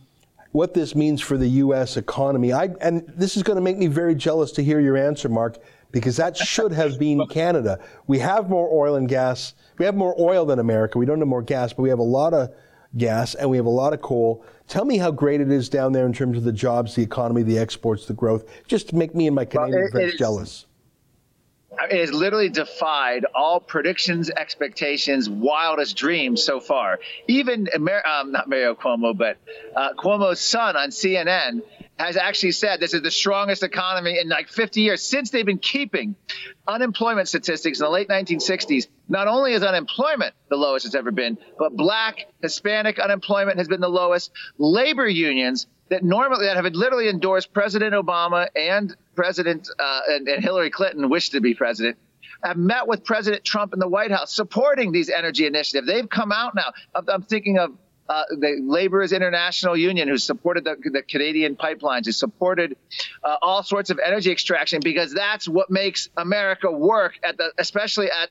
what 0.53 0.75
this 0.75 0.95
means 0.95 1.21
for 1.21 1.37
the 1.37 1.49
U.S. 1.49 1.97
economy. 1.97 2.53
I, 2.53 2.69
and 2.81 3.05
this 3.09 3.37
is 3.37 3.43
going 3.43 3.57
to 3.57 3.63
make 3.63 3.79
me 3.79 3.89
very 3.89 4.15
jealous 4.15 4.53
to 4.53 4.63
hear 4.63 4.79
your 4.79 4.97
answer, 4.97 5.29
Marc, 5.29 5.57
because 5.91 6.17
that 6.17 6.37
should 6.37 6.73
have 6.73 6.99
been 6.99 7.27
Canada. 7.29 7.79
We 8.07 8.19
have 8.19 8.49
more 8.49 8.69
oil 8.73 8.97
and 8.97 9.09
gas 9.09 9.55
we 9.79 9.85
have 9.85 9.95
more 9.95 10.15
oil 10.19 10.45
than 10.45 10.59
America. 10.59 10.99
We 10.99 11.07
don't 11.07 11.21
have 11.21 11.29
more 11.29 11.43
gas, 11.43 11.73
but 11.73 11.83
we 11.83 11.89
have 11.89 12.01
a 12.01 12.03
lot 12.05 12.35
of 12.35 12.53
gas 12.97 13.35
and 13.35 13.49
we 13.49 13.57
have 13.57 13.67
a 13.67 13.71
lot 13.71 13.93
of 13.93 14.03
coal. 14.03 14.45
Tell 14.67 14.85
me 14.85 14.99
how 14.99 15.11
great 15.11 15.41
it 15.41 15.51
is 15.51 15.69
down 15.69 15.93
there 15.93 16.05
in 16.05 16.13
terms 16.13 16.37
of 16.37 16.45
the 16.45 16.53
jobs, 16.53 16.95
the 16.95 17.03
economy, 17.03 17.43
the 17.43 17.59
exports, 17.59 18.07
the 18.07 18.15
growth. 18.15 18.45
Just 18.67 18.89
to 18.91 18.97
make 18.97 19.15
me 19.15 19.27
and 19.27 19.37
my 19.37 19.45
Canadian 19.45 19.83
well, 19.83 19.91
friends 19.91 20.17
jealous. 20.17 20.67
It 21.91 22.01
has 22.01 22.13
literally 22.13 22.49
defied 22.49 23.25
all 23.37 23.61
predictions, 23.61 24.31
expectations, 24.31 25.31
wildest 25.31 25.97
dreams 25.97 26.43
so 26.43 26.59
far. 26.59 26.99
Even 27.29 27.69
um, 27.73 28.33
not 28.33 28.49
Mario 28.49 28.75
Cuomo, 28.75 29.17
but 29.17 29.37
uh, 29.77 29.93
Cuomo's 29.97 30.41
son 30.41 30.77
on 30.77 30.89
CNN 30.89 31.63
has 31.99 32.17
actually 32.17 32.53
said 32.53 32.81
this 32.81 32.95
is 32.95 33.03
the 33.03 33.11
strongest 33.11 33.63
economy 33.63 34.19
in 34.19 34.29
like 34.29 34.49
50 34.49 34.81
years 34.81 35.03
since 35.03 35.31
they've 35.31 35.45
been 35.45 35.59
keeping 35.59 36.15
unemployment 36.67 37.29
statistics 37.29 37.81
in 37.81 37.85
the 37.85 37.91
late 37.91 38.09
1960s. 38.09 38.87
Not 39.09 39.27
only 39.27 39.53
is 39.53 39.63
unemployment 39.63 40.35
the 40.49 40.57
lowest 40.57 40.87
it's 40.87 40.95
ever 40.95 41.11
been, 41.11 41.39
but 41.59 41.77
black, 41.77 42.27
Hispanic 42.41 42.99
unemployment 42.99 43.59
has 43.59 43.69
been 43.69 43.81
the 43.81 43.89
lowest. 43.89 44.31
Labor 44.59 45.09
unions 45.09 45.67
that 45.89 46.05
normally 46.05 46.47
that 46.47 46.57
have 46.57 46.67
literally 46.73 47.09
endorsed 47.09 47.53
President 47.53 47.95
Obama 47.95 48.49
and 48.55 48.95
President 49.17 49.69
uh, 49.79 50.01
and, 50.09 50.29
and 50.29 50.43
Hillary 50.43 50.71
Clinton 50.71 51.09
wish 51.09 51.31
to 51.31 51.41
be 51.41 51.55
president 51.55 51.99
have 52.45 52.57
met 52.57 52.87
with 52.87 53.05
President 53.05 53.45
Trump 53.45 53.73
in 53.73 53.81
the 53.81 53.89
White 53.89 54.13
House 54.13 54.33
supporting 54.33 54.93
these 54.93 55.11
energy 55.11 55.47
initiatives. 55.47 55.87
They've 55.87 56.09
come 56.09 56.31
out 56.31 56.55
now. 56.55 56.73
I'm 56.95 57.23
thinking 57.23 57.59
of 57.59 57.73
uh, 58.09 58.25
the 58.31 58.61
Laborers 58.63 59.13
International 59.13 59.77
Union, 59.77 60.09
who 60.09 60.19
supported 60.19 60.65
the, 60.65 60.77
the 60.93 61.03
Canadian 61.03 61.57
pipelines, 61.57 62.07
who 62.07 62.13
supported 62.13 62.77
uh, 63.23 63.37
all 63.43 63.63
sorts 63.63 63.91
of 63.91 63.99
energy 64.05 64.31
extraction, 64.31 64.81
because 64.83 65.13
that's 65.13 65.49
what 65.49 65.71
makes 65.71 66.09
America 66.17 66.71
work 66.71 67.15
at 67.23 67.37
the, 67.37 67.53
especially 67.59 68.11
at 68.11 68.31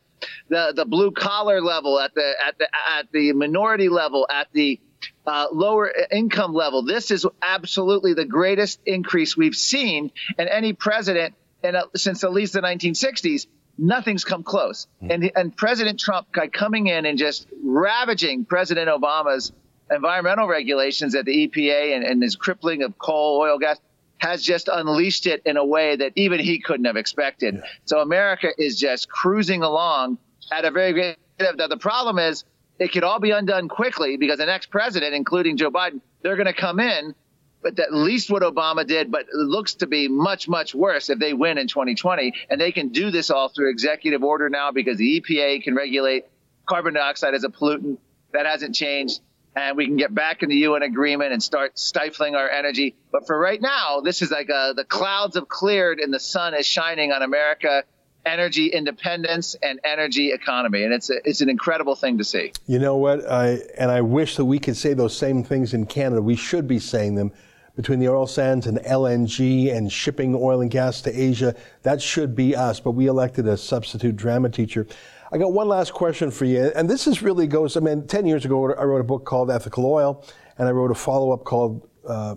the 0.49 0.73
the 0.75 0.85
blue 0.85 1.11
collar 1.11 1.61
level, 1.61 1.99
at 1.99 2.13
the 2.15 2.33
at 2.45 2.57
the 2.57 2.67
at 2.97 3.11
the 3.11 3.33
minority 3.33 3.89
level, 3.89 4.27
at 4.29 4.47
the 4.53 4.79
uh, 5.25 5.47
lower 5.51 5.91
income 6.11 6.53
level. 6.53 6.83
This 6.83 7.11
is 7.11 7.25
absolutely 7.41 8.13
the 8.13 8.25
greatest 8.25 8.79
increase 8.85 9.37
we've 9.37 9.55
seen, 9.55 10.11
in 10.39 10.47
any 10.47 10.73
president 10.73 11.35
and 11.63 11.75
uh, 11.75 11.85
since 11.95 12.23
at 12.23 12.31
least 12.31 12.53
the 12.53 12.61
1960s, 12.61 13.47
nothing's 13.77 14.23
come 14.23 14.43
close. 14.43 14.87
Mm. 15.03 15.13
And 15.13 15.31
and 15.35 15.57
President 15.57 15.99
Trump 15.99 16.27
coming 16.53 16.87
in 16.87 17.05
and 17.05 17.17
just 17.17 17.47
ravaging 17.63 18.45
President 18.45 18.89
Obama's 18.89 19.51
environmental 19.91 20.47
regulations 20.47 21.15
at 21.15 21.25
the 21.25 21.47
EPA 21.47 21.95
and, 21.95 22.03
and 22.03 22.21
his 22.21 22.35
crippling 22.35 22.83
of 22.83 22.97
coal, 22.97 23.39
oil, 23.41 23.57
gas 23.57 23.79
has 24.19 24.41
just 24.41 24.67
unleashed 24.67 25.27
it 25.27 25.41
in 25.45 25.57
a 25.57 25.65
way 25.65 25.95
that 25.95 26.11
even 26.15 26.39
he 26.39 26.59
couldn't 26.59 26.85
have 26.85 26.97
expected. 26.97 27.55
Yeah. 27.55 27.61
So 27.85 27.99
America 27.99 28.49
is 28.57 28.79
just 28.79 29.09
cruising 29.09 29.61
along 29.63 30.17
at 30.51 30.65
a 30.65 30.71
very 30.71 30.93
great. 30.93 31.17
The 31.37 31.77
problem 31.79 32.17
is 32.17 32.43
it 32.79 32.91
could 32.91 33.03
all 33.03 33.19
be 33.19 33.31
undone 33.31 33.69
quickly 33.69 34.17
because 34.17 34.39
the 34.39 34.45
next 34.45 34.71
president, 34.71 35.13
including 35.13 35.57
Joe 35.57 35.71
Biden, 35.71 36.01
they're 36.21 36.35
going 36.35 36.47
to 36.47 36.53
come 36.53 36.79
in, 36.79 37.13
but 37.61 37.79
at 37.79 37.93
least 37.93 38.29
what 38.29 38.41
Obama 38.41 38.85
did, 38.85 39.11
but 39.11 39.21
it 39.21 39.35
looks 39.35 39.75
to 39.75 39.87
be 39.87 40.07
much, 40.07 40.47
much 40.47 40.73
worse 40.73 41.09
if 41.09 41.19
they 41.19 41.33
win 41.33 41.57
in 41.57 41.67
2020. 41.67 42.33
And 42.49 42.59
they 42.59 42.71
can 42.71 42.89
do 42.89 43.11
this 43.11 43.29
all 43.29 43.49
through 43.49 43.69
executive 43.69 44.23
order 44.23 44.49
now 44.49 44.71
because 44.71 44.97
the 44.97 45.21
EPA 45.21 45.63
can 45.63 45.75
regulate 45.75 46.25
carbon 46.65 46.95
dioxide 46.95 47.33
as 47.33 47.43
a 47.43 47.49
pollutant. 47.49 47.97
That 48.33 48.45
hasn't 48.45 48.75
changed. 48.75 49.21
And 49.57 49.75
we 49.75 49.87
can 49.87 49.97
get 49.97 50.13
back 50.13 50.43
in 50.43 50.49
the 50.49 50.57
UN 50.57 50.83
agreement 50.83 51.33
and 51.33 51.41
start 51.41 51.79
stifling 51.79 52.35
our 52.35 52.47
energy. 52.47 52.95
But 53.11 53.25
for 53.25 53.37
right 53.37 53.59
now, 53.59 54.01
this 54.01 54.21
is 54.21 54.29
like 54.29 54.49
a, 54.49 54.55
uh, 54.55 54.73
the 54.73 54.83
clouds 54.83 55.35
have 55.35 55.49
cleared 55.49 55.99
and 55.99 56.13
the 56.13 56.19
sun 56.19 56.53
is 56.53 56.67
shining 56.67 57.11
on 57.11 57.23
America 57.23 57.83
energy 58.23 58.67
independence 58.67 59.55
and 59.63 59.79
energy 59.83 60.31
economy. 60.31 60.83
And 60.83 60.93
it's, 60.93 61.09
a, 61.09 61.15
it's 61.27 61.41
an 61.41 61.49
incredible 61.49 61.95
thing 61.95 62.19
to 62.19 62.23
see. 62.23 62.51
You 62.67 62.77
know 62.77 62.97
what? 62.97 63.27
I, 63.27 63.59
and 63.79 63.89
I 63.89 64.01
wish 64.01 64.35
that 64.35 64.45
we 64.45 64.59
could 64.59 64.77
say 64.77 64.93
those 64.93 65.17
same 65.17 65.43
things 65.43 65.73
in 65.73 65.87
Canada. 65.87 66.21
We 66.21 66.35
should 66.35 66.67
be 66.67 66.77
saying 66.77 67.15
them 67.15 67.31
between 67.75 67.99
the 67.99 68.09
oil 68.09 68.27
sands 68.27 68.67
and 68.67 68.79
LNG 68.79 69.73
and 69.73 69.91
shipping 69.91 70.35
oil 70.35 70.61
and 70.61 70.69
gas 70.69 71.01
to 71.01 71.11
Asia. 71.11 71.55
That 71.83 72.01
should 72.01 72.35
be 72.35 72.55
us, 72.55 72.79
but 72.79 72.91
we 72.91 73.07
elected 73.07 73.47
a 73.47 73.55
substitute 73.55 74.15
drama 74.17 74.49
teacher. 74.49 74.87
I 75.29 75.37
got 75.37 75.51
one 75.51 75.67
last 75.67 75.93
question 75.93 76.31
for 76.31 76.45
you, 76.45 76.71
and 76.75 76.89
this 76.89 77.05
is 77.05 77.21
really 77.21 77.47
goes. 77.47 77.75
I 77.75 77.81
mean, 77.81 78.07
ten 78.07 78.25
years 78.25 78.45
ago, 78.45 78.73
I 78.73 78.83
wrote 78.83 79.01
a 79.01 79.03
book 79.03 79.25
called 79.25 79.51
Ethical 79.51 79.85
Oil, 79.85 80.23
and 80.57 80.69
I 80.69 80.71
wrote 80.71 80.89
a 80.89 80.95
follow-up 80.95 81.43
called 81.43 81.87
uh, 82.07 82.35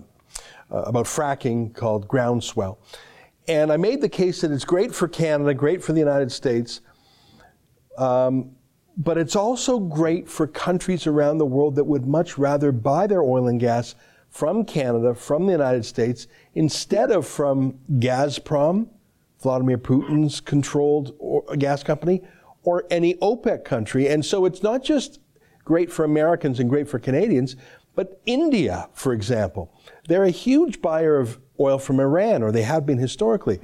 uh, 0.69 0.75
about 0.83 1.05
fracking 1.05 1.73
called 1.73 2.07
Groundswell. 2.07 2.79
And 3.47 3.71
I 3.71 3.77
made 3.77 4.01
the 4.01 4.09
case 4.09 4.41
that 4.41 4.51
it's 4.51 4.65
great 4.65 4.93
for 4.93 5.07
Canada, 5.07 5.53
great 5.53 5.81
for 5.81 5.93
the 5.93 5.99
United 5.99 6.31
States, 6.31 6.81
um, 7.97 8.51
but 8.97 9.17
it's 9.17 9.37
also 9.37 9.79
great 9.79 10.27
for 10.27 10.45
countries 10.45 11.07
around 11.07 11.37
the 11.37 11.45
world 11.45 11.75
that 11.75 11.85
would 11.85 12.05
much 12.05 12.37
rather 12.37 12.73
buy 12.73 13.07
their 13.07 13.21
oil 13.21 13.47
and 13.47 13.59
gas 13.59 13.95
from 14.29 14.65
Canada, 14.65 15.15
from 15.15 15.45
the 15.45 15.51
United 15.51 15.85
States, 15.85 16.27
instead 16.55 17.09
of 17.11 17.25
from 17.25 17.79
Gazprom, 17.99 18.87
Vladimir 19.39 19.77
Putin's 19.77 20.39
controlled 20.39 21.13
gas 21.57 21.83
company, 21.83 22.21
or 22.63 22.85
any 22.89 23.15
OPEC 23.15 23.63
country. 23.63 24.07
And 24.07 24.25
so 24.25 24.45
it's 24.45 24.63
not 24.63 24.83
just 24.83 25.19
great 25.63 25.91
for 25.91 26.03
Americans 26.03 26.59
and 26.59 26.69
great 26.69 26.87
for 26.87 26.99
Canadians, 26.99 27.55
but 27.95 28.21
India, 28.25 28.89
for 28.93 29.13
example. 29.13 29.73
They're 30.07 30.23
a 30.23 30.31
huge 30.31 30.81
buyer 30.81 31.17
of 31.17 31.39
oil 31.59 31.77
from 31.77 31.99
Iran, 31.99 32.43
or 32.43 32.51
they 32.51 32.63
have 32.63 32.85
been 32.85 32.97
historically. 32.97 33.59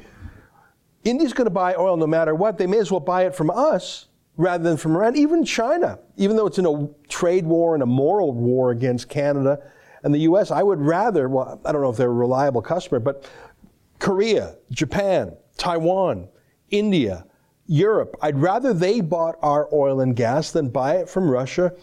India's 1.03 1.33
going 1.33 1.45
to 1.45 1.51
buy 1.51 1.75
oil 1.75 1.97
no 1.97 2.07
matter 2.07 2.35
what. 2.35 2.57
They 2.57 2.67
may 2.67 2.79
as 2.79 2.91
well 2.91 2.99
buy 2.99 3.25
it 3.25 3.35
from 3.35 3.49
us 3.49 4.07
rather 4.35 4.63
than 4.63 4.77
from 4.77 4.95
Iran. 4.95 5.15
Even 5.15 5.45
China, 5.45 5.99
even 6.17 6.35
though 6.35 6.47
it's 6.47 6.59
in 6.59 6.65
a 6.65 6.89
trade 7.07 7.45
war 7.45 7.73
and 7.73 7.83
a 7.83 7.87
moral 7.87 8.33
war 8.33 8.71
against 8.71 9.09
Canada 9.09 9.59
and 10.03 10.13
the 10.13 10.19
U.S., 10.19 10.51
I 10.51 10.63
would 10.63 10.81
rather, 10.81 11.29
well, 11.29 11.61
I 11.65 11.71
don't 11.71 11.81
know 11.81 11.89
if 11.89 11.97
they're 11.97 12.09
a 12.09 12.13
reliable 12.13 12.61
customer, 12.61 12.99
but 12.99 13.29
Korea, 13.99 14.57
Japan, 14.69 15.35
Taiwan, 15.57 16.27
India, 16.69 17.25
Europe, 17.67 18.17
I'd 18.21 18.37
rather 18.37 18.73
they 18.73 19.01
bought 19.01 19.35
our 19.41 19.67
oil 19.73 19.99
and 19.99 20.15
gas 20.15 20.51
than 20.51 20.69
buy 20.69 20.95
it 20.95 21.09
from 21.09 21.29
Russia 21.29 21.73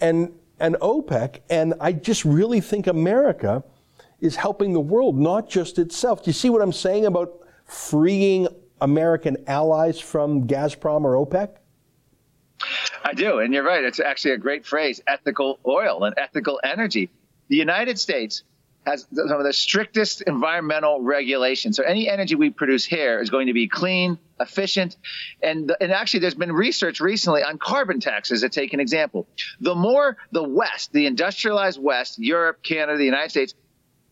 and, 0.00 0.32
and 0.60 0.76
OPEC. 0.76 1.40
And 1.48 1.74
I 1.80 1.92
just 1.92 2.24
really 2.24 2.60
think 2.60 2.86
America 2.86 3.62
is 4.20 4.36
helping 4.36 4.72
the 4.72 4.80
world, 4.80 5.16
not 5.16 5.48
just 5.48 5.78
itself. 5.78 6.24
Do 6.24 6.30
you 6.30 6.34
see 6.34 6.50
what 6.50 6.60
I'm 6.60 6.72
saying 6.72 7.06
about 7.06 7.32
freeing 7.64 8.48
American 8.80 9.36
allies 9.46 10.00
from 10.00 10.46
Gazprom 10.46 11.04
or 11.04 11.14
OPEC? 11.24 11.50
I 13.04 13.14
do, 13.14 13.38
and 13.38 13.54
you're 13.54 13.62
right. 13.62 13.84
It's 13.84 14.00
actually 14.00 14.32
a 14.32 14.38
great 14.38 14.66
phrase 14.66 15.00
ethical 15.06 15.60
oil 15.66 16.04
and 16.04 16.14
ethical 16.18 16.60
energy. 16.64 17.10
The 17.48 17.56
United 17.56 17.98
States 17.98 18.42
has 18.88 19.06
some 19.12 19.30
of 19.30 19.44
the 19.44 19.52
strictest 19.52 20.22
environmental 20.22 21.00
regulations. 21.00 21.76
So 21.76 21.82
any 21.82 22.08
energy 22.08 22.34
we 22.34 22.50
produce 22.50 22.84
here 22.84 23.20
is 23.20 23.30
going 23.30 23.46
to 23.46 23.52
be 23.52 23.68
clean, 23.68 24.18
efficient, 24.40 24.96
and 25.42 25.74
and 25.80 25.92
actually 25.92 26.20
there's 26.20 26.34
been 26.34 26.52
research 26.52 27.00
recently 27.00 27.42
on 27.42 27.58
carbon 27.58 28.00
taxes. 28.00 28.40
To 28.40 28.48
take 28.48 28.72
an 28.72 28.80
example, 28.80 29.26
the 29.60 29.74
more 29.74 30.16
the 30.32 30.42
West, 30.42 30.92
the 30.92 31.06
industrialized 31.06 31.80
West, 31.80 32.18
Europe, 32.18 32.62
Canada, 32.62 32.98
the 32.98 33.04
United 33.04 33.30
States 33.30 33.54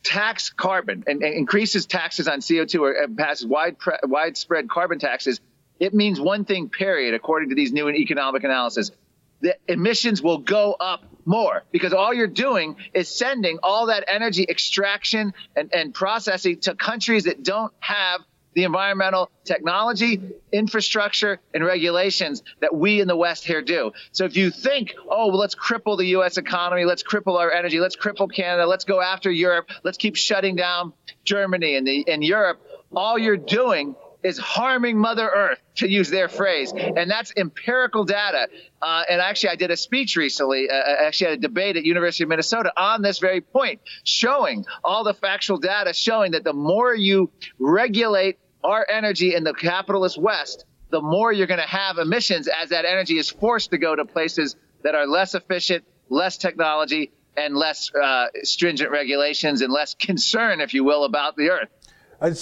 tax 0.03 0.51
carbon 0.51 1.03
and, 1.07 1.23
and 1.23 1.35
increases 1.35 1.85
taxes 1.87 2.29
on 2.29 2.39
CO2 2.39 2.81
or 2.81 3.09
passes 3.09 3.45
wide, 3.45 3.77
widespread 4.05 4.69
carbon 4.69 5.01
taxes, 5.01 5.41
it 5.81 5.93
means 5.93 6.21
one 6.21 6.45
thing, 6.45 6.69
period, 6.69 7.15
according 7.15 7.49
to 7.49 7.55
these 7.55 7.73
new 7.73 7.89
economic 7.91 8.45
analysis. 8.45 8.93
The 9.41 9.57
emissions 9.69 10.23
will 10.23 10.39
go 10.39 10.73
up 10.79 11.05
more 11.25 11.65
because 11.73 11.93
all 11.93 12.15
you're 12.15 12.27
doing 12.27 12.77
is 12.95 13.09
sending 13.09 13.59
all 13.63 13.87
that 13.87 14.05
energy 14.09 14.47
extraction 14.49 15.35
and, 15.55 15.75
and 15.75 15.93
processing 15.93 16.61
to 16.61 16.75
countries 16.75 17.25
that 17.25 17.43
don't 17.43 17.73
have 17.81 18.23
the 18.57 18.65
environmental 18.65 19.31
technology, 19.45 20.19
infrastructure, 20.51 21.39
and 21.53 21.63
regulations 21.63 22.43
that 22.61 22.75
we 22.75 23.03
in 23.03 23.07
the 23.07 23.15
West 23.15 23.45
here 23.45 23.61
do. 23.61 23.93
So 24.13 24.25
if 24.25 24.35
you 24.35 24.51
think, 24.51 24.95
oh, 25.11 25.29
well, 25.29 25.37
let's 25.37 25.55
cripple 25.55 25.99
the 25.99 26.07
U.S. 26.07 26.39
economy, 26.39 26.87
let's 26.87 27.03
cripple 27.03 27.39
our 27.39 27.53
energy, 27.53 27.81
let's 27.81 27.97
cripple 27.97 28.33
Canada, 28.33 28.67
let's 28.67 28.87
go 28.87 28.99
after 29.03 29.31
Europe, 29.31 29.69
let's 29.85 29.99
keep 29.99 30.17
shutting 30.17 30.57
down 30.57 30.95
Germany 31.23 31.77
and, 31.77 31.87
the, 31.87 32.07
and 32.09 32.25
Europe, 32.25 32.67
all 32.95 33.19
you're 33.19 33.37
doing 33.37 33.95
is 34.27 34.39
harming 34.39 34.99
Mother 34.99 35.31
Earth, 35.33 35.61
to 35.77 35.89
use 35.89 36.11
their 36.11 36.29
phrase. 36.29 36.73
And 36.73 37.09
that's 37.09 37.33
empirical 37.37 38.05
data. 38.05 38.49
Uh, 38.83 39.03
and 39.09 39.21
actually, 39.21 39.51
I 39.51 39.57
did 39.57 39.71
a 39.71 39.77
speech 39.77 40.17
recently, 40.17 40.69
uh, 40.69 40.75
uh 40.75 40.97
actually, 41.07 41.31
had 41.31 41.39
a 41.39 41.43
debate 41.43 41.77
at 41.77 41.85
University 41.85 42.25
of 42.25 42.29
Minnesota 42.29 42.73
on 42.77 43.03
this 43.03 43.21
very 43.21 43.41
point, 43.41 43.81
showing 44.03 44.65
all 44.83 45.05
the 45.05 45.15
factual 45.15 45.59
data 45.59 45.93
showing 45.93 46.33
that 46.33 46.43
the 46.43 46.53
more 46.53 46.95
you 46.95 47.31
regulate 47.59 48.39
our 48.65 48.85
energy 48.89 49.35
in 49.35 49.45
the 49.45 49.55
capitalist 49.55 50.19
West, 50.19 50.65
the 50.91 51.01
more 51.01 51.33
you're 51.33 51.47
going 51.47 51.61
to 51.61 51.67
have 51.67 51.99
emissions 51.99 52.49
as 52.49 52.71
that 52.71 52.85
energy 52.85 53.19
is 53.19 53.31
forced 53.31 53.71
to 53.71 53.79
go 53.79 53.95
to 53.95 54.05
places 54.05 54.57
that 54.83 54.95
are 54.95 55.07
less 55.07 55.35
efficient, 55.35 55.85
less 56.09 56.37
technology, 56.37 57.13
and 57.37 57.57
less 57.57 57.95
uh, 57.95 58.27
stringent 58.43 58.91
regulations 58.91 59.61
and 59.61 59.73
less 59.73 59.95
concern, 59.99 60.61
if 60.61 60.75
you 60.75 60.85
will, 60.85 61.05
about 61.05 61.37
the 61.37 61.51
earth. 61.51 61.69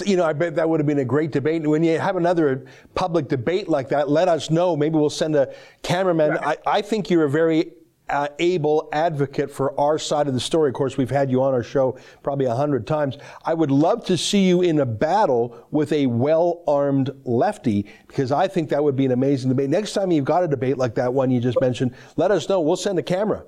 You 0.06 0.16
know, 0.16 0.24
I 0.24 0.32
bet 0.32 0.54
that 0.56 0.68
would 0.68 0.80
have 0.80 0.86
been 0.86 0.98
a 0.98 1.04
great 1.04 1.32
debate. 1.32 1.66
When 1.66 1.82
you 1.82 1.98
have 1.98 2.16
another 2.16 2.66
public 2.94 3.28
debate 3.28 3.68
like 3.68 3.88
that, 3.88 4.08
let 4.08 4.28
us 4.28 4.50
know. 4.50 4.76
Maybe 4.76 4.96
we'll 4.96 5.10
send 5.10 5.36
a 5.36 5.54
cameraman. 5.82 6.30
Right. 6.30 6.58
I, 6.66 6.78
I 6.78 6.82
think 6.82 7.10
you're 7.10 7.24
a 7.24 7.30
very 7.30 7.72
uh, 8.08 8.28
able 8.38 8.88
advocate 8.92 9.50
for 9.50 9.78
our 9.80 9.98
side 9.98 10.28
of 10.28 10.34
the 10.34 10.40
story. 10.40 10.68
Of 10.68 10.74
course, 10.74 10.96
we've 10.96 11.10
had 11.10 11.30
you 11.30 11.42
on 11.42 11.54
our 11.54 11.62
show 11.62 11.98
probably 12.22 12.46
a 12.46 12.54
hundred 12.54 12.86
times. 12.86 13.16
I 13.44 13.54
would 13.54 13.70
love 13.70 14.04
to 14.06 14.18
see 14.18 14.46
you 14.46 14.62
in 14.62 14.80
a 14.80 14.86
battle 14.86 15.66
with 15.70 15.92
a 15.92 16.06
well-armed 16.06 17.10
lefty 17.24 17.86
because 18.06 18.30
I 18.30 18.46
think 18.46 18.68
that 18.70 18.84
would 18.84 18.96
be 18.96 19.06
an 19.06 19.12
amazing 19.12 19.48
debate. 19.48 19.70
Next 19.70 19.92
time 19.92 20.10
you've 20.10 20.26
got 20.26 20.44
a 20.44 20.48
debate 20.48 20.76
like 20.76 20.94
that 20.96 21.12
one 21.12 21.30
you 21.30 21.40
just 21.40 21.60
mentioned, 21.60 21.94
let 22.16 22.30
us 22.30 22.48
know. 22.48 22.60
We'll 22.60 22.76
send 22.76 22.98
a 22.98 23.02
camera. 23.02 23.44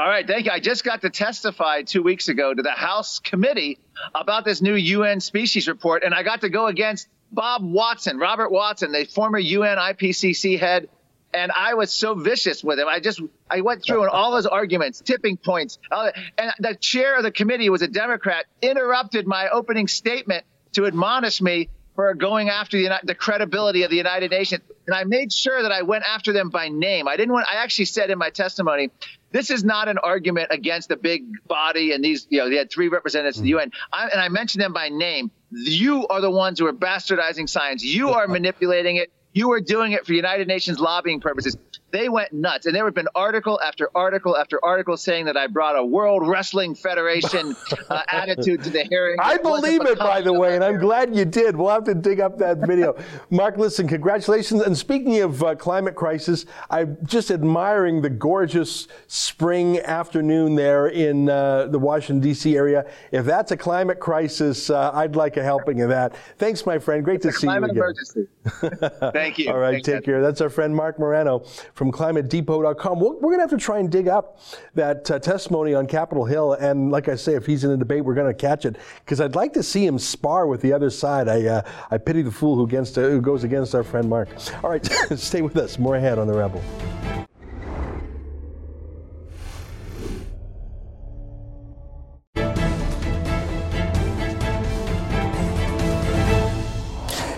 All 0.00 0.08
right, 0.08 0.26
thank 0.26 0.46
you. 0.46 0.50
I 0.50 0.60
just 0.60 0.82
got 0.82 1.02
to 1.02 1.10
testify 1.10 1.82
two 1.82 2.02
weeks 2.02 2.28
ago 2.28 2.54
to 2.54 2.62
the 2.62 2.70
House 2.70 3.18
committee 3.18 3.78
about 4.14 4.46
this 4.46 4.62
new 4.62 4.74
UN 4.74 5.20
species 5.20 5.68
report, 5.68 6.04
and 6.04 6.14
I 6.14 6.22
got 6.22 6.40
to 6.40 6.48
go 6.48 6.68
against 6.68 7.06
Bob 7.30 7.62
Watson, 7.62 8.16
Robert 8.16 8.50
Watson, 8.50 8.92
the 8.92 9.04
former 9.04 9.38
UN 9.38 9.76
IPCC 9.76 10.58
head 10.58 10.88
and 11.34 11.52
I 11.52 11.74
was 11.74 11.92
so 11.92 12.14
vicious 12.14 12.64
with 12.64 12.78
him. 12.78 12.88
I 12.88 12.98
just 12.98 13.20
I 13.50 13.60
went 13.60 13.84
through 13.84 14.00
and 14.00 14.10
all 14.10 14.36
his 14.36 14.46
arguments, 14.46 15.02
tipping 15.02 15.36
points, 15.36 15.78
and 15.90 16.52
the 16.58 16.74
chair 16.74 17.18
of 17.18 17.22
the 17.22 17.30
committee 17.30 17.68
was 17.68 17.82
a 17.82 17.88
Democrat. 17.88 18.46
Interrupted 18.62 19.26
my 19.26 19.50
opening 19.50 19.86
statement 19.86 20.46
to 20.72 20.86
admonish 20.86 21.42
me 21.42 21.68
for 21.94 22.14
going 22.14 22.48
after 22.48 22.78
the, 22.78 22.98
the 23.04 23.14
credibility 23.14 23.82
of 23.82 23.90
the 23.90 23.96
United 23.96 24.30
Nations, 24.30 24.62
and 24.86 24.96
I 24.96 25.04
made 25.04 25.30
sure 25.30 25.62
that 25.62 25.70
I 25.70 25.82
went 25.82 26.04
after 26.04 26.32
them 26.32 26.48
by 26.48 26.68
name. 26.68 27.06
I 27.06 27.16
didn't 27.16 27.32
want. 27.32 27.46
I 27.48 27.56
actually 27.56 27.84
said 27.84 28.10
in 28.10 28.18
my 28.18 28.30
testimony, 28.30 28.90
this 29.32 29.50
is 29.50 29.64
not 29.64 29.88
an 29.88 29.98
argument 29.98 30.48
against 30.50 30.90
a 30.90 30.96
big 30.96 31.24
body 31.46 31.92
and 31.92 32.04
these. 32.04 32.26
You 32.30 32.38
know, 32.38 32.50
they 32.50 32.56
had 32.56 32.70
three 32.70 32.88
representatives 32.88 33.38
of 33.38 33.44
the 33.44 33.50
hmm. 33.50 33.58
UN, 33.58 33.72
I, 33.92 34.08
and 34.08 34.20
I 34.20 34.28
mentioned 34.28 34.62
them 34.62 34.72
by 34.72 34.88
name. 34.88 35.30
You 35.50 36.06
are 36.08 36.20
the 36.20 36.30
ones 36.30 36.58
who 36.58 36.66
are 36.66 36.72
bastardizing 36.72 37.48
science. 37.48 37.84
You 37.84 38.10
are 38.10 38.26
manipulating 38.28 38.96
it. 38.96 39.12
You 39.32 39.52
are 39.52 39.60
doing 39.60 39.92
it 39.92 40.06
for 40.06 40.12
United 40.12 40.48
Nations 40.48 40.80
lobbying 40.80 41.20
purposes. 41.20 41.56
They 41.92 42.08
went 42.08 42.32
nuts. 42.32 42.66
And 42.66 42.74
there 42.74 42.84
have 42.84 42.94
been 42.94 43.08
article 43.14 43.60
after 43.64 43.90
article 43.94 44.36
after 44.36 44.62
article 44.64 44.96
saying 44.96 45.24
that 45.26 45.36
I 45.36 45.46
brought 45.46 45.76
a 45.76 45.84
World 45.84 46.26
Wrestling 46.26 46.74
Federation 46.74 47.56
uh, 47.88 48.02
attitude 48.08 48.62
to 48.64 48.70
the 48.70 48.84
hearing. 48.84 49.16
I 49.20 49.36
believe 49.38 49.82
it, 49.82 49.98
by 49.98 50.20
the 50.20 50.32
way, 50.32 50.54
and 50.54 50.64
I'm 50.64 50.78
glad 50.78 51.14
you 51.14 51.24
did. 51.24 51.56
We'll 51.56 51.70
have 51.70 51.84
to 51.84 51.94
dig 51.94 52.20
up 52.20 52.38
that 52.38 52.58
video. 52.58 52.96
Marc, 53.30 53.56
listen, 53.56 53.88
congratulations. 53.88 54.62
And 54.62 54.76
speaking 54.76 55.20
of 55.20 55.42
uh, 55.42 55.54
climate 55.54 55.94
crisis, 55.94 56.46
I'm 56.70 56.96
just 57.04 57.30
admiring 57.30 58.02
the 58.02 58.10
gorgeous 58.10 58.88
spring 59.06 59.78
afternoon 59.80 60.54
there 60.54 60.88
in 60.88 61.28
uh, 61.28 61.66
the 61.66 61.78
Washington, 61.78 62.20
D.C. 62.20 62.56
area. 62.56 62.86
If 63.12 63.24
that's 63.24 63.52
a 63.52 63.56
climate 63.56 64.00
crisis, 64.00 64.70
uh, 64.70 64.90
I'd 64.94 65.16
like 65.16 65.36
a 65.36 65.42
helping 65.42 65.82
of 65.82 65.88
that. 65.88 66.14
Thanks, 66.38 66.66
my 66.66 66.78
friend. 66.78 67.04
Great 67.04 67.24
it's 67.24 67.26
to 67.26 67.32
see 67.32 67.46
you 67.46 67.52
again. 67.52 67.70
Emergency. 67.70 68.26
Thank 69.12 69.38
you. 69.38 69.50
All 69.50 69.58
right, 69.58 69.74
Thanks, 69.74 69.86
take 69.86 70.04
care. 70.04 70.22
That's 70.22 70.40
our 70.40 70.48
friend 70.48 70.74
Marc 70.74 70.98
Morano 70.98 71.40
from 71.74 71.92
climatedepot.com. 71.92 73.00
We're, 73.00 73.12
we're 73.14 73.20
going 73.20 73.38
to 73.38 73.42
have 73.42 73.50
to 73.50 73.58
try 73.58 73.78
and 73.78 73.90
dig 73.90 74.08
up 74.08 74.38
that 74.74 75.10
uh, 75.10 75.18
testimony 75.18 75.74
on 75.74 75.86
Capitol 75.86 76.24
Hill. 76.24 76.54
And 76.54 76.90
like 76.90 77.08
I 77.08 77.16
say, 77.16 77.34
if 77.34 77.44
he's 77.44 77.64
in 77.64 77.70
a 77.70 77.76
debate, 77.76 78.04
we're 78.04 78.14
going 78.14 78.32
to 78.32 78.34
catch 78.34 78.64
it 78.64 78.76
because 79.04 79.20
I'd 79.20 79.34
like 79.34 79.52
to 79.54 79.62
see 79.62 79.84
him 79.84 79.98
spar 79.98 80.46
with 80.46 80.62
the 80.62 80.72
other 80.72 80.90
side. 80.90 81.28
I, 81.28 81.44
uh, 81.46 81.62
I 81.90 81.98
pity 81.98 82.22
the 82.22 82.30
fool 82.30 82.56
who, 82.56 82.64
against, 82.64 82.96
uh, 82.96 83.02
who 83.02 83.20
goes 83.20 83.44
against 83.44 83.74
our 83.74 83.84
friend 83.84 84.08
Marc. 84.08 84.28
All 84.64 84.70
right, 84.70 84.84
stay 85.16 85.42
with 85.42 85.56
us. 85.56 85.78
More 85.78 85.96
ahead 85.96 86.18
on 86.18 86.26
The 86.26 86.34
Rebel. 86.34 86.62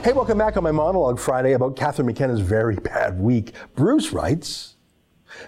Hey, 0.02 0.12
welcome 0.12 0.36
back 0.36 0.56
on 0.56 0.64
my 0.64 0.72
monologue 0.72 1.20
Friday 1.20 1.52
about 1.52 1.76
Catherine 1.76 2.08
McKenna's 2.08 2.40
very 2.40 2.74
bad 2.74 3.20
week. 3.20 3.52
Bruce 3.76 4.12
writes, 4.12 4.74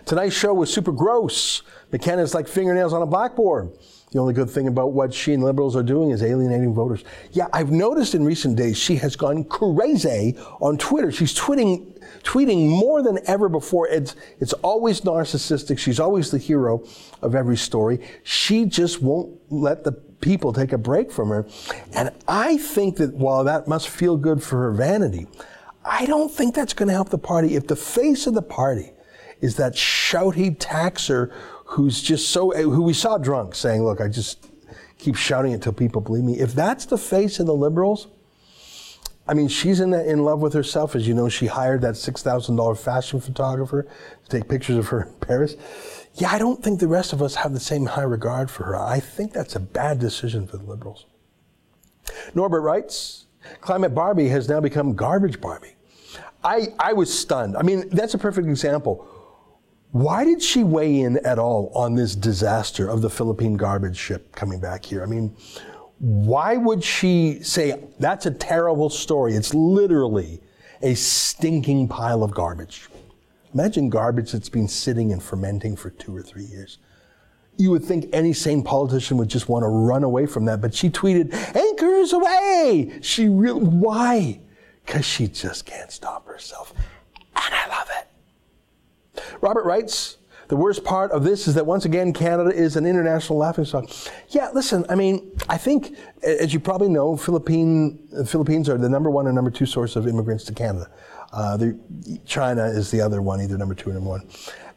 Tonight's 0.07 0.37
show 0.37 0.55
was 0.55 0.73
super 0.73 0.93
gross. 0.93 1.63
McKenna's 1.91 2.35
like 2.35 2.47
fingernails 2.47 2.93
on 2.93 3.03
a 3.03 3.07
blackboard. 3.07 3.73
The 4.13 4.21
only 4.21 4.33
good 4.33 4.49
thing 4.49 4.69
about 4.69 4.93
what 4.93 5.13
she 5.13 5.33
and 5.33 5.43
liberals 5.43 5.75
are 5.75 5.83
doing 5.83 6.11
is 6.11 6.23
alienating 6.23 6.73
voters. 6.73 7.03
Yeah, 7.33 7.49
I've 7.53 7.73
noticed 7.73 8.15
in 8.15 8.25
recent 8.25 8.55
days 8.55 8.79
she 8.79 8.95
has 8.99 9.17
gone 9.17 9.43
crazy 9.43 10.37
on 10.61 10.79
Twitter. 10.79 11.11
She's 11.11 11.37
tweeting 11.37 12.01
tweeting 12.23 12.69
more 12.69 13.03
than 13.03 13.19
ever 13.27 13.49
before. 13.49 13.89
It's 13.89 14.15
it's 14.39 14.53
always 14.53 15.01
narcissistic. 15.01 15.79
She's 15.81 15.99
always 15.99 16.31
the 16.31 16.39
hero 16.39 16.87
of 17.23 17.35
every 17.35 17.57
story. 17.57 17.99
She 18.23 18.67
just 18.67 19.03
won't 19.03 19.37
let 19.51 19.83
the 19.83 20.01
people 20.25 20.55
take 20.55 20.72
a 20.72 20.79
break 20.79 21.12
from 21.12 21.29
her. 21.29 21.47
And 21.93 22.11
I 22.27 22.57
think 22.57 22.97
that 22.97 23.12
while 23.12 23.45
that 23.45 23.68
must 23.68 23.91
feel 23.91 24.16
good 24.16 24.43
for 24.43 24.57
her 24.57 24.72
vanity, 24.72 25.27
I 25.85 26.07
don't 26.07 26.33
think 26.33 26.55
that's 26.55 26.72
going 26.72 26.89
to 26.89 26.95
help 26.95 27.11
the 27.11 27.18
party. 27.18 27.57
If 27.57 27.66
the 27.66 27.77
face 27.77 28.27
of 28.27 28.33
the 28.33 28.43
party 28.43 28.93
is 29.43 29.57
that 29.57 29.75
shouty 29.75 30.57
taxer 30.59 31.31
who's 31.66 32.01
just 32.01 32.31
so, 32.31 32.53
eh, 32.53 32.62
who 32.62 32.83
we 32.83 32.95
saw 32.95 33.18
drunk 33.18 33.55
saying, 33.55 33.85
look, 33.85 34.01
I 34.01 34.09
just 34.09 34.51
keep 34.97 35.14
shouting 35.14 35.53
until 35.53 35.75
people 35.75 36.01
believe 36.01 36.25
me. 36.25 36.41
If 36.41 36.55
that's 36.55 36.87
the 36.87 36.97
face 36.97 37.39
of 37.39 37.45
the 37.45 37.55
liberals, 37.55 38.09
I 39.27 39.35
mean, 39.35 39.49
she's 39.49 39.81
in, 39.81 39.91
that, 39.91 40.07
in 40.07 40.22
love 40.22 40.41
with 40.41 40.53
herself. 40.53 40.95
As 40.95 41.09
you 41.09 41.14
know, 41.14 41.29
she 41.29 41.47
hired 41.47 41.81
that 41.81 41.95
$6,000 41.95 42.79
fashion 42.79 43.20
photographer 43.20 43.87
to 44.25 44.29
take 44.29 44.49
pictures 44.49 44.77
of 44.77 44.89
her 44.89 45.05
in 45.05 45.14
Paris. 45.14 45.57
Yeah, 46.14 46.31
I 46.31 46.39
don't 46.39 46.62
think 46.62 46.79
the 46.79 46.89
rest 46.89 47.12
of 47.12 47.22
us 47.22 47.35
have 47.37 47.53
the 47.53 47.61
same 47.61 47.87
high 47.87 48.03
regard 48.03 48.51
for 48.51 48.64
her. 48.64 48.77
I 48.77 49.01
think 49.01 49.33
that's 49.33 49.57
a 49.57 49.61
bad 49.61 49.99
decision 49.99 50.47
for 50.47 50.59
the 50.59 50.64
Liberals. 50.64 51.07
Norbert 52.35 52.62
writes, 52.62 53.27
Climate 53.61 53.95
Barbie 53.95 54.29
has 54.29 54.49
now 54.49 54.61
become 54.61 54.95
garbage 54.95 55.41
Barbie. 55.41 55.75
I, 56.43 56.68
I 56.79 56.93
was 56.93 57.16
stunned. 57.16 57.57
I 57.57 57.62
mean, 57.62 57.89
that's 57.89 58.14
a 58.14 58.18
perfect 58.18 58.47
example. 58.47 59.09
Why 59.93 60.25
did 60.25 60.43
she 60.43 60.62
weigh 60.62 61.01
in 61.01 61.18
at 61.25 61.39
all 61.39 61.70
on 61.75 61.95
this 61.95 62.14
disaster 62.14 62.89
of 62.89 63.01
the 63.01 63.09
Philippine 63.09 63.57
garbage 63.57 63.97
ship 63.97 64.35
coming 64.35 64.61
back 64.61 64.85
here? 64.85 65.03
I 65.03 65.07
mean, 65.07 65.35
why 66.05 66.59
would 66.59 66.85
she 66.85 67.43
say 67.43 67.83
that's 67.99 68.27
a 68.27 68.31
terrible 68.31 68.91
story? 68.91 69.33
It's 69.33 69.55
literally 69.55 70.39
a 70.83 70.93
stinking 70.93 71.89
pile 71.89 72.23
of 72.23 72.35
garbage. 72.35 72.89
Imagine 73.55 73.89
garbage 73.89 74.33
that's 74.33 74.51
been 74.51 74.69
sitting 74.69 75.13
and 75.13 75.23
fermenting 75.23 75.77
for 75.77 75.89
two 75.89 76.15
or 76.15 76.21
three 76.21 76.45
years. 76.45 76.77
You 77.57 77.71
would 77.71 77.83
think 77.83 78.11
any 78.13 78.35
sane 78.35 78.63
politician 78.63 79.17
would 79.17 79.31
just 79.31 79.49
want 79.49 79.63
to 79.63 79.69
run 79.69 80.05
away 80.05 80.27
from 80.27 80.45
that, 80.45 80.61
but 80.61 80.75
she 80.75 80.91
tweeted, 80.91 81.33
anchors 81.57 82.13
away! 82.13 82.99
She 83.01 83.31
really, 83.31 83.63
why? 83.63 84.41
Because 84.85 85.07
she 85.07 85.27
just 85.27 85.65
can't 85.65 85.91
stop 85.91 86.27
herself. 86.27 86.75
And 87.35 87.55
I 87.55 87.67
love 87.69 87.89
it. 87.99 89.23
Robert 89.41 89.65
writes, 89.65 90.19
the 90.49 90.57
worst 90.57 90.85
part 90.85 91.11
of 91.13 91.25
this 91.25 91.49
is 91.49 91.55
that 91.55 91.67
once 91.67 91.85
again, 91.85 92.13
Canada 92.13 92.51
is 92.51 92.77
an 92.77 92.87
international 92.87 93.39
laughingstock. 93.39 93.89
Yeah, 94.29 94.51
listen, 94.53 94.85
I 94.89 94.95
mean, 94.95 95.33
I 95.49 95.57
think, 95.57 95.97
as 96.23 96.53
you 96.53 96.61
probably 96.61 96.89
know, 96.89 97.17
Philippine, 97.17 97.99
Philippines 98.27 98.69
are 98.69 98.79
the 98.79 98.89
number 98.89 99.11
one 99.11 99.27
and 99.27 99.35
number 99.35 99.51
two 99.51 99.67
source 99.67 99.97
of 99.97 100.07
immigrants 100.07 100.45
to 100.45 100.53
Canada. 100.53 100.91
Uh, 101.33 101.59
China 102.25 102.65
is 102.67 102.91
the 102.91 103.01
other 103.01 103.21
one, 103.21 103.41
either 103.41 103.59
number 103.59 103.75
two 103.75 103.91
or 103.91 103.95
number 103.95 104.11
one. 104.11 104.29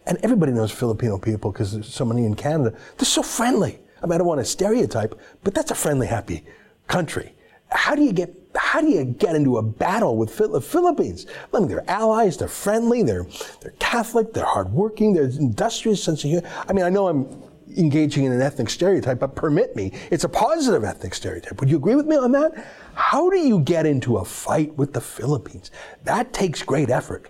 And 0.06 0.18
everybody 0.24 0.54
knows 0.54 0.72
Filipino 0.72 1.18
people 1.18 1.52
because 1.52 1.74
there's 1.74 1.94
so 1.94 2.06
many 2.06 2.26
in 2.26 2.36
Canada. 2.36 2.76
They're 2.98 3.06
so 3.06 3.22
friendly. 3.22 3.80
I 4.02 4.06
mean, 4.06 4.14
I 4.14 4.18
don't 4.20 4.28
want 4.28 4.40
to 4.40 4.46
stereotype, 4.46 5.20
but 5.44 5.54
that's 5.54 5.72
a 5.72 5.76
friendly, 5.76 6.08
happy 6.08 6.46
country. 6.88 7.36
How 7.70 7.96
do 7.96 8.04
you 8.04 8.14
get 8.14 8.47
how 8.58 8.82
do 8.82 8.88
you 8.88 9.06
get 9.06 9.36
into 9.36 9.58
a 9.58 9.62
battle 9.62 10.18
with 10.18 10.36
the 10.38 10.62
Philippines? 10.62 11.26
I 11.54 11.60
mean, 11.60 11.68
they're 11.68 11.90
allies, 11.90 12.38
they're 12.38 12.48
friendly, 12.48 13.04
they're 13.04 13.26
they're 13.62 13.74
Catholic, 13.80 14.34
they're 14.34 14.46
hardworking, 14.46 15.14
they're 15.14 15.26
industrious, 15.26 16.04
sense 16.04 16.24
of 16.24 16.30
humor. 16.30 16.50
I 16.68 16.74
mean, 16.74 16.86
I 16.86 16.90
know 16.90 17.08
I'm 17.08 17.44
engaging 17.78 18.26
in 18.26 18.32
an 18.32 18.42
ethnic 18.42 18.70
stereotype, 18.70 19.20
but 19.20 19.36
permit 19.36 19.76
me, 19.76 19.92
it's 20.12 20.24
a 20.24 20.30
positive 20.30 20.84
ethnic 20.84 21.14
stereotype. 21.14 21.60
Would 21.60 21.70
you 21.70 21.78
agree 21.78 21.96
with 21.96 22.08
me 22.08 22.16
on 22.16 22.32
that? 22.34 22.68
How 22.96 23.30
do 23.30 23.38
you 23.38 23.60
get 23.60 23.86
into 23.86 24.18
a 24.18 24.26
fight 24.26 24.76
with 24.76 24.94
the 24.94 25.02
Philippines? 25.02 25.72
That 26.04 26.34
takes 26.34 26.64
great 26.64 26.90
effort. 26.90 27.30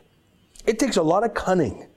It 0.65 0.79
takes 0.79 0.97
a 0.97 1.03
lot 1.03 1.23
of 1.23 1.33
cunning 1.33 1.87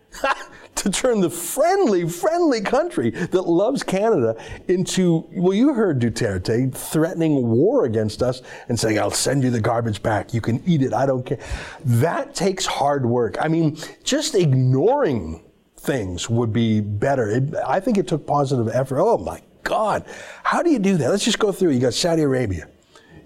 to 0.83 0.91
turn 0.91 1.21
the 1.21 1.31
friendly, 1.31 2.09
friendly 2.09 2.61
country 2.61 3.11
that 3.11 3.43
loves 3.43 3.83
Canada 3.83 4.35
into, 4.69 5.27
well, 5.33 5.53
you 5.53 5.75
heard 5.75 6.01
Duterte 6.01 6.75
threatening 6.75 7.49
war 7.49 7.85
against 7.85 8.23
us 8.23 8.41
and 8.69 8.79
saying, 8.79 8.99
I'll 8.99 9.11
send 9.11 9.43
you 9.43 9.51
the 9.51 9.61
garbage 9.61 10.03
back. 10.03 10.33
You 10.33 10.41
can 10.41 10.63
eat 10.67 10.83
it. 10.83 10.95
I 10.95 11.05
don't 11.05 11.25
care. 11.25 11.39
That 11.85 12.35
takes 12.35 12.65
hard 12.65 13.05
work. 13.05 13.37
I 13.41 13.49
mean, 13.49 13.77
just 14.05 14.35
ignoring 14.35 15.45
things 15.77 16.31
would 16.31 16.53
be 16.53 16.81
better. 16.81 17.31
It, 17.31 17.55
I 17.67 17.81
think 17.81 17.99
it 17.99 18.09
took 18.09 18.27
positive 18.27 18.69
effort. 18.69 19.01
Oh 19.01 19.19
my 19.19 19.43
God. 19.63 20.07
How 20.43 20.63
do 20.63 20.71
you 20.71 20.79
do 20.79 20.97
that? 20.97 21.11
Let's 21.11 21.25
just 21.25 21.39
go 21.39 21.53
through. 21.53 21.71
You 21.71 21.81
got 21.81 21.95
Saudi 21.95 22.23
Arabia. 22.23 22.69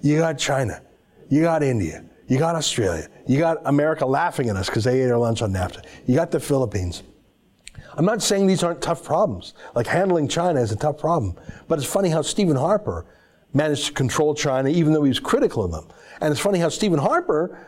You 0.02 0.18
got 0.18 0.38
China. 0.38 0.82
You 1.28 1.42
got 1.42 1.62
India. 1.62 2.04
You 2.26 2.38
got 2.38 2.56
Australia. 2.56 3.08
You 3.26 3.38
got 3.38 3.58
America 3.64 4.04
laughing 4.04 4.48
at 4.48 4.56
us 4.56 4.66
because 4.68 4.84
they 4.84 5.02
ate 5.02 5.10
our 5.10 5.18
lunch 5.18 5.40
on 5.40 5.52
NAFTA. 5.52 5.84
You 6.06 6.14
got 6.16 6.30
the 6.30 6.40
Philippines. 6.40 7.02
I'm 7.96 8.04
not 8.04 8.22
saying 8.22 8.46
these 8.46 8.62
aren't 8.62 8.82
tough 8.82 9.04
problems. 9.04 9.54
Like 9.74 9.86
handling 9.86 10.28
China 10.28 10.60
is 10.60 10.72
a 10.72 10.76
tough 10.76 10.98
problem. 10.98 11.36
But 11.68 11.78
it's 11.78 11.86
funny 11.88 12.08
how 12.08 12.22
Stephen 12.22 12.56
Harper 12.56 13.06
managed 13.52 13.86
to 13.86 13.92
control 13.92 14.34
China 14.34 14.68
even 14.68 14.92
though 14.92 15.04
he 15.04 15.10
was 15.10 15.20
critical 15.20 15.64
of 15.64 15.70
them. 15.70 15.86
And 16.20 16.32
it's 16.32 16.40
funny 16.40 16.58
how 16.58 16.68
Stephen 16.68 16.98
Harper, 16.98 17.66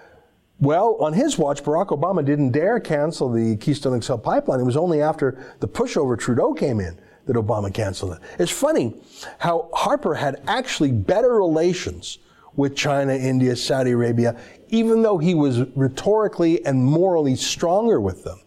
well, 0.61 0.97
on 1.01 1.13
his 1.13 1.39
watch, 1.39 1.63
Barack 1.63 1.89
Obama 1.89 2.25
didn't 2.25 2.51
dare 2.51 2.81
cancel 2.81 3.31
the 3.31 3.57
Keystone 3.57 4.01
XL 4.01 4.17
pipeline. 4.17 4.61
It 4.61 4.65
was 4.65 4.77
only 4.77 5.01
after 5.01 5.57
the 5.61 5.69
pushover 5.69 6.19
Trudeau 6.19 6.53
came 6.55 6.81
in 6.81 6.99
that 7.27 7.37
Obama 7.37 7.73
canceled 7.73 8.15
it. 8.15 8.19
It's 8.39 8.53
funny 8.53 8.95
how 9.39 9.69
Harper 9.73 10.15
had 10.15 10.43
actually 10.47 10.93
better 10.93 11.35
relations 11.35 12.19
with 12.57 12.75
China, 12.75 13.13
India, 13.13 13.55
Saudi 13.55 13.91
Arabia, 13.91 14.37
even 14.69 15.03
though 15.03 15.19
he 15.19 15.35
was 15.35 15.63
rhetorically 15.77 16.65
and 16.65 16.83
morally 16.83 17.37
stronger 17.37 18.01
with 18.01 18.25
them 18.25 18.41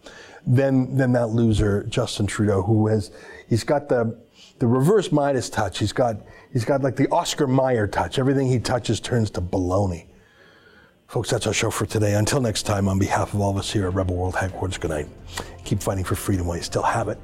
than, 0.46 0.96
than 0.96 1.12
that 1.12 1.28
loser, 1.28 1.84
Justin 1.84 2.26
Trudeau, 2.26 2.62
who 2.62 2.86
has, 2.88 3.10
he's 3.48 3.64
got 3.64 3.88
the, 3.88 4.18
the 4.58 4.66
reverse 4.66 5.12
Midas 5.12 5.50
touch. 5.50 5.78
He's 5.78 5.92
got, 5.92 6.16
he's 6.52 6.64
got 6.64 6.82
like 6.82 6.96
the 6.96 7.08
Oscar 7.08 7.46
Mayer 7.46 7.86
touch. 7.86 8.18
Everything 8.18 8.48
he 8.48 8.58
touches 8.58 9.00
turns 9.00 9.30
to 9.32 9.40
baloney. 9.40 10.06
Folks, 11.08 11.30
that's 11.30 11.46
our 11.46 11.52
show 11.52 11.70
for 11.70 11.86
today. 11.86 12.14
Until 12.14 12.40
next 12.40 12.62
time, 12.62 12.88
on 12.88 12.98
behalf 12.98 13.34
of 13.34 13.40
all 13.40 13.50
of 13.50 13.56
us 13.56 13.72
here 13.72 13.88
at 13.88 13.94
Rebel 13.94 14.14
World 14.14 14.36
Headquarters, 14.36 14.78
good 14.78 14.92
night. 14.92 15.08
Keep 15.64 15.82
fighting 15.82 16.04
for 16.04 16.14
freedom 16.14 16.46
while 16.46 16.56
you 16.56 16.62
still 16.62 16.84
have 16.84 17.08
it. 17.08 17.18